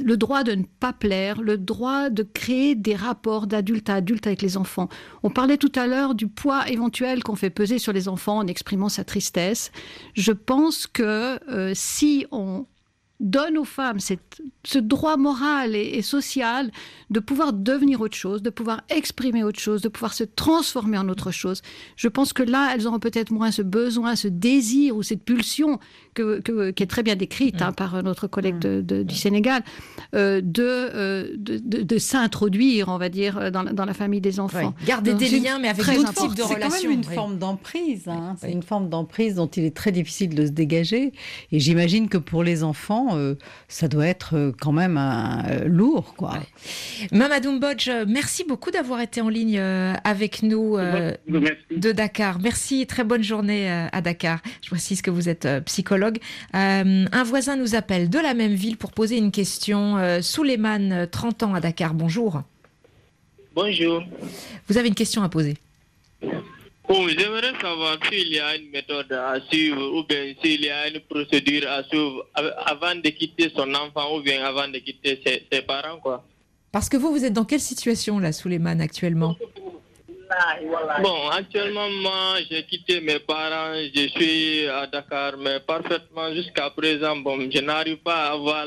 le 0.03 0.17
droit 0.17 0.43
de 0.43 0.53
ne 0.53 0.63
pas 0.79 0.93
plaire, 0.93 1.41
le 1.41 1.57
droit 1.57 2.09
de 2.09 2.23
créer 2.23 2.75
des 2.75 2.95
rapports 2.95 3.47
d'adulte 3.47 3.89
à 3.89 3.95
adulte 3.95 4.27
avec 4.27 4.41
les 4.41 4.57
enfants. 4.57 4.89
On 5.23 5.29
parlait 5.29 5.57
tout 5.57 5.71
à 5.75 5.87
l'heure 5.87 6.15
du 6.15 6.27
poids 6.27 6.67
éventuel 6.69 7.23
qu'on 7.23 7.35
fait 7.35 7.49
peser 7.49 7.79
sur 7.79 7.93
les 7.93 8.07
enfants 8.07 8.37
en 8.37 8.47
exprimant 8.47 8.89
sa 8.89 9.03
tristesse. 9.03 9.71
Je 10.13 10.31
pense 10.31 10.87
que 10.87 11.39
euh, 11.49 11.71
si 11.73 12.25
on 12.31 12.65
donne 13.21 13.57
aux 13.57 13.63
femmes 13.65 13.99
cette- 14.01 14.41
ce 14.65 14.77
droit 14.77 15.15
moral 15.15 15.75
et, 15.75 15.91
et 15.97 16.01
social 16.01 16.69
de 17.09 17.19
pouvoir 17.21 17.53
devenir 17.53 18.01
autre 18.01 18.17
chose, 18.17 18.41
de 18.41 18.49
pouvoir 18.49 18.81
exprimer 18.89 19.43
autre 19.43 19.59
chose, 19.59 19.81
de 19.81 19.87
pouvoir 19.89 20.13
se 20.13 20.23
transformer 20.25 20.97
en 20.97 21.07
autre 21.07 21.31
chose. 21.31 21.61
Je 21.95 22.07
pense 22.09 22.33
que 22.33 22.43
là, 22.43 22.71
elles 22.73 22.87
auront 22.87 22.99
peut-être 22.99 23.31
moins 23.31 23.51
ce 23.51 23.61
besoin, 23.61 24.15
ce 24.17 24.27
désir 24.27 24.95
ou 24.97 25.03
cette 25.03 25.23
pulsion 25.23 25.79
que, 26.13 26.41
que- 26.41 26.71
qui 26.71 26.83
est 26.83 26.87
très 26.87 27.03
bien 27.03 27.15
décrite 27.15 27.61
hein, 27.61 27.71
par 27.71 28.03
notre 28.03 28.27
collègue 28.27 28.59
de- 28.59 28.81
de- 28.81 29.03
du 29.03 29.15
Sénégal, 29.15 29.63
euh, 30.13 30.41
de, 30.43 30.63
euh, 30.63 31.29
de, 31.37 31.57
de- 31.57 31.83
de 31.83 31.97
s'introduire, 31.97 32.89
on 32.89 32.97
va 32.97 33.09
dire, 33.09 33.51
dans, 33.51 33.63
la- 33.63 33.73
dans 33.73 33.85
la 33.85 33.93
famille 33.93 34.21
des 34.21 34.39
enfants. 34.39 34.73
Garder 34.85 35.11
Donc, 35.11 35.19
des 35.21 35.39
liens, 35.39 35.59
mais 35.59 35.69
avec 35.69 35.85
d'autres 35.85 36.13
types 36.13 36.31
de 36.35 36.41
C'est 36.43 36.47
quand 36.55 36.65
relations. 36.67 36.89
même 36.89 36.99
une 36.99 37.05
oui. 37.07 37.15
forme 37.15 37.37
d'emprise. 37.37 38.07
hein. 38.07 38.35
C'est 38.39 38.51
une 38.51 38.63
forme 38.63 38.89
d'emprise 38.89 39.35
dont 39.35 39.47
il 39.47 39.63
est 39.63 39.75
très 39.75 39.91
difficile 39.91 40.35
de 40.35 40.45
se 40.45 40.51
dégager. 40.51 41.13
Et 41.51 41.59
j'imagine 41.59 42.09
que 42.09 42.17
pour 42.17 42.43
les 42.43 42.63
enfants, 42.63 43.04
euh, 43.13 43.35
ça 43.67 43.87
doit 43.87 44.07
être 44.07 44.35
euh, 44.35 44.51
quand 44.59 44.71
même 44.71 44.97
un- 44.97 45.43
euh, 45.49 45.65
lourd, 45.67 46.13
quoi. 46.17 46.39
Mamadou 47.11 47.51
Mbodj, 47.53 47.89
merci 48.07 48.43
beaucoup 48.47 48.71
d'avoir 48.71 49.01
été 49.01 49.21
en 49.21 49.29
ligne 49.29 49.59
avec 49.59 50.41
nous 50.43 50.77
euh, 50.77 51.13
de 51.27 51.91
Dakar. 51.91 52.39
Merci, 52.39 52.85
très 52.87 53.03
bonne 53.03 53.23
journée 53.23 53.69
à 53.69 54.01
Dakar. 54.01 54.39
Je 54.61 54.69
précise 54.69 55.01
que 55.01 55.11
vous 55.11 55.29
êtes 55.29 55.47
psychologue. 55.65 56.17
Euh, 56.55 57.05
un 57.11 57.23
voisin 57.23 57.55
nous 57.55 57.75
appelle 57.75 58.09
de 58.09 58.19
la 58.19 58.33
même 58.33 58.53
ville 58.53 58.77
pour 58.77 58.91
poser 58.91 59.17
une 59.17 59.31
question. 59.31 59.97
Euh, 59.97 60.21
Souleymane, 60.21 60.91
euh, 60.91 61.05
30 61.05 61.43
ans 61.43 61.53
à 61.53 61.59
Dakar, 61.59 61.93
bonjour. 61.93 62.41
Bonjour. 63.55 64.03
Vous 64.67 64.77
avez 64.77 64.87
une 64.87 64.95
question 64.95 65.23
à 65.23 65.29
poser. 65.29 65.55
Bon, 66.87 67.07
j'aimerais 67.09 67.53
savoir 67.59 67.97
s'il 68.09 68.27
y 68.33 68.39
a 68.39 68.55
une 68.55 68.69
méthode 68.69 69.11
à 69.11 69.39
suivre 69.49 69.81
ou 69.97 70.03
bien 70.03 70.33
s'il 70.43 70.63
y 70.63 70.69
a 70.69 70.87
une 70.87 70.99
procédure 70.99 71.67
à 71.69 71.83
suivre 71.83 72.27
av- 72.35 72.53
avant 72.65 72.95
de 72.95 73.09
quitter 73.09 73.51
son 73.55 73.73
enfant 73.73 74.15
ou 74.17 74.21
bien 74.21 74.43
avant 74.43 74.67
de 74.67 74.77
quitter 74.77 75.19
ses, 75.25 75.47
ses 75.51 75.61
parents, 75.63 75.97
quoi. 75.99 76.23
Parce 76.71 76.87
que 76.89 76.97
vous, 76.97 77.11
vous 77.11 77.25
êtes 77.25 77.33
dans 77.33 77.45
quelle 77.45 77.59
situation 77.61 78.19
là, 78.19 78.31
Souleymane, 78.31 78.81
actuellement? 78.81 79.35
Bon, 81.01 81.29
actuellement, 81.29 81.89
moi, 81.89 82.35
j'ai 82.49 82.63
quitté 82.63 82.99
mes 83.01 83.19
parents, 83.19 83.73
je 83.95 84.07
suis 84.09 84.67
à 84.67 84.85
Dakar, 84.85 85.37
mais 85.37 85.59
parfaitement 85.61 86.33
jusqu'à 86.33 86.69
présent, 86.69 87.15
bon, 87.15 87.49
je 87.49 87.59
n'arrive 87.61 87.97
pas 87.97 88.25
à 88.27 88.31
avoir 88.33 88.65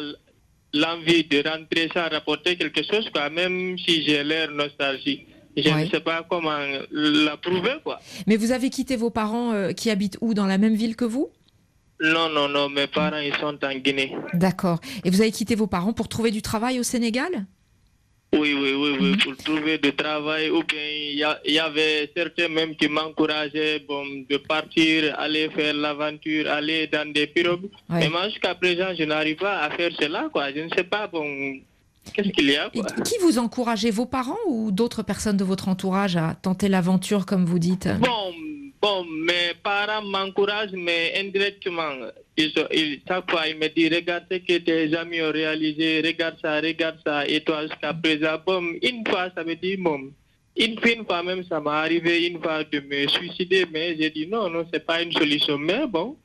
l'envie 0.73 1.25
de 1.25 1.47
rentrer 1.49 1.89
sans 1.95 2.09
rapporter 2.09 2.57
quelque 2.57 2.83
chose, 2.83 3.09
quoi, 3.11 3.29
même 3.31 3.77
si 3.79 4.03
j'ai 4.05 4.25
l'air 4.25 4.51
nostalgique. 4.51 5.27
Je 5.61 5.69
Ouais. 5.71 5.85
ne 5.85 5.91
sais 5.91 6.01
pas 6.01 6.25
comment 6.29 6.57
la 6.93 7.37
prouver, 7.37 7.77
quoi. 7.83 8.01
Mais 8.27 8.37
vous 8.37 8.53
avez 8.53 8.71
quitté 8.71 8.97
vos 8.97 9.11
parents 9.11 9.53
euh, 9.53 9.73
qui 9.73 9.91
habitent 9.91 10.17
où 10.21 10.35
Dans 10.35 10.47
la 10.47 10.59
même 10.59 10.75
ville 10.75 10.95
que 10.97 11.05
vous? 11.05 11.29
Non, 12.01 12.29
non, 12.29 12.49
non, 12.49 12.69
mes 12.69 12.87
parents, 12.87 13.19
ils 13.19 13.35
sont 13.37 13.59
en 13.65 13.75
Guinée. 13.75 14.15
D'accord. 14.33 14.79
Et 15.05 15.11
vous 15.11 15.21
avez 15.21 15.33
quitté 15.33 15.55
vos 15.57 15.67
parents 15.67 15.93
pour 15.93 16.09
trouver 16.09 16.31
du 16.31 16.43
travail 16.43 16.79
au 16.79 16.85
Sénégal? 16.85 17.47
Oui, 18.35 18.53
oui, 18.55 18.75
oui, 18.75 18.97
oui, 19.01 19.17
pour 19.17 19.35
trouver 19.39 19.79
du 19.79 19.93
travail. 19.95 20.51
Ou 20.51 20.63
bien 20.63 20.79
il 21.11 21.17
y, 21.19 21.25
a- 21.25 21.41
il 21.47 21.55
y 21.55 21.59
avait 21.59 22.11
certains 22.15 22.49
même 22.49 22.77
qui 22.77 22.87
m'encourageaient 22.87 23.81
bon, 23.81 24.05
de 24.31 24.37
partir, 24.37 25.19
aller 25.19 25.49
faire 25.51 25.73
l'aventure, 25.75 26.49
aller 26.51 26.87
dans 26.89 27.11
des 27.11 27.27
pirogues. 27.27 27.71
Ouais. 27.89 28.01
Mais 28.01 28.09
moi, 28.11 28.29
jusqu'à 28.29 28.55
présent, 28.55 28.91
je 28.97 29.05
n'arrive 29.05 29.37
pas 29.37 29.61
à 29.63 29.71
faire 29.71 29.91
cela. 29.99 30.29
Quoi. 30.31 30.53
Je 30.53 30.61
ne 30.61 30.69
sais 30.69 30.85
pas, 30.85 31.07
bon, 31.09 31.27
qu'est-ce 32.13 32.29
qu'il 32.31 32.51
y 32.51 32.57
a. 32.57 32.71
Quoi. 32.71 32.85
Qui 33.05 33.15
vous 33.21 33.39
encourageait, 33.39 33.91
vos 33.91 34.07
parents 34.07 34.37
ou 34.47 34.71
d'autres 34.73 35.03
personnes 35.03 35.37
de 35.37 35.45
votre 35.45 35.69
entourage 35.69 36.17
à 36.17 36.35
tenter 36.41 36.69
l'aventure, 36.69 37.27
comme 37.27 37.45
vous 37.45 37.59
dites? 37.59 37.89
Bon, 38.01 38.33
bon, 38.81 39.05
mes 39.05 39.55
parents 39.63 40.03
m'encouragent, 40.05 40.73
mais 40.73 41.13
indirectement. 41.17 41.91
Ils, 42.37 42.53
chaque 43.09 43.31
fois, 43.31 43.49
ils 43.49 43.57
me 43.57 43.69
disent 43.69 43.93
Regarde 43.95 44.25
ce 44.31 44.37
que 44.37 44.59
tes 44.59 44.95
amis 44.97 45.21
ont 45.23 45.33
réalisé, 45.33 46.01
regarde 46.05 46.37
ça, 46.41 46.61
regarde 46.61 46.99
ça. 47.05 47.27
Et 47.27 47.41
toi, 47.41 47.63
jusqu'à 47.67 47.93
présent, 47.95 48.37
bon, 48.47 48.63
une 48.83 49.03
fois, 49.09 49.29
ça 49.35 49.43
me 49.45 49.55
dit 49.55 49.77
Bon, 49.77 50.01
une, 50.57 50.79
fois- 50.79 50.91
une 50.93 51.05
fois 51.05 51.23
même, 51.23 51.43
ça 51.49 51.61
m'est 51.61 51.71
arrivé 51.71 52.27
une 52.29 52.41
fois 52.41 52.63
de 52.65 52.81
me 52.81 53.09
suicider, 53.09 53.67
mais 53.73 53.97
j'ai 53.99 54.11
dit 54.11 54.27
Non, 54.27 54.49
non, 54.49 54.65
c'est 54.73 54.85
pas 54.87 55.03
une 55.03 55.13
solution. 55.13 55.59
Mais 55.59 55.87
bon, 55.89 56.17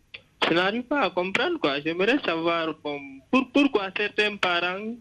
je 0.48 0.54
n'arrive 0.54 0.84
pas 0.84 1.02
à 1.02 1.10
comprendre, 1.10 1.58
quoi. 1.60 1.80
J'aimerais 1.84 2.20
savoir 2.24 2.76
bon, 2.84 3.00
pour- 3.32 3.50
pourquoi 3.52 3.90
certains 3.98 4.36
parents 4.36 4.78
en- 4.78 4.96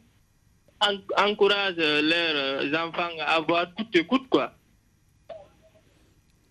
encouragent 1.17 1.77
leurs 1.77 2.87
enfants 2.87 3.09
à 3.27 3.37
avoir 3.37 3.67
tout 3.75 3.87
écoute, 3.95 4.23
quoi. 4.29 4.53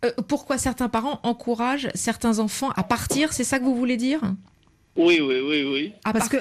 Euh, 0.04 0.12
Pourquoi 0.28 0.58
certains 0.58 0.89
parents 0.89 1.20
encouragent 1.24 1.89
certains 1.94 2.39
enfants 2.39 2.72
à 2.76 2.84
partir 2.84 3.34
C'est 3.34 3.44
ça 3.44 3.60
que 3.60 3.63
vous 3.63 3.76
voulez 3.76 3.98
dire? 3.98 4.22
Oui, 4.96 5.20
oui, 5.22 5.39
oui, 5.41 5.63
oui. 5.72 5.94
parce 6.04 6.28
que 6.28 6.38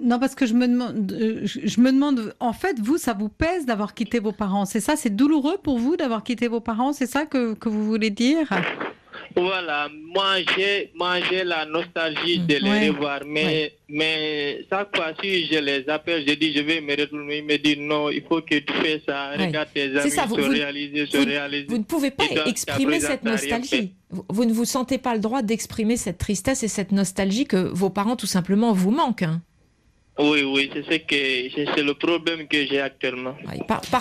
non, 0.00 0.20
parce 0.20 0.36
que 0.36 0.46
je 0.46 0.54
me 0.54 0.68
demande, 0.68 1.10
euh, 1.12 1.40
je, 1.42 1.60
je 1.64 1.80
me 1.80 1.90
demande, 1.90 2.32
en 2.38 2.52
fait, 2.52 2.78
vous, 2.78 2.98
ça 2.98 3.14
vous 3.14 3.28
pèse 3.28 3.66
d'avoir 3.66 3.94
quitté 3.94 4.20
vos 4.20 4.30
parents, 4.30 4.64
c'est 4.64 4.78
ça, 4.80 4.94
c'est 4.94 5.10
douloureux 5.10 5.58
pour 5.58 5.78
vous 5.78 5.96
d'avoir 5.96 6.22
quitté 6.22 6.46
vos 6.46 6.60
parents, 6.60 6.92
c'est 6.92 7.06
ça 7.06 7.26
que, 7.26 7.54
que 7.54 7.68
vous 7.68 7.84
voulez 7.84 8.10
dire? 8.10 8.48
Voilà, 9.36 9.88
moi 10.14 10.36
j'ai, 10.56 10.90
moi 10.94 11.20
j'ai 11.30 11.44
la 11.44 11.64
nostalgie 11.66 12.38
de 12.40 12.54
les 12.56 12.68
Ouais. 12.70 12.88
revoir, 12.90 13.20
mais, 13.26 13.72
mais 13.88 14.64
chaque 14.70 14.94
fois 14.96 15.12
si 15.22 15.46
je 15.46 15.58
les 15.58 15.88
appelle, 15.88 16.24
je 16.26 16.34
dis 16.34 16.52
je 16.52 16.60
vais 16.62 16.80
me 16.80 16.96
retourner, 17.00 17.38
ils 17.38 17.44
me 17.44 17.56
disent 17.56 17.78
non, 17.78 18.10
il 18.10 18.22
faut 18.28 18.40
que 18.42 18.56
tu 18.58 18.72
fais 18.82 19.00
ça, 19.06 19.30
Ouais. 19.36 19.46
regarde 19.46 19.68
tes 19.72 19.96
amis 19.96 20.10
ça, 20.10 20.24
vous- 20.26 20.36
se 20.36 20.40
vous- 20.40 20.50
réaliser, 20.50 21.06
se 21.06 21.16
réaliser. 21.18 21.66
Vous 21.68 21.78
ne 21.78 21.84
pouvez 21.84 22.10
pas 22.10 22.24
exprimer 22.46 23.00
cette 23.00 23.22
nostalgie. 23.24 23.92
Vous, 24.10 24.24
vous 24.30 24.44
ne 24.44 24.52
vous 24.52 24.64
sentez 24.64 24.98
pas 24.98 25.14
le 25.14 25.20
droit 25.20 25.42
d'exprimer 25.42 25.96
cette 25.96 26.18
tristesse 26.18 26.62
et 26.62 26.68
cette 26.68 26.92
nostalgie 26.92 27.44
que 27.46 27.56
vos 27.56 27.90
parents 27.90 28.16
tout 28.16 28.26
simplement 28.26 28.72
vous 28.72 28.90
manquent. 28.90 29.22
hein. 29.24 29.42
Oui, 30.18 30.42
oui, 30.42 30.68
c'est 30.72 30.82
ce 30.84 30.98
que, 30.98 31.64
c'est 31.74 31.82
le 31.82 31.94
problème 31.94 32.48
que 32.48 32.66
j'ai 32.66 32.80
actuellement. 32.80 33.36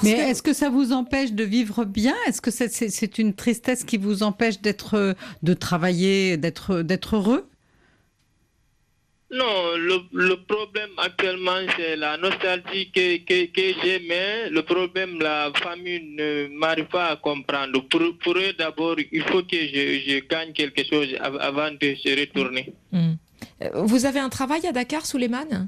Mais 0.03 0.12
est-ce 0.30 0.41
que 0.41 0.53
ça 0.53 0.69
vous 0.69 0.91
empêche 0.91 1.32
de 1.32 1.43
vivre 1.43 1.86
bien? 1.86 2.15
Est-ce 2.27 2.41
que 2.41 2.49
c'est- 2.51 2.69
c'est 2.73 2.89
c'est 2.89 3.19
une 3.19 3.34
tristesse 3.36 3.84
qui 3.84 3.97
vous 3.97 4.23
empêche 4.23 4.60
d'être, 4.60 5.15
de 5.43 5.53
travailler, 5.53 6.38
d'être, 6.38 6.82
d'être 6.82 7.15
heureux? 7.17 7.47
Non, 9.30 9.75
le, 9.75 9.97
le 10.13 10.36
problème 10.45 10.89
actuellement, 10.97 11.60
c'est 11.75 11.97
la 11.97 12.15
nostalgie 12.17 12.89
que, 12.91 13.17
que, 13.17 13.45
que 13.51 13.80
j'ai, 13.84 13.99
mais 14.08 14.49
le 14.49 14.62
problème, 14.63 15.19
la 15.19 15.51
famille 15.62 16.15
ne 16.17 16.47
m'arrive 16.58 16.86
pas 16.86 17.10
à 17.10 17.15
comprendre. 17.17 17.77
Pour, 17.89 18.01
pour 18.23 18.38
eux, 18.38 18.53
d'abord, 18.58 18.95
il 19.12 19.21
faut 19.23 19.43
que 19.43 19.58
je, 19.58 19.99
je 20.08 20.19
gagne 20.27 20.53
quelque 20.53 20.82
chose 20.89 21.10
av- 21.19 21.38
avant 21.41 21.71
de 21.71 21.93
se 21.95 22.10
retourner. 22.19 22.73
Hmm. 22.93 23.15
Euh, 23.63 23.69
Vous 23.84 24.06
avez 24.06 24.19
un 24.19 24.30
travail 24.30 24.65
à 24.65 24.71
Dakar, 24.71 25.06
Souleymane? 25.06 25.67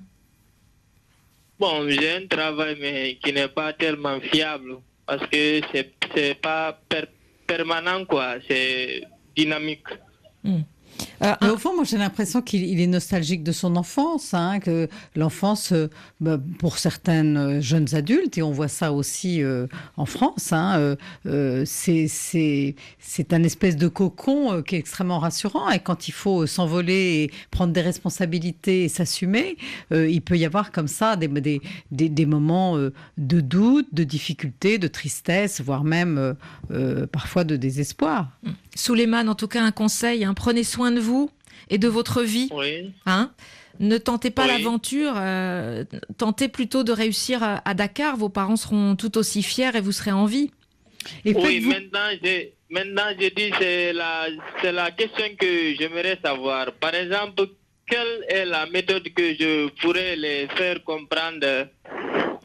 Bon, 1.60 1.88
j'ai 1.90 2.12
un 2.16 2.28
travail, 2.28 2.78
mais 2.80 3.18
qui 3.22 3.34
n'est 3.34 3.50
pas 3.50 3.74
tellement 3.74 4.20
fiable, 4.22 4.78
parce 5.06 5.26
que 5.28 5.60
c'est 5.74 5.92
c'est 6.16 6.36
pas 6.42 6.80
per- 6.88 7.10
permanent, 7.46 8.06
quoi, 8.06 8.36
c'est 8.48 9.04
dynamique. 9.36 9.88
Mais 11.22 11.50
au 11.50 11.58
fond, 11.58 11.76
moi, 11.76 11.84
j'ai 11.84 11.98
l'impression 11.98 12.42
qu'il 12.42 12.64
il 12.64 12.80
est 12.80 12.88
nostalgique 12.88 13.44
de 13.44 13.52
son 13.52 13.76
enfance, 13.76 14.34
hein, 14.34 14.60
que 14.60 14.88
l'enfance, 15.16 15.72
euh, 15.72 15.90
bah, 16.20 16.40
pour 16.60 16.78
certaines 16.78 17.38
euh, 17.38 17.62
jeunes 17.62 17.94
adultes, 17.94 18.38
et 18.38 18.42
on 18.42 18.52
voit 18.52 18.68
ça 18.68 18.94
aussi 18.94 19.44
euh, 19.44 19.68
en 19.98 20.06
France, 20.06 20.54
hein, 20.54 20.78
euh, 20.78 20.96
euh, 21.26 21.64
c'est 21.66 22.76
un 23.32 23.44
espèce 23.44 23.76
de 23.76 23.88
cocon 23.88 24.54
euh, 24.54 24.62
qui 24.62 24.76
est 24.76 24.80
extrêmement 24.80 25.20
rassurant. 25.20 25.70
Et 25.70 25.80
quand 25.80 26.08
il 26.08 26.12
faut 26.12 26.44
euh, 26.44 26.48
s'envoler 26.48 27.24
et 27.24 27.32
prendre 27.52 27.74
des 27.74 27.82
responsabilités 27.82 28.86
et 28.86 28.90
s'assumer, 28.90 29.58
euh, 29.92 30.10
il 30.10 30.22
peut 30.22 30.38
y 30.38 30.46
avoir 30.46 30.72
comme 30.72 30.88
ça 30.88 31.16
des, 31.16 31.28
des, 31.28 31.62
des, 31.92 32.10
des 32.10 32.26
moments 32.26 32.78
euh, 32.78 32.94
de 33.18 33.42
doute, 33.42 33.88
de 33.94 34.04
difficulté, 34.04 34.78
de 34.78 34.88
tristesse, 34.88 35.62
voire 35.62 35.84
même 35.84 36.18
euh, 36.18 36.34
euh, 36.72 37.08
parfois 37.08 37.44
de 37.44 37.56
désespoir. 37.56 38.32
Souleymane, 38.80 39.30
en 39.30 39.36
tout 39.36 39.48
cas, 39.48 39.62
un 39.62 39.72
conseil, 39.72 40.24
hein, 40.24 40.34
prenez 40.34 40.64
soin 40.64 40.92
de 40.92 41.00
vous 41.00 41.30
et 41.70 41.78
de 41.78 41.88
votre 41.88 42.22
vie. 42.24 42.50
Oui. 42.52 42.92
Hein 43.06 43.32
ne 43.80 43.98
tentez 43.98 44.30
pas 44.30 44.44
Oui. 44.44 44.50
l'aventure, 44.50 45.14
euh, 45.16 45.86
tentez 46.18 46.50
plutôt 46.50 46.84
de 46.84 46.92
réussir 46.92 47.42
à, 47.44 47.62
à 47.64 47.74
Dakar. 47.74 48.18
Vos 48.18 48.28
parents 48.28 48.58
seront 48.58 48.96
tout 48.98 49.18
aussi 49.18 49.42
fiers 49.42 49.72
et 49.74 49.80
vous 49.80 49.94
serez 49.94 50.12
en 50.12 50.26
vie. 50.26 50.52
oui, 51.24 51.62
maintenant, 51.62 52.10
j'ai, 52.22 52.54
maintenant, 52.70 53.04
je 53.18 53.28
dis, 53.30 53.52
c'est 53.58 53.94
la, 53.94 54.28
c'est 54.62 54.74
la 54.74 54.92
question 54.92 55.26
que 55.40 55.76
j'aimerais 55.80 56.20
savoir. 56.24 56.74
Par 56.74 56.94
exemple, 56.94 57.44
quelle 57.88 58.26
est 58.28 58.46
la 58.46 58.66
méthode 58.66 59.08
que 59.14 59.34
je 59.34 59.70
pourrais 59.82 60.16
les 60.18 60.48
faire 60.58 60.84
comprendre 60.84 61.68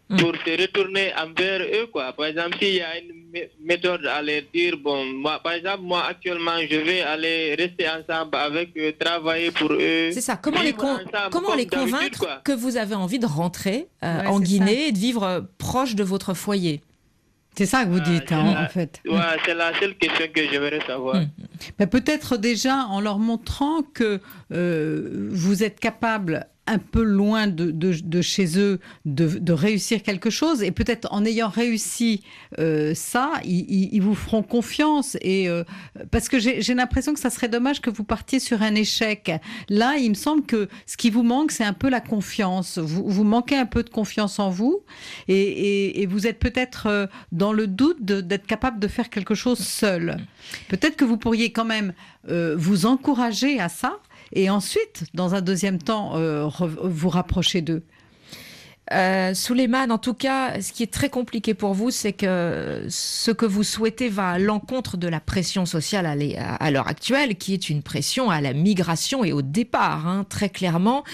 pour 0.08 0.34
se 0.44 0.60
retourner 0.60 1.12
envers 1.16 1.60
eux, 1.62 1.86
quoi. 1.86 2.12
Par 2.12 2.26
exemple, 2.26 2.56
s'il 2.58 2.74
y 2.74 2.80
a 2.82 2.98
une 2.98 3.30
mé- 3.32 3.48
méthode 3.64 4.04
à 4.06 4.20
leur 4.22 4.42
dire, 4.52 4.76
bon, 4.76 5.04
moi, 5.06 5.40
par 5.42 5.52
exemple, 5.54 5.80
moi, 5.82 6.04
actuellement, 6.08 6.52
je 6.70 6.76
vais 6.76 7.00
aller 7.00 7.54
rester 7.54 7.86
ensemble 7.88 8.36
avec 8.36 8.70
eux, 8.76 8.92
travailler 8.98 9.50
pour 9.50 9.72
eux. 9.72 10.10
C'est 10.12 10.20
ça. 10.20 10.36
Comment 10.36 10.60
les, 10.60 10.66
vivre 10.72 10.78
con- 10.78 10.94
ensemble 10.94 11.30
comment 11.32 11.48
comme 11.48 11.56
les 11.58 11.66
convaincre 11.66 12.18
quoi. 12.18 12.40
que 12.44 12.52
vous 12.52 12.76
avez 12.76 12.94
envie 12.94 13.18
de 13.18 13.26
rentrer 13.26 13.88
euh, 14.02 14.20
Ouais, 14.20 14.26
en 14.26 14.40
Guinée 14.40 14.88
et 14.88 14.92
de 14.92 14.98
vivre 14.98 15.22
euh, 15.22 15.40
proche 15.58 15.94
de 15.94 16.04
votre 16.04 16.34
foyer? 16.34 16.82
C'est 17.56 17.66
ça 17.66 17.84
que 17.84 17.90
vous 17.90 18.00
dites, 18.00 18.24
c'est 18.28 18.34
hein, 18.34 18.52
la- 18.54 18.64
en 18.64 18.68
fait. 18.68 19.00
Ouais, 19.06 19.16
c'est 19.46 19.54
la 19.54 19.72
seule 19.78 19.94
question 19.96 20.26
que 20.34 20.42
j'aimerais 20.50 20.80
savoir. 20.86 21.22
Ben, 21.78 21.86
Peut-être 21.86 22.36
déjà 22.36 22.86
en 22.90 23.00
leur 23.00 23.18
montrant 23.20 23.82
que 23.94 24.20
euh, 24.52 25.28
vous 25.30 25.62
êtes 25.62 25.78
capable 25.80 26.46
un 26.66 26.78
peu 26.78 27.02
loin 27.02 27.46
de, 27.46 27.70
de- 27.70 28.00
de 28.02 28.22
chez 28.22 28.58
eux 28.58 28.80
de, 29.04 29.28
de 29.38 29.52
réussir 29.52 30.02
quelque 30.02 30.30
chose 30.30 30.62
et 30.62 30.70
peut-être 30.70 31.08
en 31.12 31.24
ayant 31.24 31.48
réussi 31.48 32.22
euh, 32.58 32.94
ça, 32.94 33.32
ils, 33.44 33.92
ils- 33.94 34.00
vous 34.00 34.14
feront 34.14 34.42
confiance 34.42 35.16
et 35.20 35.48
euh, 35.48 35.64
parce 36.10 36.28
que 36.28 36.38
j'ai 36.38 36.74
l'impression 36.74 37.12
que 37.14 37.20
ça 37.20 37.30
serait 37.30 37.48
dommage 37.48 37.80
que 37.80 37.90
vous 37.90 38.04
partiez 38.04 38.38
sur 38.40 38.62
un 38.62 38.74
échec. 38.74 39.30
Là, 39.68 39.96
il 39.98 40.10
me 40.10 40.14
semble 40.14 40.44
que 40.44 40.68
ce 40.86 40.96
qui 40.96 41.10
vous 41.10 41.22
manque, 41.22 41.52
c'est 41.52 41.64
un 41.64 41.72
peu 41.72 41.88
la 41.90 42.00
confiance. 42.00 42.78
Vous, 42.78 43.04
vous 43.08 43.24
manquez 43.24 43.56
un 43.56 43.66
peu 43.66 43.82
de 43.82 43.90
confiance 43.90 44.38
en 44.38 44.50
vous 44.50 44.82
et, 45.28 45.34
et- 45.34 46.02
et 46.02 46.06
vous 46.06 46.26
êtes 46.26 46.38
peut-être 46.38 46.86
euh, 46.86 47.06
dans 47.32 47.52
le 47.52 47.66
doute 47.66 48.02
d'être 48.04 48.46
capable 48.46 48.78
de 48.80 48.88
faire 48.88 49.10
quelque 49.10 49.34
chose 49.34 49.58
seul. 49.58 50.16
Peut-être 50.68 50.96
que 50.96 51.04
vous 51.04 51.16
pourriez 51.18 51.50
quand 51.52 51.64
même 51.64 51.92
euh, 52.30 52.54
vous 52.56 52.86
encourager 52.86 53.60
à 53.60 53.68
ça 53.68 53.98
et 54.32 54.50
ensuite, 54.50 55.04
dans 55.14 55.34
un 55.34 55.40
deuxième 55.40 55.78
temps, 55.78 56.16
euh, 56.16 56.48
vous 56.48 57.08
rapprocher 57.08 57.60
d'eux 57.60 57.82
euh, 58.92 59.32
en 59.90 59.98
tout 59.98 60.14
cas, 60.14 60.60
ce 60.60 60.72
qui 60.72 60.82
est 60.82 60.92
très 60.92 61.08
compliqué 61.08 61.54
pour 61.54 61.72
vous, 61.72 61.90
c'est 61.90 62.12
que 62.12 62.84
ce 62.88 63.30
que 63.30 63.46
vous 63.46 63.62
souhaitez 63.62 64.08
va 64.08 64.32
à 64.32 64.38
l'encontre 64.38 64.96
de 64.96 65.08
la 65.08 65.20
pression 65.20 65.64
sociale 65.64 66.06
à 66.36 66.70
l'heure 66.70 66.88
actuelle, 66.88 67.36
qui 67.36 67.54
est 67.54 67.70
une 67.70 67.82
pression 67.82 68.30
à 68.30 68.40
la 68.40 68.52
migration 68.52 69.24
et 69.24 69.32
au 69.32 69.40
départ. 69.42 70.06
Hein. 70.06 70.26
Très 70.28 70.50
clairement, 70.50 71.04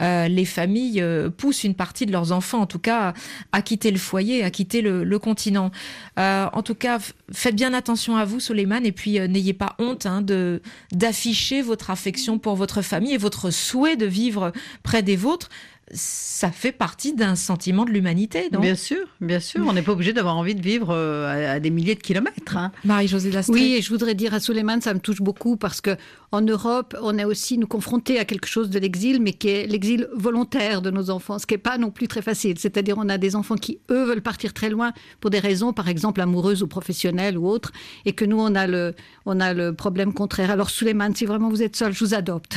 euh, 0.00 0.26
les 0.26 0.44
familles 0.44 1.00
euh, 1.00 1.30
poussent 1.30 1.62
une 1.62 1.74
partie 1.74 2.04
de 2.04 2.12
leurs 2.12 2.32
enfants, 2.32 2.60
en 2.60 2.66
tout 2.66 2.78
cas, 2.78 3.14
à 3.52 3.62
quitter 3.62 3.90
le 3.90 3.98
foyer, 3.98 4.42
à 4.42 4.50
quitter 4.50 4.82
le, 4.82 5.18
continent. 5.18 5.70
Euh, 6.18 6.46
en 6.52 6.62
tout 6.62 6.74
cas, 6.74 6.98
faites 7.30 7.54
bien 7.54 7.74
attention 7.74 8.16
à 8.16 8.24
vous, 8.24 8.40
Soleiman, 8.40 8.84
et 8.84 8.92
puis 8.92 9.20
n'ayez 9.28 9.52
pas 9.52 9.76
honte 9.78 10.06
hein, 10.06 10.22
de 10.22 10.62
d'afficher 10.92 11.62
votre 11.62 11.90
affection 11.90 12.38
pour 12.38 12.56
votre 12.56 12.82
famille 12.82 13.14
et 13.14 13.18
votre 13.18 13.50
souhait 13.50 13.96
de 13.96 14.06
vivre 14.06 14.52
près 14.82 15.02
des 15.02 15.16
vôtres 15.16 15.50
ça 15.92 16.52
fait 16.52 16.72
partie 16.72 17.14
d'un 17.14 17.34
sentiment 17.34 17.84
de 17.84 17.90
l'humanité, 17.90 18.48
Bien 18.50 18.74
sûr, 18.74 19.06
bien 19.20 19.40
sûr. 19.40 19.64
On 19.66 19.72
n'est 19.72 19.82
pas 19.82 19.92
obligé 19.92 20.12
d'avoir 20.12 20.36
envie 20.36 20.54
de 20.54 20.62
vivre 20.62 20.90
euh, 20.90 21.56
à, 21.56 21.60
des 21.60 21.70
milliers 21.70 21.94
de 21.94 22.00
kilomètres. 22.00 22.56
Hein. 22.56 22.70
Marie-Josée 22.84 23.30
Lastré. 23.30 23.54
Oui, 23.54 23.74
et 23.76 23.82
je 23.82 23.88
voudrais 23.88 24.14
dire 24.14 24.34
à 24.34 24.40
Suleiman, 24.40 24.80
ça 24.80 24.94
me 24.94 25.00
touche 25.00 25.20
beaucoup 25.20 25.56
parce 25.56 25.80
que 25.80 25.96
en 26.32 26.42
Europe, 26.42 26.96
on 27.02 27.18
est 27.18 27.24
aussi 27.24 27.58
nous 27.58 27.66
confrontés 27.66 28.20
à 28.20 28.24
quelque 28.24 28.46
chose 28.46 28.70
de 28.70 28.78
l'exil, 28.78 29.20
mais 29.20 29.32
qui 29.32 29.48
est 29.48 29.66
l'exil 29.66 30.08
volontaire 30.14 30.80
de 30.80 30.90
nos 30.90 31.10
enfants, 31.10 31.40
ce 31.40 31.46
qui 31.46 31.54
n'est 31.54 31.58
pas 31.58 31.76
non 31.76 31.90
plus 31.90 32.06
très 32.06 32.22
facile. 32.22 32.56
C'est-à-dire, 32.58 32.96
on 32.98 33.08
a 33.08 33.18
des 33.18 33.34
enfants 33.34 33.56
qui, 33.56 33.80
eux, 33.90 34.04
veulent 34.04 34.22
partir 34.22 34.52
très 34.52 34.70
loin 34.70 34.92
pour 35.20 35.30
des 35.30 35.40
raisons, 35.40 35.72
par 35.72 35.88
exemple, 35.88 36.20
amoureuses 36.20 36.62
ou 36.62 36.68
professionnelles 36.68 37.36
ou 37.36 37.48
autres, 37.48 37.72
et 38.04 38.12
que 38.12 38.24
nous, 38.24 38.38
on 38.38 38.54
a 38.54 38.68
le, 38.68 38.94
on 39.26 39.40
a 39.40 39.52
le 39.52 39.74
problème 39.74 40.12
contraire. 40.14 40.52
Alors, 40.52 40.70
Suleiman, 40.70 41.12
si 41.14 41.26
vraiment 41.26 41.48
vous 41.48 41.62
êtes 41.62 41.74
seul, 41.74 41.92
je 41.92 42.04
vous 42.04 42.14
adopte. 42.14 42.54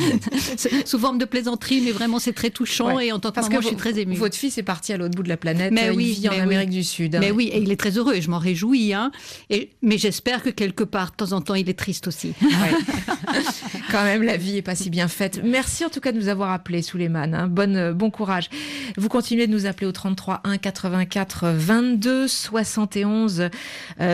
Sous 0.86 0.98
forme 0.98 1.18
de 1.18 1.26
plaisanterie, 1.26 1.82
mais 1.82 1.92
vraiment, 1.92 2.18
c'est 2.18 2.32
très 2.32 2.45
touchant, 2.50 2.98
et 2.98 3.12
en 3.12 3.18
tant 3.18 3.30
que 3.30 3.34
Parce 3.34 3.48
maman, 3.48 3.58
que 3.58 3.64
je 3.64 3.68
suis 3.68 3.76
très 3.76 3.98
émue. 3.98 4.16
Votre 4.16 4.36
fils 4.36 4.58
est 4.58 4.62
parti 4.62 4.92
à 4.92 4.96
l'autre 4.96 5.14
bout 5.14 5.22
de 5.22 5.28
la 5.28 5.36
planète, 5.36 5.72
mais 5.72 5.92
il 5.92 6.14
vit 6.14 6.28
en 6.28 6.38
Amérique 6.38 6.70
du 6.70 6.84
Sud. 6.84 7.16
Mais 7.20 7.30
oui, 7.30 7.48
et 7.52 7.58
il 7.58 7.70
est 7.70 7.76
très 7.76 7.98
heureux, 7.98 8.14
et 8.14 8.22
je 8.22 8.30
m'en 8.30 8.38
réjouis. 8.38 8.92
Hein. 8.92 9.10
Et, 9.50 9.70
mais 9.82 9.98
j'espère 9.98 10.42
que 10.42 10.50
quelque 10.50 10.84
part, 10.84 11.10
de 11.12 11.16
temps 11.16 11.32
en 11.32 11.40
temps, 11.40 11.54
il 11.54 11.68
est 11.68 11.78
triste 11.78 12.08
aussi. 12.08 12.32
Quand 13.90 14.02
même, 14.02 14.22
la 14.22 14.36
vie 14.36 14.56
est 14.56 14.62
pas 14.62 14.74
si 14.74 14.90
bien 14.90 15.06
faite. 15.06 15.40
Merci 15.44 15.84
en 15.84 15.88
tout 15.88 16.00
cas 16.00 16.10
de 16.10 16.18
nous 16.18 16.28
avoir 16.28 16.50
appelés, 16.50 16.82
Souleymane. 16.82 17.34
Hein. 17.34 17.46
Bonne, 17.46 17.76
euh, 17.76 17.92
bon 17.92 18.10
courage. 18.10 18.50
Vous 18.96 19.08
continuez 19.08 19.46
de 19.46 19.52
nous 19.52 19.66
appeler 19.66 19.86
au 19.86 19.92
33 19.92 20.40
1 20.44 20.58
84 20.58 21.48
22 21.50 22.26
71 22.26 23.50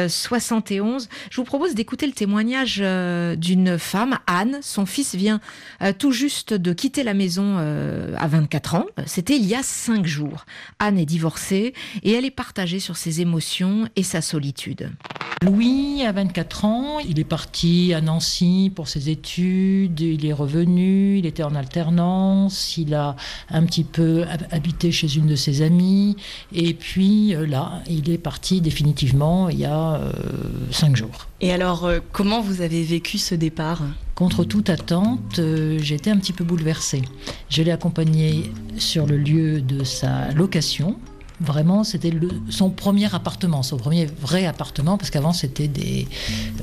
71. 0.09 1.09
Je 1.31 1.37
vous 1.37 1.45
propose 1.45 1.75
d'écouter 1.75 2.07
le 2.07 2.13
témoignage 2.13 2.81
euh, 2.83 3.35
d'une 3.37 3.79
femme, 3.79 4.19
Anne. 4.27 4.59
Son 4.61 4.85
fils 4.85 5.15
vient 5.15 5.41
euh, 5.83 5.93
tout 5.97 6.13
juste 6.13 6.53
de 6.55 6.73
quitter 6.73 7.03
la 7.03 7.15
maison 7.15 7.57
à 8.19 8.27
24 8.27 8.75
ans. 8.75 8.87
C'était 9.07 9.37
il 9.37 9.45
y 9.47 9.55
a 9.55 9.63
5 9.63 10.07
jours. 10.07 10.45
Anne 10.79 10.99
est 10.99 11.07
divorcée 11.07 11.75
et 12.03 12.13
elle 12.13 12.25
est 12.25 12.31
partagée 12.31 12.81
sur 12.81 12.97
ses 12.97 13.21
émotions 13.21 13.89
et 13.97 14.03
sa 14.03 14.21
solitude. 14.21 14.91
Louis 15.43 16.05
a 16.05 16.13
24 16.13 16.65
ans. 16.65 16.99
Il 17.01 17.19
est 17.19 17.25
parti 17.25 17.93
à 17.95 18.01
Nancy 18.01 18.71
pour 18.75 18.87
ses 18.87 19.11
études, 19.11 19.62
il 19.99 20.27
est 20.27 20.33
revenu, 20.33 21.19
il 21.19 21.27
était 21.27 21.43
en 21.43 21.55
alternance, 21.55 22.77
il 22.77 22.95
a 22.95 23.17
un 23.51 23.65
petit 23.65 23.85
peu 23.85 24.25
habité 24.51 24.93
chez 24.93 25.17
une 25.17 25.27
de 25.27 25.37
ses 25.37 25.63
amies, 25.63 26.17
et 26.53 26.75
puis 26.75 27.35
euh, 27.35 27.47
là, 27.47 27.83
il 27.89 28.11
est 28.11 28.19
parti 28.19 28.61
définitivement 28.61 29.49
il 29.49 29.61
y 29.61 29.65
a 29.65 29.95
euh, 29.95 30.13
cinq 30.71 30.97
jours. 30.97 31.29
Et 31.41 31.53
alors, 31.53 31.85
euh, 31.85 32.01
comment 32.13 32.41
vous 32.41 32.61
avez 32.61 32.83
vécu 32.83 33.19
ce 33.19 33.35
départ? 33.35 33.83
Contre 34.15 34.45
toute 34.45 34.69
attente, 34.69 35.41
j'étais 35.79 36.11
un 36.11 36.19
petit 36.19 36.35
peu 36.35 36.45
bouleversée. 36.45 37.03
Je 37.49 37.63
l'ai 37.63 37.71
accompagné 37.71 38.53
sur 38.77 39.07
le 39.07 39.17
lieu 39.17 39.63
de 39.63 39.85
sa 39.85 40.31
location, 40.33 40.97
Vraiment, 41.45 41.83
c'était 41.83 42.13
son 42.51 42.71
premier 42.71 43.13
appartement, 43.15 43.63
son 43.63 43.77
premier 43.77 44.07
vrai 44.07 44.47
appartement, 44.47 44.97
parce 44.97 45.11
qu'avant 45.11 45.33
c'était 45.33 45.69
des, 45.69 46.07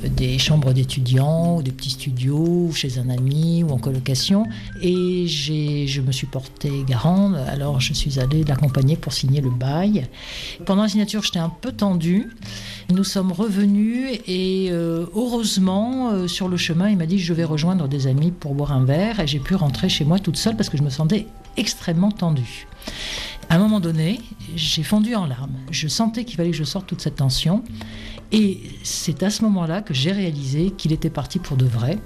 des 0.04 0.38
chambres 0.38 0.72
d'étudiants, 0.72 1.56
ou 1.56 1.62
des 1.62 1.70
petits 1.70 1.90
studios, 1.90 2.70
chez 2.72 2.98
un 2.98 3.10
ami, 3.10 3.62
ou 3.62 3.70
en 3.70 3.78
colocation. 3.78 4.46
Et 4.80 5.26
je 5.26 6.00
me 6.00 6.12
suis 6.12 6.26
portée 6.26 6.84
garante, 6.86 7.34
alors 7.34 7.80
je 7.80 7.92
suis 7.92 8.18
allée 8.18 8.44
l'accompagner 8.44 8.96
pour 8.96 9.12
signer 9.12 9.40
le 9.40 9.50
bail. 9.50 10.06
Pendant 10.64 10.82
la 10.82 10.88
signature, 10.88 11.22
j'étais 11.22 11.38
un 11.38 11.50
peu 11.50 11.72
tendue. 11.72 12.30
Nous 12.88 13.04
sommes 13.04 13.32
revenus 13.32 14.18
et 14.26 14.68
euh, 14.70 15.06
heureusement, 15.14 16.10
euh, 16.10 16.26
sur 16.26 16.48
le 16.48 16.56
chemin, 16.56 16.88
il 16.88 16.96
m'a 16.96 17.06
dit 17.06 17.18
je 17.18 17.32
vais 17.32 17.44
rejoindre 17.44 17.86
des 17.86 18.06
amis 18.06 18.32
pour 18.32 18.54
boire 18.54 18.72
un 18.72 18.84
verre 18.84 19.20
et 19.20 19.26
j'ai 19.26 19.38
pu 19.38 19.54
rentrer 19.54 19.88
chez 19.88 20.04
moi 20.04 20.18
toute 20.18 20.36
seule 20.36 20.56
parce 20.56 20.68
que 20.68 20.76
je 20.76 20.82
me 20.82 20.90
sentais 20.90 21.26
extrêmement 21.56 22.10
tendue. 22.10 22.66
À 23.50 23.56
un 23.56 23.58
moment 23.58 23.80
donné, 23.80 24.20
j'ai 24.54 24.84
fondu 24.84 25.16
en 25.16 25.26
larmes. 25.26 25.56
Je 25.72 25.88
sentais 25.88 26.24
qu'il 26.24 26.36
fallait 26.36 26.52
que 26.52 26.56
je 26.56 26.62
sorte 26.62 26.86
toute 26.86 27.00
cette 27.00 27.16
tension. 27.16 27.64
Et 28.30 28.60
c'est 28.84 29.24
à 29.24 29.30
ce 29.30 29.42
moment-là 29.42 29.82
que 29.82 29.92
j'ai 29.92 30.12
réalisé 30.12 30.70
qu'il 30.70 30.92
était 30.92 31.10
parti 31.10 31.40
pour 31.40 31.56
de 31.56 31.64
vrai. 31.64 31.98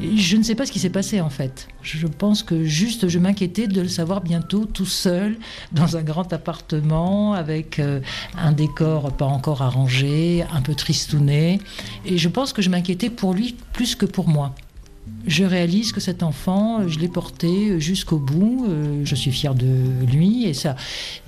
Je 0.00 0.36
ne 0.36 0.42
sais 0.42 0.56
pas 0.56 0.66
ce 0.66 0.72
qui 0.72 0.80
s'est 0.80 0.90
passé 0.90 1.20
en 1.20 1.30
fait. 1.30 1.68
Je 1.82 2.08
pense 2.08 2.42
que 2.42 2.64
juste 2.64 3.06
je 3.06 3.20
m'inquiétais 3.20 3.68
de 3.68 3.80
le 3.80 3.86
savoir 3.88 4.20
bientôt 4.20 4.64
tout 4.64 4.84
seul 4.84 5.38
dans 5.70 5.96
un 5.96 6.02
grand 6.02 6.32
appartement 6.32 7.34
avec 7.34 7.78
euh, 7.78 8.00
un 8.36 8.50
décor 8.50 9.12
pas 9.12 9.26
encore 9.26 9.62
arrangé, 9.62 10.44
un 10.52 10.60
peu 10.60 10.74
tristouné. 10.74 11.60
Et 12.04 12.18
je 12.18 12.28
pense 12.28 12.52
que 12.52 12.62
je 12.62 12.70
m'inquiétais 12.70 13.10
pour 13.10 13.32
lui 13.32 13.56
plus 13.72 13.94
que 13.94 14.06
pour 14.06 14.26
moi 14.26 14.56
je 15.26 15.44
réalise 15.44 15.92
que 15.92 16.00
cet 16.00 16.22
enfant, 16.22 16.88
je 16.88 16.98
l'ai 16.98 17.08
porté 17.08 17.78
jusqu'au 17.80 18.18
bout. 18.18 18.66
Euh, 18.68 19.02
je 19.04 19.14
suis 19.14 19.32
fière 19.32 19.54
de 19.54 20.04
lui 20.10 20.46
et 20.46 20.54
ça, 20.54 20.76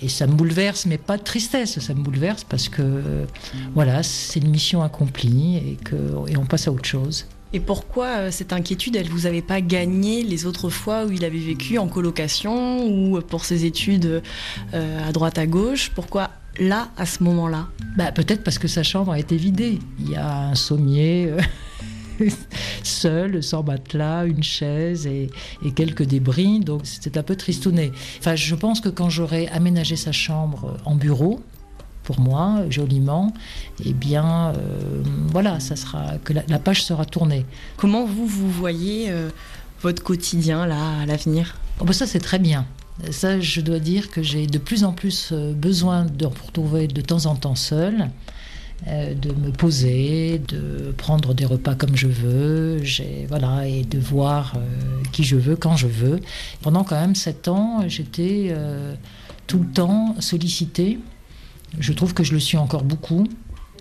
et 0.01 0.09
ça 0.09 0.27
me 0.27 0.33
bouleverse, 0.33 0.87
mais 0.87 0.99
pas 0.99 1.19
de 1.19 1.23
tristesse. 1.23 1.79
Ça 1.79 1.95
me 1.95 2.03
bouleverse 2.03 2.45
parce 2.45 2.69
que 2.69 2.83
euh, 2.83 3.27
voilà, 3.75 4.03
c'est 4.03 4.41
une 4.41 4.51
mission 4.51 4.83
accomplie 4.83 5.57
et 5.57 5.79
que 5.85 5.97
et 6.29 6.37
on 6.37 6.47
passe 6.47 6.69
à 6.69 6.73
autre 6.73 6.87
chose. 6.87 7.27
Et 7.53 7.61
pourquoi 7.61 8.07
euh, 8.07 8.31
cette 8.31 8.55
inquiétude, 8.55 8.97
elle 8.97 9.11
vous 9.11 9.27
avait 9.27 9.43
pas 9.43 9.61
gagné 9.61 10.23
les 10.23 10.47
autres 10.47 10.71
fois 10.71 11.05
où 11.05 11.13
il 11.13 11.25
avait 11.25 11.39
vécu 11.39 11.77
en 11.79 11.87
colocation 11.87 12.87
ou 12.87 13.21
pour 13.21 13.45
ses 13.45 13.67
études 13.67 14.23
à 14.73 15.13
droite 15.13 15.39
à 15.39 15.47
gauche? 15.47 15.91
Pourquoi 15.95 16.31
là, 16.59 16.89
à 16.97 17.05
ce 17.05 17.23
moment-là? 17.25 17.69
Bah, 17.97 18.11
Peut-être 18.11 18.43
parce 18.43 18.59
que 18.59 18.69
sa 18.69 18.83
chambre 18.83 19.13
a 19.13 19.19
été 19.19 19.37
vidée. 19.37 19.79
Il 20.01 20.11
y 20.11 20.17
a 20.17 20.49
un 20.49 20.55
sommier. 20.55 21.31
seul, 22.83 23.43
sans 23.43 23.63
matelas, 23.63 24.25
une 24.25 24.43
chaise 24.43 25.07
et, 25.07 25.31
quelques 25.75 26.05
débris. 26.05 26.61
Donc 26.61 26.83
c'était 26.85 27.19
un 27.19 27.23
peu 27.23 27.37
tristouné. 27.37 27.93
Enfin, 28.19 28.35
je 28.35 28.55
pense 28.55 28.81
que 28.81 28.89
quand 28.89 29.11
j'aurai 29.11 29.49
aménagé 29.49 29.97
sa 29.97 30.13
chambre 30.13 30.77
en 30.85 30.95
bureau, 30.95 31.41
pour 32.03 32.21
moi, 32.21 32.63
joliment, 32.69 33.33
eh 33.85 33.93
bien, 33.93 34.53
euh, 34.57 35.03
voilà, 35.29 35.61
ça 35.61 35.77
sera 35.77 36.19
que 36.25 36.33
la, 36.33 36.59
page 36.59 36.83
sera 36.83 37.05
tournée. 37.05 37.47
Comment 37.77 38.05
vous 38.05 38.27
vous 38.27 38.51
voyez 38.51 39.11
euh, 39.11 39.31
votre 39.83 40.03
quotidien 40.03 40.67
là 40.67 41.01
à 41.01 41.07
l'avenir? 41.07 41.57
Oh, 41.81 41.85
ben 41.85 41.93
Ça, 41.93 42.07
c'est 42.07 42.19
très 42.19 42.39
bien. 42.39 42.67
Ça, 43.11 43.41
je 43.41 43.61
dois 43.61 43.79
dire 43.79 44.11
que 44.11 44.23
j'ai 44.23 44.47
de 44.47 44.59
plus 44.59 44.85
en 44.85 44.93
plus 44.93 45.31
euh, 45.33 45.53
besoin 45.53 46.05
de 46.05 46.27
retrouver 46.27 46.89
de 46.89 47.01
temps 47.01 47.27
en 47.27 47.35
temps 47.35 47.55
seule. 47.55 48.11
Euh, 48.89 49.15
de 49.15 49.31
me 49.33 49.53
poser, 49.53 50.41
de 50.49 50.93
prendre 50.97 51.35
des 51.35 51.45
repas 51.45 51.77
comme 51.77 51.95
je 51.95 52.09
veux, 52.09 52.83
voilà, 53.29 53.69
et 53.69 53.85
de 53.85 54.01
voir 54.01 54.55
euh, 54.57 54.61
qui 55.13 55.23
je 55.23 55.37
veux 55.37 55.55
quand 55.55 55.77
je 55.77 55.87
veux. 55.87 56.19
Pendant 56.63 56.83
quand 56.83 57.01
même 57.01 57.15
sept 57.15 57.47
ans, 57.47 57.85
j'étais 57.87 58.49
euh, 58.51 58.95
tout 59.47 59.61
le 59.61 59.69
temps 59.69 60.17
sollicitée. 60.19 60.99
Je 61.79 61.93
trouve 61.93 62.13
que 62.13 62.25
je 62.25 62.33
le 62.33 62.41
suis 62.41 62.59
encore 62.59 62.83
beaucoup 62.83 63.29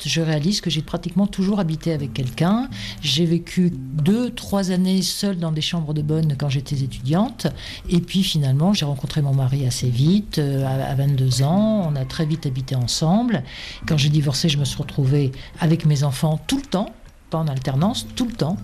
je 0.05 0.21
réalise 0.21 0.61
que 0.61 0.69
j'ai 0.69 0.81
pratiquement 0.81 1.27
toujours 1.27 1.59
habité 1.59 1.93
avec 1.93 2.13
quelqu'un. 2.13 2.69
J'ai 3.01 3.25
vécu 3.25 3.71
deux, 3.71 4.29
trois 4.29 4.71
années 4.71 5.01
seule 5.01 5.37
dans 5.37 5.51
des 5.51 5.61
chambres 5.61 5.93
de 5.93 6.01
bonne 6.01 6.35
quand 6.37 6.49
j'étais 6.49 6.77
étudiante. 6.77 7.47
Et 7.89 7.99
puis 7.99 8.23
finalement, 8.23 8.73
j'ai 8.73 8.85
rencontré 8.85 9.21
mon 9.21 9.33
mari 9.33 9.65
assez 9.65 9.89
vite, 9.89 10.39
euh, 10.39 10.65
à 10.65 10.95
22 10.95 11.43
ans. 11.43 11.89
On 11.91 11.95
a 11.95 12.05
très 12.05 12.25
vite 12.25 12.45
habité 12.45 12.75
ensemble. 12.75 13.43
Quand 13.87 13.97
j'ai 13.97 14.09
divorcé, 14.09 14.49
je 14.49 14.57
me 14.57 14.65
suis 14.65 14.77
retrouvée 14.77 15.31
avec 15.59 15.85
mes 15.85 16.03
enfants 16.03 16.39
tout 16.47 16.57
le 16.57 16.65
temps 16.65 16.93
pas 17.31 17.37
en 17.37 17.47
alternance, 17.47 18.05
tout 18.15 18.25
le 18.25 18.33
temps. 18.33 18.57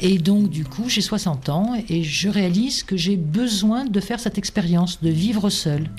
Et 0.00 0.18
donc, 0.18 0.48
du 0.48 0.64
coup, 0.64 0.88
j'ai 0.88 1.00
60 1.00 1.48
ans 1.50 1.74
et 1.88 2.04
je 2.04 2.28
réalise 2.28 2.84
que 2.84 2.96
j'ai 2.96 3.16
besoin 3.16 3.84
de 3.84 4.00
faire 4.00 4.20
cette 4.20 4.38
expérience, 4.38 5.02
de 5.02 5.10
vivre 5.10 5.50
seule, 5.50 5.90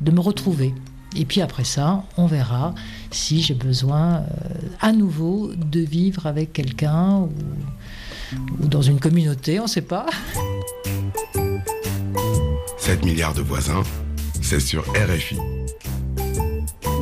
de 0.00 0.10
me 0.10 0.20
retrouver. 0.20 0.74
Et 1.16 1.24
puis 1.24 1.40
après 1.40 1.64
ça, 1.64 2.04
on 2.16 2.26
verra 2.26 2.74
si 3.10 3.42
j'ai 3.42 3.54
besoin 3.54 4.18
euh, 4.18 4.22
à 4.80 4.92
nouveau 4.92 5.52
de 5.54 5.80
vivre 5.80 6.26
avec 6.26 6.52
quelqu'un 6.52 7.18
ou, 7.18 7.32
ou, 8.60 8.68
dans 8.68 8.82
une 8.82 9.00
communauté, 9.00 9.58
on 9.58 9.64
ne 9.64 9.68
sait 9.68 9.82
pas. 9.82 10.06
7 12.78 13.04
milliards 13.04 13.34
de 13.34 13.42
voisins, 13.42 13.82
c'est 14.40 14.60
sur 14.60 14.82
RFI. 14.92 15.36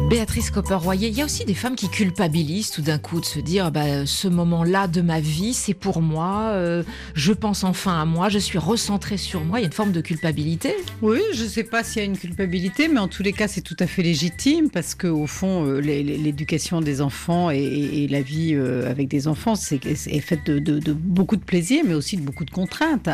Béatrice 0.09 0.51
Copper-Royer, 0.51 1.09
il 1.09 1.15
y 1.19 1.21
a 1.21 1.27
aussi 1.27 1.45
des 1.45 1.53
femmes 1.53 1.77
qui 1.77 1.91
culpabilisent 1.91 2.71
tout 2.71 2.81
d'un 2.81 2.97
coup 2.97 3.21
de 3.21 3.27
se 3.27 3.41
dire 3.41 3.71
bah, 3.71 4.07
ce 4.07 4.27
moment-là 4.27 4.89
de 4.89 5.03
ma 5.03 5.21
vie, 5.21 5.53
c'est 5.53 5.75
pour 5.75 6.01
moi, 6.01 6.53
euh, 6.55 6.83
je 7.13 7.35
pense 7.35 7.63
enfin 7.63 8.01
à 8.01 8.07
moi, 8.07 8.31
je 8.31 8.39
suis 8.39 8.57
recentrée 8.57 9.19
sur 9.19 9.45
moi. 9.45 9.59
Il 9.59 9.63
y 9.63 9.65
a 9.65 9.67
une 9.67 9.73
forme 9.75 9.93
de 9.93 10.01
culpabilité. 10.01 10.75
Oui, 11.03 11.21
je 11.35 11.45
ne 11.45 11.49
sais 11.49 11.63
pas 11.63 11.85
s'il 11.85 12.01
y 12.01 12.03
a 12.07 12.07
une 12.07 12.17
culpabilité, 12.17 12.89
mais 12.89 13.01
en 13.01 13.09
tous 13.09 13.23
les 13.23 13.35
cas, 13.35 13.49
c'est 13.49 13.61
tout 13.61 13.77
à 13.81 13.87
fait 13.87 14.03
légitime 14.03 14.71
parce 14.71 14.95
qu'au 14.95 15.27
fond, 15.27 15.67
euh, 15.67 15.81
l'éducation 15.81 16.81
des 16.81 17.03
enfants 17.03 17.51
et, 17.51 18.09
la 18.09 18.23
vie 18.23 18.55
euh, 18.55 18.91
avec 18.91 19.09
des 19.09 19.29
enfants, 19.29 19.57
c'est 19.57 19.85
est 19.85 20.21
faite 20.21 20.47
de, 20.47 20.93
beaucoup 20.95 21.37
de 21.37 21.45
plaisir, 21.45 21.83
mais 21.87 21.93
aussi 21.93 22.17
de 22.17 22.23
beaucoup 22.23 22.47
de 22.47 22.51
contraintes. 22.51 23.11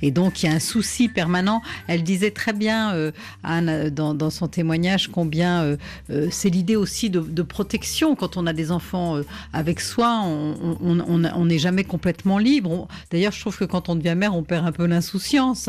Et 0.00 0.10
donc, 0.10 0.42
il 0.42 0.46
y 0.46 0.48
a 0.48 0.52
un 0.52 0.60
souci 0.60 1.10
permanent. 1.10 1.60
Elle 1.88 2.04
disait 2.04 2.30
très 2.30 2.54
bien, 2.54 3.12
Anne, 3.42 3.90
dans, 3.90 4.30
son 4.30 4.48
témoignage, 4.48 5.08
combien 5.08 5.76
c'est 6.38 6.50
l'idée 6.50 6.76
aussi 6.76 7.10
de, 7.10 7.20
de 7.20 7.42
protection. 7.42 8.14
Quand 8.20 8.36
on 8.36 8.46
a 8.46 8.52
des 8.52 8.70
enfants 8.78 9.16
euh, 9.16 9.22
avec 9.52 9.80
soi, 9.80 10.10
on 10.24 10.76
on- 10.80 11.00
on- 11.00 11.24
on 11.40 11.44
n'est 11.50 11.58
jamais 11.58 11.84
complètement 11.94 12.38
libre. 12.38 12.88
D'ailleurs, 13.10 13.32
je 13.32 13.40
trouve 13.40 13.56
que 13.62 13.64
quand 13.64 13.88
on 13.88 13.96
devient 13.96 14.14
mère, 14.16 14.34
on 14.34 14.44
perd 14.44 14.64
un 14.66 14.72
peu 14.72 14.86
l'insouciance. 14.86 15.68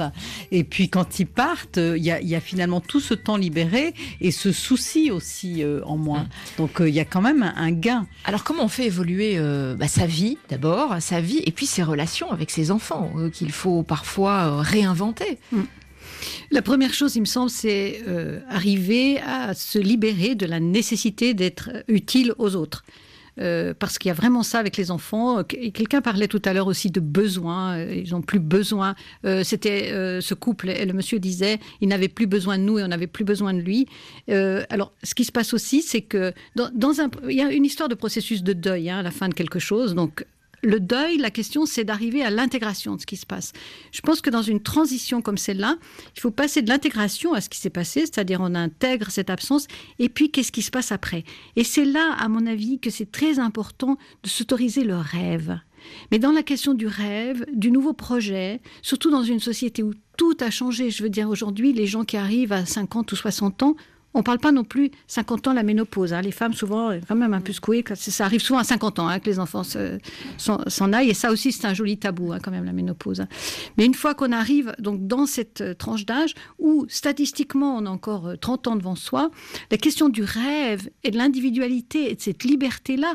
Et 0.51 0.63
puis, 0.63 0.89
quand 0.89 1.19
ils 1.19 1.25
partent, 1.27 1.77
euh, 1.79 1.97
il 1.97 2.03
y, 2.03 2.11
a, 2.11 2.19
il 2.21 2.27
y 2.27 2.35
a 2.35 2.39
finalement 2.51 2.81
tout 2.81 2.99
ce 3.09 3.13
temps 3.13 3.37
libéré 3.37 3.93
et 4.21 4.31
ce 4.31 4.51
souci 4.51 5.11
aussi 5.11 5.63
euh, 5.63 5.81
en 5.85 5.97
moins. 5.97 6.27
Donc, 6.57 6.79
euh, 6.81 6.89
il 6.89 6.95
y 6.95 6.99
a 6.99 7.05
quand 7.05 7.21
même 7.21 7.43
un, 7.43 7.53
un 7.55 7.71
gain. 7.71 8.05
Alors 8.25 8.43
comment 8.43 8.63
on 8.65 8.67
fait 8.77 8.85
évoluer 8.85 9.33
euh, 9.37 9.75
bah, 9.75 9.87
sa 9.87 10.05
vie 10.05 10.37
d'abord, 10.49 10.95
sa 11.01 11.19
vie, 11.21 11.41
et 11.45 11.51
puis 11.51 11.65
ses 11.65 11.83
relations 11.83 12.31
avec 12.31 12.51
ses 12.51 12.71
enfants, 12.71 13.11
qu'il 13.33 13.51
faut 13.51 13.83
parfois 13.83 14.61
réinventer? 14.61 15.37
La 16.51 16.61
première 16.61 16.93
chose, 16.93 17.15
il 17.15 17.21
me 17.21 17.25
semble, 17.25 17.49
c'est 17.49 18.01
euh, 18.07 18.39
arriver 18.49 19.19
à 19.19 19.53
se 19.53 19.79
libérer 19.79 20.35
de 20.35 20.45
la 20.45 20.59
nécessité 20.59 21.33
d'être 21.33 21.69
utile 21.87 22.33
aux 22.37 22.55
autres. 22.55 22.83
Euh, 23.39 23.73
parce 23.77 23.97
qu'il 23.97 24.09
y 24.09 24.11
a 24.11 24.15
vraiment 24.15 24.43
ça 24.43 24.59
avec 24.59 24.75
les 24.75 24.91
enfants. 24.91 25.45
Quelqu'un 25.45 26.01
parlait 26.01 26.27
tout 26.27 26.41
à 26.43 26.51
l'heure 26.51 26.67
aussi 26.67 26.91
de 26.91 26.99
besoin. 26.99 27.77
euh, 27.77 28.01
Ils 28.05 28.11
n'ont 28.11 28.21
plus 28.21 28.39
besoin. 28.39 28.95
Euh, 29.25 29.45
C'était 29.45 29.91
euh, 29.93 30.19
ce 30.19 30.33
couple. 30.33 30.69
Et 30.71 30.85
le 30.85 30.91
monsieur 30.91 31.19
disait, 31.19 31.57
il 31.79 31.87
n'avait 31.87 32.09
plus 32.09 32.27
besoin 32.27 32.57
de 32.57 32.63
nous 32.63 32.79
et 32.79 32.83
on 32.83 32.89
n'avait 32.89 33.07
plus 33.07 33.23
besoin 33.23 33.53
de 33.53 33.59
lui. 33.61 33.87
Euh, 34.29 34.65
alors, 34.69 34.91
ce 35.03 35.15
qui 35.15 35.23
se 35.23 35.31
passe 35.31 35.53
aussi, 35.53 35.81
c'est 35.81 36.01
que 36.01 36.33
dans, 36.57 36.69
dans 36.75 36.99
un, 36.99 37.09
il 37.29 37.37
y 37.37 37.41
a 37.41 37.49
une 37.49 37.63
histoire 37.63 37.87
de 37.87 37.95
processus 37.95 38.43
de 38.43 38.51
deuil 38.51 38.89
hein, 38.89 38.97
à 38.97 39.03
la 39.03 39.11
fin 39.11 39.29
de 39.29 39.33
quelque 39.33 39.59
chose. 39.59 39.95
Donc, 39.95 40.25
le 40.63 40.79
deuil, 40.79 41.17
la 41.17 41.31
question, 41.31 41.65
c'est 41.65 41.83
d'arriver 41.83 42.23
à 42.23 42.29
l'intégration 42.29 42.95
de 42.95 43.01
ce 43.01 43.05
qui 43.05 43.17
se 43.17 43.25
passe. 43.25 43.53
Je 43.91 44.01
pense 44.01 44.21
que 44.21 44.29
dans 44.29 44.41
une 44.41 44.61
transition 44.61 45.21
comme 45.21 45.37
celle-là, 45.37 45.77
il 46.15 46.19
faut 46.19 46.31
passer 46.31 46.61
de 46.61 46.69
l'intégration 46.69 47.33
à 47.33 47.41
ce 47.41 47.49
qui 47.49 47.59
s'est 47.59 47.69
passé, 47.69 48.01
c'est-à-dire 48.01 48.39
on 48.41 48.55
intègre 48.55 49.11
cette 49.11 49.29
absence, 49.29 49.67
et 49.99 50.09
puis 50.09 50.31
qu'est-ce 50.31 50.51
qui 50.51 50.61
se 50.61 50.71
passe 50.71 50.91
après? 50.91 51.23
Et 51.55 51.63
c'est 51.63 51.85
là, 51.85 52.15
à 52.19 52.27
mon 52.27 52.45
avis, 52.45 52.79
que 52.79 52.89
c'est 52.89 53.11
très 53.11 53.39
important 53.39 53.97
de 54.23 54.29
s'autoriser 54.29 54.83
le 54.83 54.97
rêve. 54.97 55.59
Mais 56.11 56.19
dans 56.19 56.31
la 56.31 56.43
question 56.43 56.73
du 56.73 56.87
rêve, 56.87 57.45
du 57.53 57.71
nouveau 57.71 57.93
projet, 57.93 58.61
surtout 58.81 59.11
dans 59.11 59.23
une 59.23 59.39
société 59.39 59.83
où 59.83 59.93
tout 60.17 60.35
a 60.41 60.49
changé, 60.49 60.91
je 60.91 61.03
veux 61.03 61.09
dire 61.09 61.29
aujourd'hui, 61.29 61.71
les 61.73 61.85
gens 61.85 62.03
qui 62.03 62.17
arrivent 62.17 62.51
à 62.51 62.65
50 62.65 63.11
ou 63.11 63.15
60 63.15 63.63
ans, 63.63 63.75
on 64.13 64.19
ne 64.19 64.23
parle 64.23 64.39
pas 64.39 64.51
non 64.51 64.63
plus 64.63 64.89
50 65.07 65.47
ans 65.49 65.53
la 65.53 65.63
ménopause. 65.63 66.13
hein. 66.13 66.21
Les 66.21 66.31
femmes, 66.31 66.53
souvent, 66.53 66.91
quand 67.07 67.15
même 67.15 67.33
un 67.33 67.41
peu 67.41 67.53
secouées. 67.53 67.83
Ça 67.95 68.25
arrive 68.25 68.41
souvent 68.41 68.59
à 68.59 68.63
50 68.63 68.99
ans 68.99 69.07
hein, 69.07 69.19
que 69.19 69.29
les 69.29 69.39
enfants 69.39 69.63
se- 69.63 69.99
s'en 70.37 70.93
aillent. 70.93 71.09
Et 71.11 71.13
ça 71.13 71.31
aussi, 71.31 71.51
c'est 71.51 71.67
un 71.67 71.73
joli 71.73 71.97
tabou, 71.97 72.31
hein, 72.33 72.39
quand 72.41 72.51
même, 72.51 72.65
la 72.65 72.73
ménopause. 72.73 73.23
Mais 73.77 73.85
une 73.85 73.93
fois 73.93 74.15
qu'on 74.15 74.31
arrive 74.31 74.73
donc 74.79 75.05
dans 75.07 75.25
cette 75.25 75.61
euh, 75.61 75.73
tranche 75.75 76.05
d'âge 76.05 76.33
où, 76.57 76.85
statistiquement, 76.89 77.77
on 77.77 77.85
a 77.85 77.89
encore 77.89 78.27
euh, 78.27 78.35
30 78.35 78.67
ans 78.67 78.75
devant 78.75 78.95
soi, 78.95 79.29
la 79.71 79.77
question 79.77 80.09
du 80.09 80.23
rêve 80.23 80.89
et 81.03 81.11
de 81.11 81.17
l'individualité 81.17 82.11
et 82.11 82.15
de 82.15 82.21
cette 82.21 82.43
liberté-là, 82.43 83.13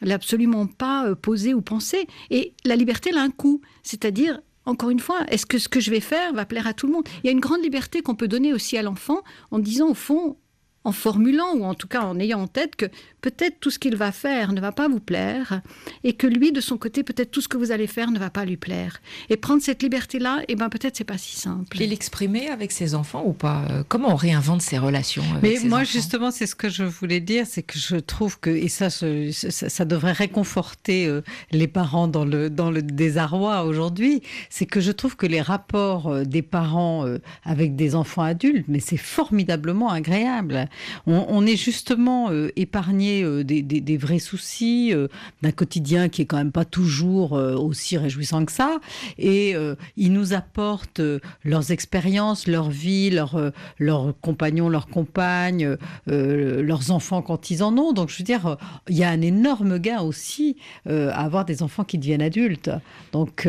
elle 0.00 0.08
n'est 0.08 0.14
absolument 0.14 0.66
pas 0.66 1.06
euh, 1.06 1.14
posée 1.14 1.54
ou 1.54 1.60
pensée. 1.62 2.06
Et 2.30 2.54
la 2.64 2.74
liberté, 2.76 3.10
elle 3.10 3.18
a 3.18 3.22
un 3.22 3.30
coût. 3.30 3.60
C'est-à-dire, 3.84 4.40
encore 4.66 4.90
une 4.90 5.00
fois, 5.00 5.20
est-ce 5.28 5.46
que 5.46 5.58
ce 5.58 5.68
que 5.68 5.80
je 5.80 5.90
vais 5.90 6.00
faire 6.00 6.32
va 6.32 6.44
plaire 6.44 6.66
à 6.66 6.74
tout 6.74 6.86
le 6.86 6.92
monde? 6.92 7.08
Il 7.22 7.26
y 7.26 7.28
a 7.28 7.32
une 7.32 7.40
grande 7.40 7.62
liberté 7.62 8.02
qu'on 8.02 8.14
peut 8.14 8.28
donner 8.28 8.52
aussi 8.52 8.78
à 8.78 8.82
l'enfant 8.82 9.22
en 9.50 9.58
disant, 9.58 9.88
au 9.88 9.94
fond, 9.94 10.36
en 10.84 10.92
formulant 10.92 11.52
ou 11.54 11.64
en 11.64 11.74
tout 11.74 11.86
cas 11.88 12.00
en 12.02 12.18
ayant 12.18 12.40
en 12.42 12.46
tête 12.48 12.74
que 12.76 12.86
peut-être 13.20 13.60
tout 13.60 13.70
ce 13.70 13.78
qu'il 13.78 13.94
va 13.94 14.10
faire 14.10 14.52
ne 14.52 14.60
va 14.60 14.72
pas 14.72 14.88
vous 14.88 14.98
plaire 14.98 15.60
et 16.02 16.12
que 16.14 16.26
lui 16.26 16.50
de 16.50 16.60
son 16.60 16.76
côté 16.76 17.04
peut-être 17.04 17.30
tout 17.30 17.40
ce 17.40 17.46
que 17.48 17.56
vous 17.56 17.70
allez 17.70 17.86
faire 17.86 18.10
ne 18.10 18.18
va 18.18 18.30
pas 18.30 18.44
lui 18.44 18.56
plaire. 18.56 19.00
Et 19.30 19.36
prendre 19.36 19.62
cette 19.62 19.82
liberté 19.82 20.18
là 20.18 20.40
et 20.48 20.56
ben 20.56 20.68
peut-être 20.68 20.96
c'est 20.96 21.04
pas 21.04 21.18
si 21.18 21.36
simple. 21.36 21.80
Et 21.80 21.86
l'exprimer 21.86 22.48
avec 22.48 22.72
ses 22.72 22.94
enfants 22.96 23.22
ou 23.24 23.32
pas? 23.32 23.64
Euh, 23.70 23.84
Comment 23.88 24.10
on 24.12 24.16
réinvente 24.16 24.60
ses 24.62 24.76
relations 24.78 25.22
avec 25.30 25.42
Mais 25.42 25.56
ses 25.58 25.68
moi, 25.68 25.78
enfants? 25.82 25.90
justement, 25.92 26.30
c'est 26.32 26.46
ce 26.46 26.56
que 26.56 26.68
je 26.68 26.82
voulais 26.82 27.20
dire, 27.20 27.46
c'est 27.46 27.62
que 27.62 27.78
je 27.78 27.96
trouve 27.96 28.40
que, 28.40 28.50
et 28.50 28.68
ça, 28.68 28.88
je- 28.88 29.30
ça, 29.30 29.68
ça 29.68 29.84
devrait 29.84 30.12
réconforter 30.12 31.06
euh, 31.06 31.22
les 31.52 31.68
parents 31.68 32.08
dans 32.08 32.24
le, 32.24 32.50
dans 32.50 32.70
le 32.72 32.82
désarroi 32.82 33.62
aujourd'hui, 33.64 34.22
c'est 34.50 34.66
que 34.66 34.80
je 34.80 34.90
trouve 34.90 35.14
que 35.16 35.26
les 35.26 35.40
rapports 35.40 36.08
euh, 36.08 36.24
des 36.24 36.42
parents 36.42 37.06
avec 37.44 37.76
des 37.76 37.94
enfants 37.94 38.22
adultes, 38.22 38.66
mais 38.68 38.80
c'est 38.80 38.96
formidablement 38.96 39.90
agréable. 39.90 40.68
On, 41.06 41.46
est 41.46 41.56
justement 41.56 42.30
euh, 42.30 42.50
épargné 42.56 43.22
euh, 43.22 43.42
des, 43.44 43.96
vrais 43.96 44.18
soucis, 44.18 44.92
euh, 44.92 45.08
d'un 45.42 45.52
quotidien 45.52 46.08
qui 46.08 46.22
est 46.22 46.26
quand 46.26 46.36
même 46.36 46.52
pas 46.52 46.64
toujours 46.64 47.32
aussi 47.32 47.96
réjouissant 47.96 48.44
que 48.44 48.52
ça, 48.52 48.78
et 49.18 49.54
ils 49.96 50.12
nous 50.12 50.34
apportent 50.34 51.00
leurs 51.44 51.70
expériences, 51.70 52.46
leur 52.46 52.70
vie, 52.70 53.10
leurs 53.10 54.14
compagnons, 54.20 54.68
leurs 54.68 54.88
compagnes, 54.88 55.76
leurs 56.06 56.90
enfants 56.90 57.22
quand 57.22 57.50
ils 57.50 57.62
en 57.62 57.76
ont. 57.78 57.92
Donc, 57.92 58.10
je 58.10 58.18
veux 58.18 58.24
dire, 58.24 58.56
il 58.88 58.96
y 58.96 59.04
a 59.04 59.10
un 59.10 59.20
énorme 59.20 59.78
gain 59.78 60.00
aussi 60.00 60.56
à 60.86 61.24
avoir 61.24 61.44
des 61.44 61.62
enfants 61.62 61.84
qui 61.84 61.98
deviennent 61.98 62.22
adultes. 62.22 62.70
Donc, 63.12 63.48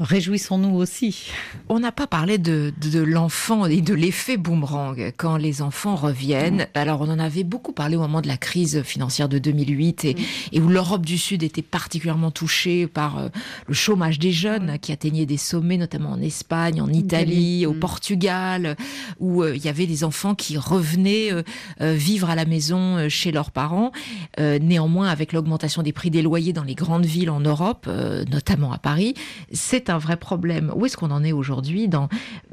réjouissons-nous 0.00 0.74
aussi. 0.74 1.30
On 1.68 1.78
n'a 1.78 1.92
pas 1.92 2.06
parlé 2.06 2.38
de, 2.38 2.72
de, 2.80 2.90
de 2.90 3.00
l'enfant 3.00 3.66
et 3.66 3.82
de 3.82 3.92
l'effet 3.92 4.38
boomerang 4.38 5.12
quand 5.16 5.36
les 5.36 5.60
enfants 5.60 5.94
reviennent. 5.94 6.66
Alors, 6.74 7.02
on 7.02 7.10
en 7.10 7.18
avait 7.18 7.44
beaucoup 7.44 7.72
parlé 7.72 7.96
au 7.96 8.00
moment 8.00 8.22
de 8.22 8.28
la 8.28 8.38
crise 8.38 8.82
financière 8.82 9.28
de 9.28 9.38
2008 9.38 10.04
et, 10.06 10.16
et 10.52 10.60
où 10.60 10.68
l'Europe 10.68 11.04
du 11.04 11.18
Sud 11.18 11.42
était 11.42 11.62
particulièrement 11.62 12.30
touchée 12.30 12.86
par 12.86 13.18
euh, 13.18 13.28
le 13.66 13.74
chômage 13.74 14.18
des 14.18 14.32
jeunes 14.32 14.78
qui 14.78 14.92
atteignait 14.92 15.26
des 15.26 15.36
sommets, 15.36 15.76
notamment 15.76 16.12
en 16.12 16.20
Espagne, 16.22 16.80
en 16.80 16.88
Italie, 16.88 17.66
au 17.66 17.74
Portugal, 17.74 18.76
où 19.18 19.42
euh, 19.42 19.54
il 19.54 19.62
y 19.64 19.68
avait 19.68 19.86
des 19.86 20.02
enfants 20.02 20.34
qui 20.34 20.56
revenaient 20.56 21.30
euh, 21.32 21.92
vivre 21.92 22.30
à 22.30 22.34
la 22.34 22.46
maison 22.46 23.08
chez 23.08 23.32
leurs 23.32 23.50
parents. 23.50 23.92
Néanmoins, 24.38 25.08
avec 25.08 25.32
l'augmentation 25.32 25.82
des 25.82 25.92
prix 25.92 26.10
des 26.10 26.22
loyers 26.22 26.52
dans 26.52 26.62
les 26.62 26.74
grandes 26.74 27.04
villes 27.04 27.30
en 27.30 27.40
Europe, 27.40 27.88
notamment 28.30 28.72
à 28.72 28.78
Paris, 28.78 29.14
c'est 29.52 29.89
un 29.90 29.98
vrai 29.98 30.16
problème. 30.16 30.72
Où 30.74 30.86
est-ce 30.86 30.96
qu'on 30.96 31.10
en 31.10 31.22
est 31.24 31.32
aujourd'hui 31.32 31.88
dans 31.88 32.08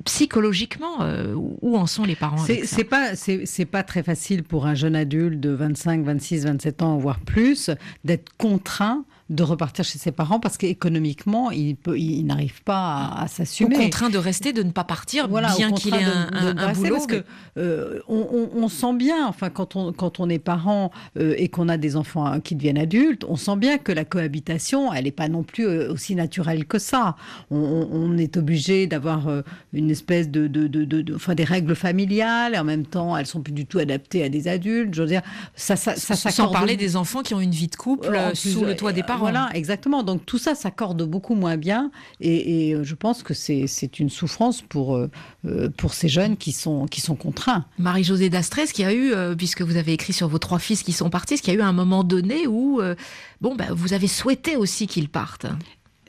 psychologiquement 0.05 1.01
euh, 1.01 1.33
Où 1.35 1.77
en 1.77 1.85
sont 1.85 2.03
les 2.03 2.15
parents 2.15 2.37
C'est 2.37 2.65
c'est 2.65 2.83
pas 2.83 3.15
c'est 3.15 3.45
c'est 3.45 3.65
pas 3.65 3.83
très 3.83 4.03
facile 4.03 4.43
pour 4.43 4.65
un 4.65 4.75
jeune 4.75 4.95
adulte 4.95 5.39
de 5.39 5.49
25, 5.49 6.03
26, 6.03 6.45
27 6.45 6.81
ans 6.81 6.97
voire 6.97 7.19
plus 7.19 7.69
d'être 8.03 8.31
contraint 8.37 9.05
de 9.29 9.43
repartir 9.43 9.83
chez 9.83 9.99
ses 9.99 10.11
parents 10.11 10.39
parce 10.39 10.57
qu'économiquement 10.57 11.51
il 11.51 11.75
peut 11.75 11.97
il 11.99 12.23
n'arrive 12.25 12.63
pas 12.63 12.77
à, 12.77 13.21
à 13.21 13.25
Ou 13.25 13.27
s'assumer. 13.27 13.75
contraint 13.75 14.09
de 14.09 14.17
rester, 14.17 14.53
de 14.53 14.63
ne 14.63 14.71
pas 14.71 14.83
partir, 14.85 15.27
Voilà, 15.27 15.53
bien 15.55 15.71
qu'il 15.71 15.93
ait 15.95 16.03
un, 16.03 16.27
de- 16.27 16.31
de 16.31 16.37
un- 16.37 16.53
ne 16.53 16.59
un 16.61 16.67
rester 16.67 16.83
boulot. 16.83 16.95
parce 16.95 17.07
que 17.07 17.23
euh, 17.57 17.99
on, 18.07 18.25
on- 18.31 18.63
on 18.63 18.67
sent 18.69 18.93
bien, 18.93 19.27
enfin 19.27 19.49
quand 19.49 19.75
on 19.75 19.91
quand 19.91 20.19
on 20.21 20.29
est 20.29 20.39
parent 20.39 20.91
euh, 21.19 21.33
et 21.37 21.49
qu'on 21.49 21.67
a 21.67 21.77
des 21.77 21.95
enfants 21.97 22.25
hein, 22.25 22.39
qui 22.39 22.55
deviennent 22.55 22.77
adultes, 22.77 23.25
on 23.27 23.35
sent 23.35 23.57
bien 23.57 23.77
que 23.77 23.91
la 23.91 24.05
cohabitation, 24.05 24.93
elle 24.93 25.03
n'est 25.05 25.11
pas 25.11 25.27
non 25.27 25.43
plus 25.43 25.65
euh, 25.67 25.91
aussi 25.91 26.15
naturelle 26.15 26.65
que 26.65 26.79
ça. 26.79 27.15
On, 27.51 28.17
est 28.17 28.37
obligé 28.37 28.87
d'avoir 28.87 29.27
une 29.73 29.91
espèce 29.91 30.29
de, 30.29 30.47
de, 30.47 30.67
de, 30.67 31.15
enfin 31.15 31.35
des 31.35 31.43
règles 31.43 31.75
familiales 31.75 32.55
et 32.55 32.59
en 32.59 32.63
même 32.63 32.85
temps 32.85 33.15
elles 33.17 33.25
sont 33.27 33.41
plus 33.41 33.51
du 33.53 33.65
tout 33.65 33.79
adaptées 33.79 34.23
à 34.23 34.29
des 34.29 34.47
adultes. 34.47 34.93
Je 34.93 35.01
veux 35.01 35.07
dire, 35.07 35.21
ça 35.55 35.75
ça, 35.75 35.95
ça 35.95 36.15
Sans 36.31 36.47
parler 36.49 36.77
des 36.77 36.95
enfants 36.95 37.21
qui 37.21 37.33
ont 37.33 37.39
une 37.41 37.51
vie 37.51 37.67
de 37.67 37.75
couple 37.75 38.07
euh, 38.13 38.33
sous 38.33 38.63
le 38.63 38.75
toit 38.75 38.93
des 38.93 39.03
parents. 39.03 39.16
Voilà, 39.17 39.49
exactement. 39.53 40.03
Donc 40.03 40.25
tout 40.25 40.37
ça 40.37 40.55
s'accorde 40.55 41.03
beaucoup 41.03 41.35
moins 41.35 41.57
bien 41.57 41.91
et, 42.21 42.69
et, 42.69 42.73
euh, 42.75 42.83
je 42.83 42.95
pense 42.95 43.23
que 43.23 43.33
c'est 43.33 43.99
une 43.99 44.09
souffrance 44.09 44.61
pour, 44.61 44.95
euh, 44.95 45.09
euh, 45.45 45.69
pour 45.75 45.93
ces 45.93 46.07
jeunes 46.07 46.37
qui 46.37 46.51
sont, 46.51 46.85
qui 46.85 47.01
sont 47.01 47.15
contraints. 47.15 47.65
Marie-Josée 47.79 48.29
Dastrès, 48.29 48.67
qui 48.67 48.83
a 48.83 48.93
eu, 48.93 49.11
euh, 49.13 49.35
puisque 49.35 49.61
vous 49.61 49.77
avez 49.77 49.93
écrit 49.93 50.13
sur 50.13 50.27
vos 50.27 50.39
trois 50.39 50.59
fils 50.59 50.83
qui 50.83 50.91
sont 50.93 51.09
partis, 51.09 51.37
ce 51.37 51.41
qui 51.43 51.51
a 51.51 51.53
eu 51.53 51.61
un 51.61 51.73
moment 51.73 52.03
donné 52.03 52.47
où, 52.47 52.81
euh, 52.81 52.95
bon, 53.41 53.55
bah, 53.55 53.65
vous 53.71 53.93
avez 53.93 54.07
souhaité 54.07 54.55
aussi 54.55 54.87
qu'ils 54.87 55.09
partent? 55.09 55.45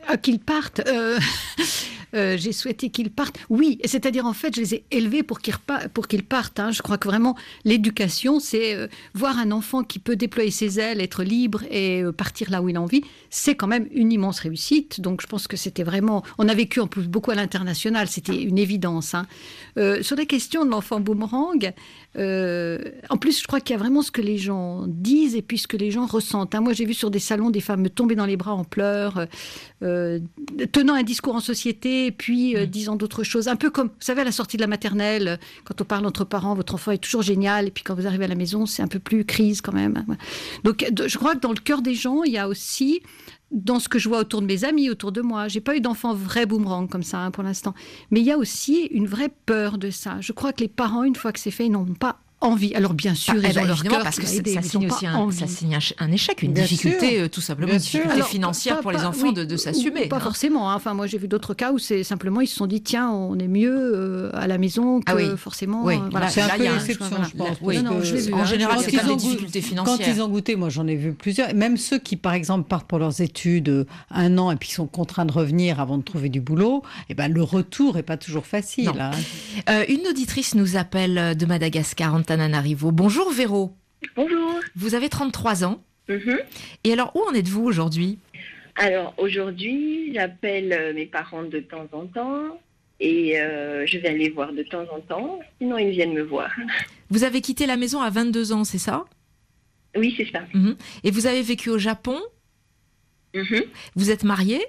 Ah, 0.07 0.17
qu'ils 0.17 0.39
partent. 0.41 0.81
euh, 0.87 1.19
euh, 2.15 2.37
j'ai 2.37 2.53
souhaité 2.53 2.91
qu'ils 2.91 3.11
partent. 3.11 3.39
Oui, 3.51 3.79
c'est-à-dire 3.85 4.27
en 4.27 4.33
fait, 4.33 4.55
je 4.55 4.61
les 4.61 4.75
ai 4.75 4.85
élevés 4.91 5.23
pour 5.23 5.41
qu'ils 5.41 5.55
partent. 6.25 6.61
hein. 6.61 6.71
Je 6.71 6.83
crois 6.83 6.99
que 6.99 7.09
vraiment 7.09 7.37
l'éducation, 7.65 8.41
c'est 8.41 8.75
euh, 8.75 8.87
voir 9.15 9.39
un 9.39 9.51
enfant 9.51 9.83
qui 9.83 9.99
peut 9.99 10.17
déployer 10.17 10.51
ses 10.51 10.81
ailes, 10.81 11.01
être 11.01 11.23
libre 11.23 11.63
et 11.71 12.03
euh, 12.03 12.13
partir 12.13 12.51
là 12.51 12.63
où 12.63 12.69
il 12.69 12.77
a 12.77 12.81
envie. 12.81 13.03
C'est 13.31 13.55
quand 13.55 13.67
même 13.67 13.87
une 13.93 14.13
immense 14.13 14.41
réussite. 14.41 15.01
Donc 15.01 15.21
je 15.23 15.27
pense 15.27 15.47
que 15.47 15.57
c'était 15.57 15.85
vraiment. 15.85 16.23
On 16.39 16.49
a 16.49 16.55
vécu 16.55 16.81
en 16.81 16.87
plus 16.87 17.09
beaucoup 17.09 17.31
à 17.31 17.35
l'international. 17.35 18.09
C'était 18.09 18.43
une 18.43 18.59
évidence. 18.59 19.15
hein. 19.15 19.27
Sur 20.03 20.17
la 20.17 20.25
question 20.25 20.65
de 20.65 20.71
l'enfant 20.71 20.99
boomerang, 21.01 21.73
en 22.17 23.17
plus, 23.21 23.41
je 23.41 23.47
crois 23.47 23.61
qu'il 23.61 23.75
y 23.75 23.79
a 23.79 23.79
vraiment 23.79 24.03
ce 24.03 24.11
que 24.11 24.21
les 24.23 24.39
gens 24.39 24.85
disent 24.89 25.37
et 25.37 25.43
puis 25.43 25.59
ce 25.59 25.69
que 25.69 25.77
les 25.77 25.91
gens 25.91 26.07
ressentent. 26.07 26.55
hein. 26.55 26.61
Moi, 26.61 26.73
j'ai 26.73 26.85
vu 26.85 26.95
sur 26.95 27.11
des 27.11 27.19
salons 27.21 27.51
des 27.51 27.61
femmes 27.61 27.83
me 27.83 27.91
tomber 27.91 28.17
dans 28.17 28.27
les 28.27 28.37
bras 28.37 28.55
en 28.55 28.65
pleurs, 28.65 29.27
tenant 29.81 30.95
un 30.95 31.03
discours 31.05 31.37
en 31.37 31.41
société, 31.41 31.98
puis 32.17 32.57
euh, 32.57 32.67
disant 32.67 32.97
d'autres 32.97 33.23
choses. 33.23 33.49
Un 33.49 33.57
peu 33.57 33.71
comme, 33.71 33.89
vous 33.89 33.95
savez, 34.01 34.23
à 34.23 34.25
la 34.25 34.33
sortie 34.33 34.57
de 34.57 34.63
la 34.63 34.67
maternelle, 34.67 35.29
euh, 35.29 35.37
quand 35.65 35.81
on 35.81 35.85
parle 35.85 36.07
entre 36.07 36.25
parents, 36.25 36.55
votre 36.55 36.75
enfant 36.75 36.93
est 36.93 36.99
toujours 36.99 37.23
génial, 37.23 37.69
et 37.69 37.71
puis 37.71 37.85
quand 37.85 37.95
vous 37.95 38.07
arrivez 38.07 38.25
à 38.25 38.29
la 38.29 38.35
maison, 38.35 38.67
c'est 38.67 38.83
un 38.83 38.89
peu 38.89 38.99
plus 38.99 39.25
crise 39.25 39.61
quand 39.61 39.73
même. 39.73 40.05
Donc, 40.65 40.87
je 41.07 41.19
crois 41.19 41.35
que 41.35 41.41
dans 41.41 41.53
le 41.53 41.61
cœur 41.61 41.83
des 41.83 41.95
gens, 41.95 42.23
il 42.23 42.33
y 42.33 42.39
a 42.39 42.49
aussi 42.49 43.01
dans 43.51 43.81
ce 43.81 43.89
que 43.89 43.99
je 43.99 44.09
vois 44.09 44.21
autour 44.21 44.43
de 44.43 44.47
mes 44.47 44.65
amis, 44.65 44.91
autour 44.91 45.13
de 45.13 45.23
moi. 45.23 45.49
J'ai 45.49 45.61
pas 45.61 45.77
eu 45.77 45.81
d'enfant 45.81 46.15
vrai 46.15 46.47
boomerang 46.47 46.89
comme 46.89 47.03
ça 47.03 47.21
hein, 47.21 47.31
pour 47.31 47.43
l'instant. 47.43 47.75
Mais 48.11 48.21
il 48.21 48.27
y 48.27 48.33
a 48.33 48.37
aussi 48.37 48.89
une 48.91 49.07
vraie 49.07 49.33
peur 49.47 49.79
de 49.79 49.91
ça. 49.91 50.21
Je 50.21 50.33
crois 50.33 50.53
que 50.53 50.61
les 50.61 50.69
parents, 50.69 51.05
une 51.05 51.17
fois 51.17 51.33
que 51.33 51.41
c'est 51.41 51.51
fait, 51.51 51.67
ils 51.67 51.73
n'ont 51.73 51.87
pas 51.87 52.21
envie. 52.41 52.75
Alors 52.75 52.95
bien 52.95 53.15
sûr, 53.15 53.35
Ah, 53.37 53.41
eh 53.45 53.51
ils 53.53 53.59
ont 53.59 53.65
leur 53.65 53.83
cœur 53.83 54.03
parce 54.03 54.19
que 54.19 54.27
ça, 54.27 54.33
signe 54.63 54.87
aussi 54.89 55.05
pas 55.07 55.11
un, 55.11 55.31
ça 55.33 55.47
signe 55.47 55.75
un, 55.75 55.81
ch- 55.81 55.95
un 55.99 56.13
échec, 56.13 56.43
une 56.43 56.53
Bien 56.53 56.63
difficulté, 56.65 57.11
sûr. 57.17 57.21
euh, 57.25 57.29
tout 57.29 57.41
simplement, 57.41 57.67
Bien 57.69 57.77
une 57.79 57.81
sûr. 57.83 57.99
difficulté 58.01 58.15
Alors, 58.17 58.29
financière 58.29 58.77
pas- 58.77 58.83
pour 58.83 58.93
les 58.93 59.05
enfants 59.05 59.29
oui, 59.35 59.47
de, 59.47 59.57
s'assumer. 59.57 60.07
Pas 60.07 60.17
hein. 60.17 60.21
forcément. 60.21 60.71
hein. 60.71 60.75
Enfin, 60.77 60.95
moi, 60.95 61.07
j'ai 61.07 61.19
vu 61.19 61.27
d'autres 61.29 61.55
cas 61.55 61.73
où 61.73 61.79
c'est 61.79 62.05
simplement 62.05 62.41
ils 62.41 62.47
se 62.47 62.55
sont 62.57 62.67
dit 62.67 62.81
tiens, 62.81 63.11
on 63.11 63.39
est 63.39 63.49
mieux 63.49 63.73
euh, 63.75 64.31
à 64.35 64.47
la 64.47 64.57
maison 64.59 65.01
que 65.01 65.11
Ah 65.13 65.17
oui. 65.17 65.25
forcément. 65.37 65.85
Oui, 65.85 65.95
euh, 65.95 66.09
voilà. 66.11 66.29
C'est 66.29 66.41
un 66.43 66.47
Là, 66.49 66.55
peu 66.57 66.63
l'exception, 66.63 67.07
voilà. 67.11 67.25
je 67.31 67.37
pense. 67.37 67.57
Oui. 67.61 67.75
parce 67.75 67.85
Non, 67.87 67.93
non, 67.95 67.99
que- 68.01 68.05
je 68.07 68.15
l'ai 68.15 68.21
vu, 68.23 68.33
En 68.35 68.39
hein, 68.39 68.45
général, 68.45 68.79
c'est 68.85 68.93
quand 68.93 69.07
des 69.09 69.17
difficultés 69.17 69.61
Quand 69.61 69.69
financières. 69.69 70.09
ils 70.09 70.23
ont 70.23 70.29
goûté, 70.29 70.57
moi 70.57 70.69
j'en 70.69 70.87
ai 70.87 70.95
vu 70.97 71.13
plusieurs, 71.15 71.53
même 71.55 71.77
ceux 71.77 71.99
qui 71.99 72.17
par 72.17 72.35
exemple 72.35 72.69
partent 72.69 72.87
pour 72.87 72.99
leurs 72.99 73.21
études 73.21 73.87
un 74.11 74.39
an 74.39 74.51
et 74.53 74.57
puis 74.57 74.71
sont 74.71 74.87
contraints 74.87 75.25
de 75.25 75.33
revenir 75.33 75.81
avant 75.81 75.99
de 75.99 76.03
trouver 76.03 76.29
du 76.29 76.41
boulot, 76.41 76.83
et 77.09 77.15
ben 77.15 77.33
le 77.33 77.43
retour 77.43 77.97
est 77.99 78.03
pas 78.03 78.17
toujours 78.17 78.47
facile. 78.47 78.91
Hein. 79.01 79.83
Une 79.89 80.07
auditrice 80.09 80.55
nous 80.55 80.77
appelle 80.77 81.37
de 81.37 81.47
Madagascar, 81.47 82.15
Antananarivo. 82.29 82.93
Bonjour 82.93 83.33
Véro. 83.33 83.75
Bonjour. 84.15 84.61
Vous 84.77 84.95
avez 84.95 85.09
33 85.09 85.65
ans. 85.65 85.83
Mhm. 86.11 86.39
Et 86.85 86.93
alors, 86.93 87.11
où 87.17 87.21
en 87.21 87.33
êtes-vous 87.33 87.65
aujourd'hui? 87.65 88.19
Alors 88.77 89.15
aujourd'hui, 89.17 90.13
j'appelle 90.13 90.75
euh, 90.75 90.93
mes 90.93 91.07
parents 91.07 91.45
de 91.45 91.59
temps 91.61 91.89
en 91.93 92.05
temps 92.07 92.61
et 93.01 93.41
euh, 93.41 93.87
je 93.87 93.97
vais 93.97 94.13
les 94.13 94.29
voir 94.29 94.53
de 94.53 94.63
temps 94.63 94.85
en 94.95 95.01
temps. 95.01 95.41
Sinon, 95.59 95.79
ils 95.79 95.91
viennent 95.91 96.13
me 96.13 96.23
voir. 96.23 96.51
Vous 97.11 97.25
avez 97.25 97.41
quitté 97.41 97.65
la 97.65 97.79
maison 97.79 98.03
à 98.03 98.11
22 98.11 98.53
ans, 98.53 98.65
c'est 98.65 98.77
ça? 98.77 99.07
Oui, 99.97 100.13
c'est 100.19 100.31
ça. 100.31 100.43
Mhm. 100.53 100.77
Et 101.05 101.11
vous 101.11 101.27
avez 101.27 101.41
vécu 101.41 101.71
au 101.71 101.79
Japon? 101.79 102.21
Mhm. 103.35 103.63
Vous 103.97 104.11
êtes 104.11 104.23
marié 104.23 104.61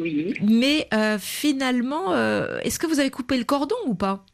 Oui. 0.00 0.34
Mais 0.40 0.86
euh, 0.94 1.18
finalement, 1.18 2.12
euh, 2.12 2.60
est-ce 2.60 2.78
que 2.78 2.86
vous 2.86 3.00
avez 3.00 3.10
coupé 3.10 3.36
le 3.36 3.44
cordon 3.44 3.74
ou 3.86 3.96
pas? 3.96 4.24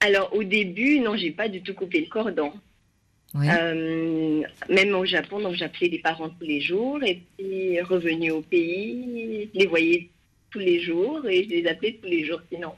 Alors 0.00 0.34
au 0.34 0.44
début, 0.44 1.00
non, 1.00 1.16
j'ai 1.16 1.30
pas 1.30 1.48
du 1.48 1.62
tout 1.62 1.74
coupé 1.74 2.00
le 2.00 2.06
cordon. 2.06 2.52
Oui. 3.34 3.46
Euh, 3.50 4.42
même 4.70 4.94
au 4.94 5.04
Japon, 5.04 5.40
donc 5.40 5.54
j'appelais 5.56 5.88
les 5.88 5.98
parents 5.98 6.30
tous 6.30 6.46
les 6.46 6.60
jours 6.60 7.02
et 7.02 7.22
puis 7.36 7.80
revenu 7.82 8.30
au 8.30 8.40
pays, 8.40 9.50
je 9.52 9.58
les 9.58 9.66
voyais 9.66 10.08
tous 10.50 10.58
les 10.60 10.80
jours 10.80 11.26
et 11.28 11.44
je 11.44 11.48
les 11.50 11.66
appelais 11.66 11.98
tous 12.00 12.08
les 12.08 12.24
jours 12.24 12.40
sinon. 12.52 12.72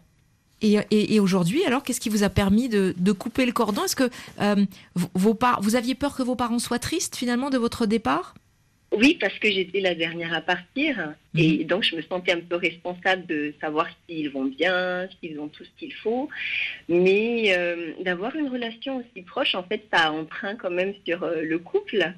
Et, 0.61 0.77
et- 0.91 1.15
et 1.15 1.21
aujourd'hui, 1.21 1.63
alors, 1.65 1.85
qu'est-ce 1.85 2.01
qui 2.01 2.09
vous 2.09 2.25
a 2.25 2.29
permis 2.31 2.69
de, 2.69 2.93
de 2.97 3.13
couper 3.13 3.47
le 3.47 3.53
cordon? 3.53 3.85
Est-ce 3.85 3.95
que 3.95 4.11
euh, 4.41 4.57
vos 5.15 5.35
par- 5.35 5.61
vous 5.63 5.77
aviez 5.77 5.95
peur 5.95 6.17
que 6.17 6.23
vos 6.25 6.35
parents 6.35 6.59
soient 6.59 6.81
tristes 6.81 7.15
finalement 7.15 7.51
de 7.51 7.59
votre 7.59 7.87
départ? 7.87 8.35
Oui, 8.91 9.19
parce 9.21 9.39
que 9.39 9.51
j'étais 9.51 9.81
la 9.81 9.95
dernière 9.95 10.33
à 10.33 10.41
partir. 10.41 11.15
Et 11.37 11.65
donc 11.65 11.83
je 11.85 11.95
me 11.95 12.03
sentais 12.03 12.33
un 12.33 12.41
peu 12.41 12.57
responsable 12.57 13.27
de 13.27 13.53
savoir 13.61 13.87
s'ils 14.07 14.31
vont 14.31 14.45
bien, 14.47 15.09
s'ils 15.21 15.39
ont 15.39 15.49
tout 15.49 15.65
ce 15.65 15.71
qu'il 15.79 15.93
faut. 15.93 16.29
Mais 16.89 17.55
euh, 17.57 17.93
d'avoir 18.01 18.35
une 18.35 18.49
relation 18.49 18.97
aussi 18.97 19.23
proche, 19.23 19.55
en 19.55 19.63
fait, 19.63 19.83
ça 19.93 20.11
emprunte 20.13 20.59
quand 20.59 20.71
même 20.71 20.95
sur 21.07 21.23
euh, 21.23 21.43
le 21.43 21.59
couple 21.59 22.13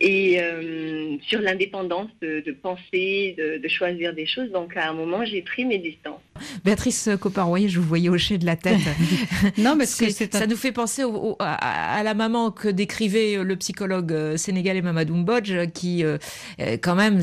et 0.00 0.40
euh, 0.40 1.16
sur 1.28 1.40
l'indépendance 1.40 2.08
de, 2.22 2.42
de 2.44 2.52
penser, 2.52 3.34
de, 3.38 3.58
de 3.62 3.68
choisir 3.68 4.14
des 4.14 4.26
choses. 4.26 4.50
Donc 4.50 4.76
à 4.76 4.88
un 4.88 4.94
moment, 4.94 5.24
j'ai 5.24 5.42
pris 5.42 5.64
mes 5.66 5.78
distances. 5.78 6.20
Béatrice 6.64 7.10
Copper-Royer, 7.20 7.68
je 7.68 7.78
vous 7.80 7.86
voyais 7.86 8.08
hocher 8.08 8.38
de 8.38 8.46
la 8.46 8.56
tête. 8.56 8.78
non, 9.58 9.76
mais 9.76 9.84
c'est- 9.86 10.06
C'est- 10.06 10.10
c'est 10.12 10.34
un- 10.36 10.38
ça 10.40 10.46
nous 10.46 10.56
fait 10.56 10.72
penser 10.72 11.04
au- 11.04 11.32
au- 11.32 11.36
à, 11.38 11.96
à 11.98 12.02
la 12.02 12.14
maman 12.14 12.50
que 12.50 12.68
décrivait 12.68 13.42
le 13.44 13.56
psychologue 13.56 14.12
euh, 14.12 14.36
sénégalais 14.36 14.80
Mamadou 14.82 15.14
Mbodj, 15.16 15.70
qui, 15.74 16.02
euh, 16.04 16.16
quand 16.58 16.94
même, 16.94 17.20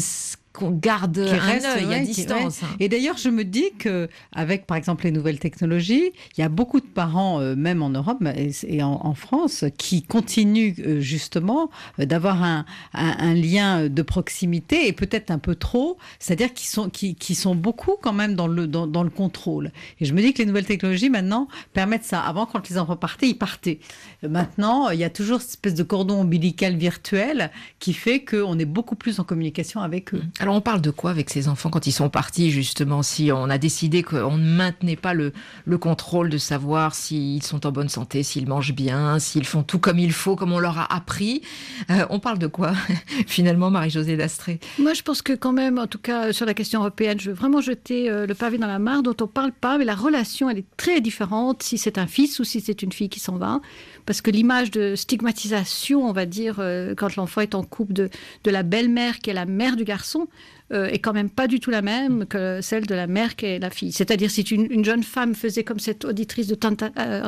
qu'on 0.57 0.71
garde 0.71 1.13
qui 1.13 1.33
un 1.35 1.37
reste, 1.39 1.65
œil 1.67 1.85
à 1.85 1.87
ouais, 1.89 2.01
distance. 2.01 2.63
hein. 2.63 2.67
Et 2.79 2.89
d'ailleurs, 2.89 3.17
je 3.17 3.29
me 3.29 3.43
dis 3.43 3.69
que 3.77 4.09
avec 4.31 4.65
par 4.65 4.75
exemple 4.75 5.03
les 5.05 5.11
nouvelles 5.11 5.39
technologies, 5.39 6.11
il 6.35 6.41
y 6.41 6.43
a 6.43 6.49
beaucoup 6.49 6.79
de 6.79 6.85
parents, 6.85 7.39
euh, 7.39 7.55
même 7.55 7.83
en 7.83 7.91
Europe 7.91 8.17
et, 8.35 8.51
et 8.67 8.81
en, 8.81 8.99
en 9.03 9.13
France, 9.13 9.65
qui 9.77 10.01
continuent 10.01 10.73
euh, 10.79 10.99
justement 10.99 11.69
euh, 11.99 12.05
d'avoir 12.05 12.41
un, 12.43 12.65
un- 12.93 13.15
un 13.19 13.33
lien 13.35 13.87
de 13.87 14.01
proximité 14.01 14.87
et 14.87 14.93
peut-être 14.93 15.29
un 15.29 15.37
peu 15.39 15.53
trop, 15.55 15.97
c'est-à-dire 16.19 16.53
qu'ils 16.53 16.69
sont 16.69 16.89
qui, 16.89 17.13
qui 17.15 17.35
sont 17.35 17.53
beaucoup 17.55 17.95
quand 18.01 18.13
même 18.13 18.33
dans 18.33 18.47
le 18.47 18.65
dans, 18.67 18.87
dans 18.87 19.03
le 19.03 19.09
contrôle. 19.11 19.71
Et 19.99 20.05
je 20.05 20.13
me 20.13 20.21
dis 20.21 20.33
que 20.33 20.39
les 20.39 20.45
nouvelles 20.45 20.65
technologies 20.65 21.09
maintenant 21.11 21.47
permettent 21.73 22.03
ça. 22.05 22.19
Avant, 22.21 22.45
quand 22.47 22.67
les 22.69 22.77
enfants 22.79 22.95
partaient, 22.95 23.29
ils 23.29 23.37
partaient. 23.37 23.79
Maintenant, 24.27 24.89
il 24.89 24.99
y 24.99 25.03
a 25.03 25.09
toujours 25.09 25.41
cette 25.41 25.51
espèce 25.51 25.75
de 25.75 25.83
cordon 25.83 26.21
ombilical 26.21 26.75
virtuel 26.75 27.51
qui 27.79 27.93
fait 27.93 28.23
qu'on 28.25 28.57
est 28.57 28.65
beaucoup 28.65 28.95
plus 28.95 29.19
en 29.19 29.23
communication 29.23 29.81
avec 29.81 30.13
eux. 30.13 30.23
Alors 30.39 30.46
on 30.53 30.61
parle 30.61 30.81
de 30.81 30.91
quoi 30.91 31.11
avec 31.11 31.29
ces 31.29 31.47
enfants 31.47 31.69
quand 31.69 31.87
ils 31.87 31.91
sont 31.91 32.09
partis 32.09 32.51
justement 32.51 33.03
Si 33.03 33.31
on 33.31 33.49
a 33.49 33.57
décidé 33.57 34.03
qu'on 34.03 34.37
ne 34.37 34.55
maintenait 34.55 34.95
pas 34.95 35.13
le, 35.13 35.33
le 35.65 35.77
contrôle 35.77 36.29
de 36.29 36.37
savoir 36.37 36.95
s'ils 36.95 37.43
sont 37.43 37.65
en 37.65 37.71
bonne 37.71 37.89
santé, 37.89 38.23
s'ils 38.23 38.47
mangent 38.47 38.73
bien, 38.73 39.19
s'ils 39.19 39.45
font 39.45 39.63
tout 39.63 39.79
comme 39.79 39.99
il 39.99 40.11
faut, 40.11 40.35
comme 40.35 40.53
on 40.53 40.59
leur 40.59 40.77
a 40.77 40.93
appris, 40.93 41.41
euh, 41.89 42.05
on 42.09 42.19
parle 42.19 42.39
de 42.39 42.47
quoi 42.47 42.73
finalement 43.27 43.69
Marie-Josée 43.69 44.17
Dastré? 44.17 44.59
Moi, 44.79 44.93
je 44.93 45.01
pense 45.01 45.21
que 45.21 45.33
quand 45.33 45.53
même, 45.53 45.77
en 45.79 45.87
tout 45.87 45.99
cas 45.99 46.33
sur 46.33 46.45
la 46.45 46.53
question 46.53 46.79
européenne, 46.79 47.19
je 47.19 47.29
veux 47.29 47.35
vraiment 47.35 47.61
jeter 47.61 48.09
euh, 48.09 48.25
le 48.25 48.33
pavé 48.33 48.57
dans 48.57 48.67
la 48.67 48.79
mare 48.79 49.03
dont 49.03 49.15
on 49.21 49.27
parle 49.27 49.51
pas, 49.51 49.77
mais 49.77 49.85
la 49.85 49.95
relation, 49.95 50.49
elle 50.49 50.59
est 50.59 50.77
très 50.77 51.01
différente 51.01 51.63
si 51.63 51.77
c'est 51.77 51.97
un 51.97 52.07
fils 52.07 52.39
ou 52.39 52.43
si 52.43 52.61
c'est 52.61 52.81
une 52.81 52.91
fille 52.91 53.09
qui 53.09 53.19
s'en 53.19 53.37
va. 53.37 53.61
Parce 54.05 54.21
que 54.21 54.31
l'image 54.31 54.71
de 54.71 54.95
stigmatisation, 54.95 56.07
on 56.07 56.13
va 56.13 56.25
dire, 56.25 56.57
euh, 56.59 56.95
quand 56.95 57.15
l'enfant 57.17 57.41
est 57.41 57.55
en 57.55 57.63
couple 57.63 57.93
de 57.93 58.09
la 58.45 58.63
belle-mère 58.63 59.19
qui 59.19 59.29
est 59.29 59.33
la 59.33 59.45
mère 59.45 59.75
du 59.75 59.83
garçon, 59.83 60.27
euh, 60.73 60.87
est 60.87 60.99
quand 60.99 61.13
même 61.13 61.29
pas 61.29 61.47
du 61.47 61.59
tout 61.59 61.71
la 61.71 61.81
même 61.81 62.25
que 62.25 62.59
celle 62.61 62.85
de 62.85 62.95
la 62.95 63.07
mère 63.07 63.35
qui 63.35 63.45
est 63.45 63.59
la 63.59 63.69
fille. 63.69 63.91
C'est-à-dire 63.91 64.29
si 64.29 64.41
une, 64.41 64.67
une 64.69 64.83
jeune 64.83 65.03
femme 65.03 65.33
faisait 65.33 65.63
comme 65.63 65.79
cette 65.79 66.03
auditrice 66.03 66.47
de 66.47 66.55
Tanta, 66.55 66.89
euh, 66.97 67.23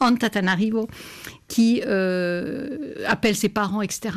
Antananarivo, 0.00 0.88
qui 1.48 1.82
euh, 1.86 2.94
appelle 3.06 3.36
ses 3.36 3.48
parents, 3.48 3.82
etc., 3.82 4.14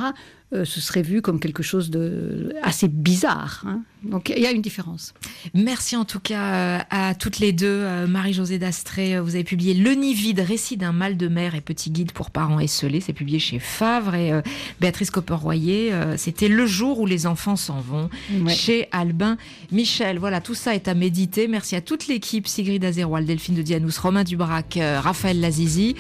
euh, 0.54 0.64
ce 0.64 0.80
serait 0.80 1.02
vu 1.02 1.22
comme 1.22 1.42
quelque 1.42 1.62
chose 1.62 1.90
de 1.90 2.54
assez 2.64 2.88
bizarre. 2.88 3.64
hein. 3.68 3.82
Donc 4.04 4.32
il 4.34 4.42
y 4.42 4.46
a 4.46 4.52
une 4.52 4.62
différence. 4.62 5.14
Merci 5.54 5.98
en 5.98 6.06
tout 6.06 6.22
cas 6.22 6.54
euh, 6.54 6.80
à 6.90 7.16
toutes 7.16 7.40
les 7.40 7.52
deux. 7.52 7.84
Marie-Josée 8.08 8.58
Dastré, 8.58 9.20
vous 9.20 9.36
avez 9.36 9.44
publié 9.44 9.74
Le 9.74 9.92
nid 9.92 10.14
vide, 10.14 10.40
récit 10.40 10.78
d'un 10.78 10.94
mal 10.94 11.18
de 11.18 11.28
mer 11.28 11.54
et 11.56 11.60
petit 11.60 11.90
guide 11.92 12.14
pour 12.14 12.32
parents 12.32 12.62
esselés. 12.62 13.02
C'est 13.02 13.12
publié 13.12 13.40
chez 13.40 13.60
Favre. 13.60 14.16
Et 14.16 14.32
euh, 14.32 14.42
Béatrice 14.80 15.12
Copper-Royer, 15.12 15.92
euh, 15.92 16.16
c'était 16.16 16.48
Le 16.48 16.66
jour 16.66 17.00
où 17.02 17.06
les 17.06 17.28
enfants 17.28 17.58
s'en 17.58 17.82
vont 17.82 18.10
Ouais. 18.40 18.54
chez 18.54 18.88
Albin 18.94 19.36
Michel. 19.74 20.18
Voilà, 20.18 20.40
tout 20.40 20.54
ça 20.56 20.76
est 20.76 20.88
à 20.88 20.94
méditer. 20.94 21.50
Merci 21.50 21.76
à 21.76 21.82
toute 21.82 22.08
l'équipe 22.08 22.48
Sigrid 22.48 22.86
Azéroal, 22.86 23.26
Delphine 23.26 23.56
de 23.56 23.64
Dianous, 23.64 24.00
Romain 24.02 24.24
Dubrac, 24.24 24.80
Raphaël 24.82 25.42
Lazizi. 25.42 25.96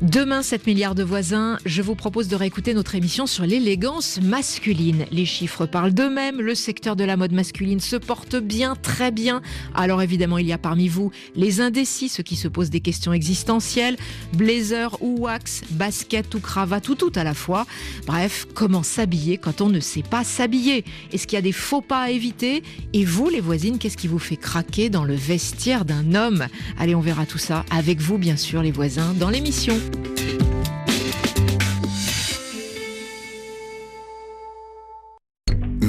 Demain, 0.00 0.42
7 0.42 0.66
milliards 0.72 0.94
de 0.94 1.02
voisins. 1.02 1.58
Je 1.66 1.82
vous 1.82 1.94
propose 1.94 2.28
de 2.28 2.34
réécouter 2.34 2.72
notre 2.72 2.94
émission 2.94 3.26
sur 3.26 3.44
l'élégance 3.44 4.18
masculine. 4.22 5.04
Les 5.10 5.26
chiffres 5.26 5.66
parlent 5.66 5.92
d'eux-mêmes. 5.92 6.40
Le 6.40 6.54
secteur 6.54 6.96
de 6.96 7.04
la 7.04 7.18
mode 7.18 7.32
masculine 7.32 7.78
se 7.78 7.96
porte 7.96 8.36
bien, 8.36 8.74
très 8.74 9.10
bien. 9.10 9.42
Alors 9.74 10.00
évidemment, 10.00 10.38
il 10.38 10.46
y 10.46 10.52
a 10.52 10.56
parmi 10.56 10.88
vous 10.88 11.10
les 11.36 11.60
indécis, 11.60 12.08
ceux 12.08 12.22
qui 12.22 12.36
se 12.36 12.48
posent 12.48 12.70
des 12.70 12.80
questions 12.80 13.12
existentielles, 13.12 13.98
blazer 14.32 14.96
ou 15.02 15.18
wax, 15.18 15.60
basket 15.72 16.34
ou 16.34 16.40
cravate 16.40 16.88
ou 16.88 16.94
tout 16.94 17.12
à 17.16 17.22
la 17.22 17.34
fois. 17.34 17.66
Bref, 18.06 18.46
comment 18.54 18.82
s'habiller 18.82 19.36
quand 19.36 19.60
on 19.60 19.68
ne 19.68 19.80
sait 19.80 20.02
pas 20.02 20.24
s'habiller? 20.24 20.86
Est-ce 21.12 21.26
qu'il 21.26 21.36
y 21.36 21.38
a 21.38 21.42
des 21.42 21.52
faux 21.52 21.82
pas 21.82 22.04
à 22.04 22.10
éviter? 22.10 22.62
Et 22.94 23.04
vous, 23.04 23.28
les 23.28 23.40
voisines, 23.40 23.76
qu'est-ce 23.76 23.98
qui 23.98 24.08
vous 24.08 24.18
fait 24.18 24.38
craquer 24.38 24.88
dans 24.88 25.04
le 25.04 25.16
vestiaire 25.16 25.84
d'un 25.84 26.14
homme? 26.14 26.46
Allez, 26.78 26.94
on 26.94 27.02
verra 27.02 27.26
tout 27.26 27.36
ça 27.36 27.66
avec 27.70 28.00
vous, 28.00 28.16
bien 28.16 28.38
sûr, 28.38 28.62
les 28.62 28.72
voisins, 28.72 29.12
dans 29.18 29.28
l'émission. 29.28 29.78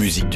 musique 0.03 0.27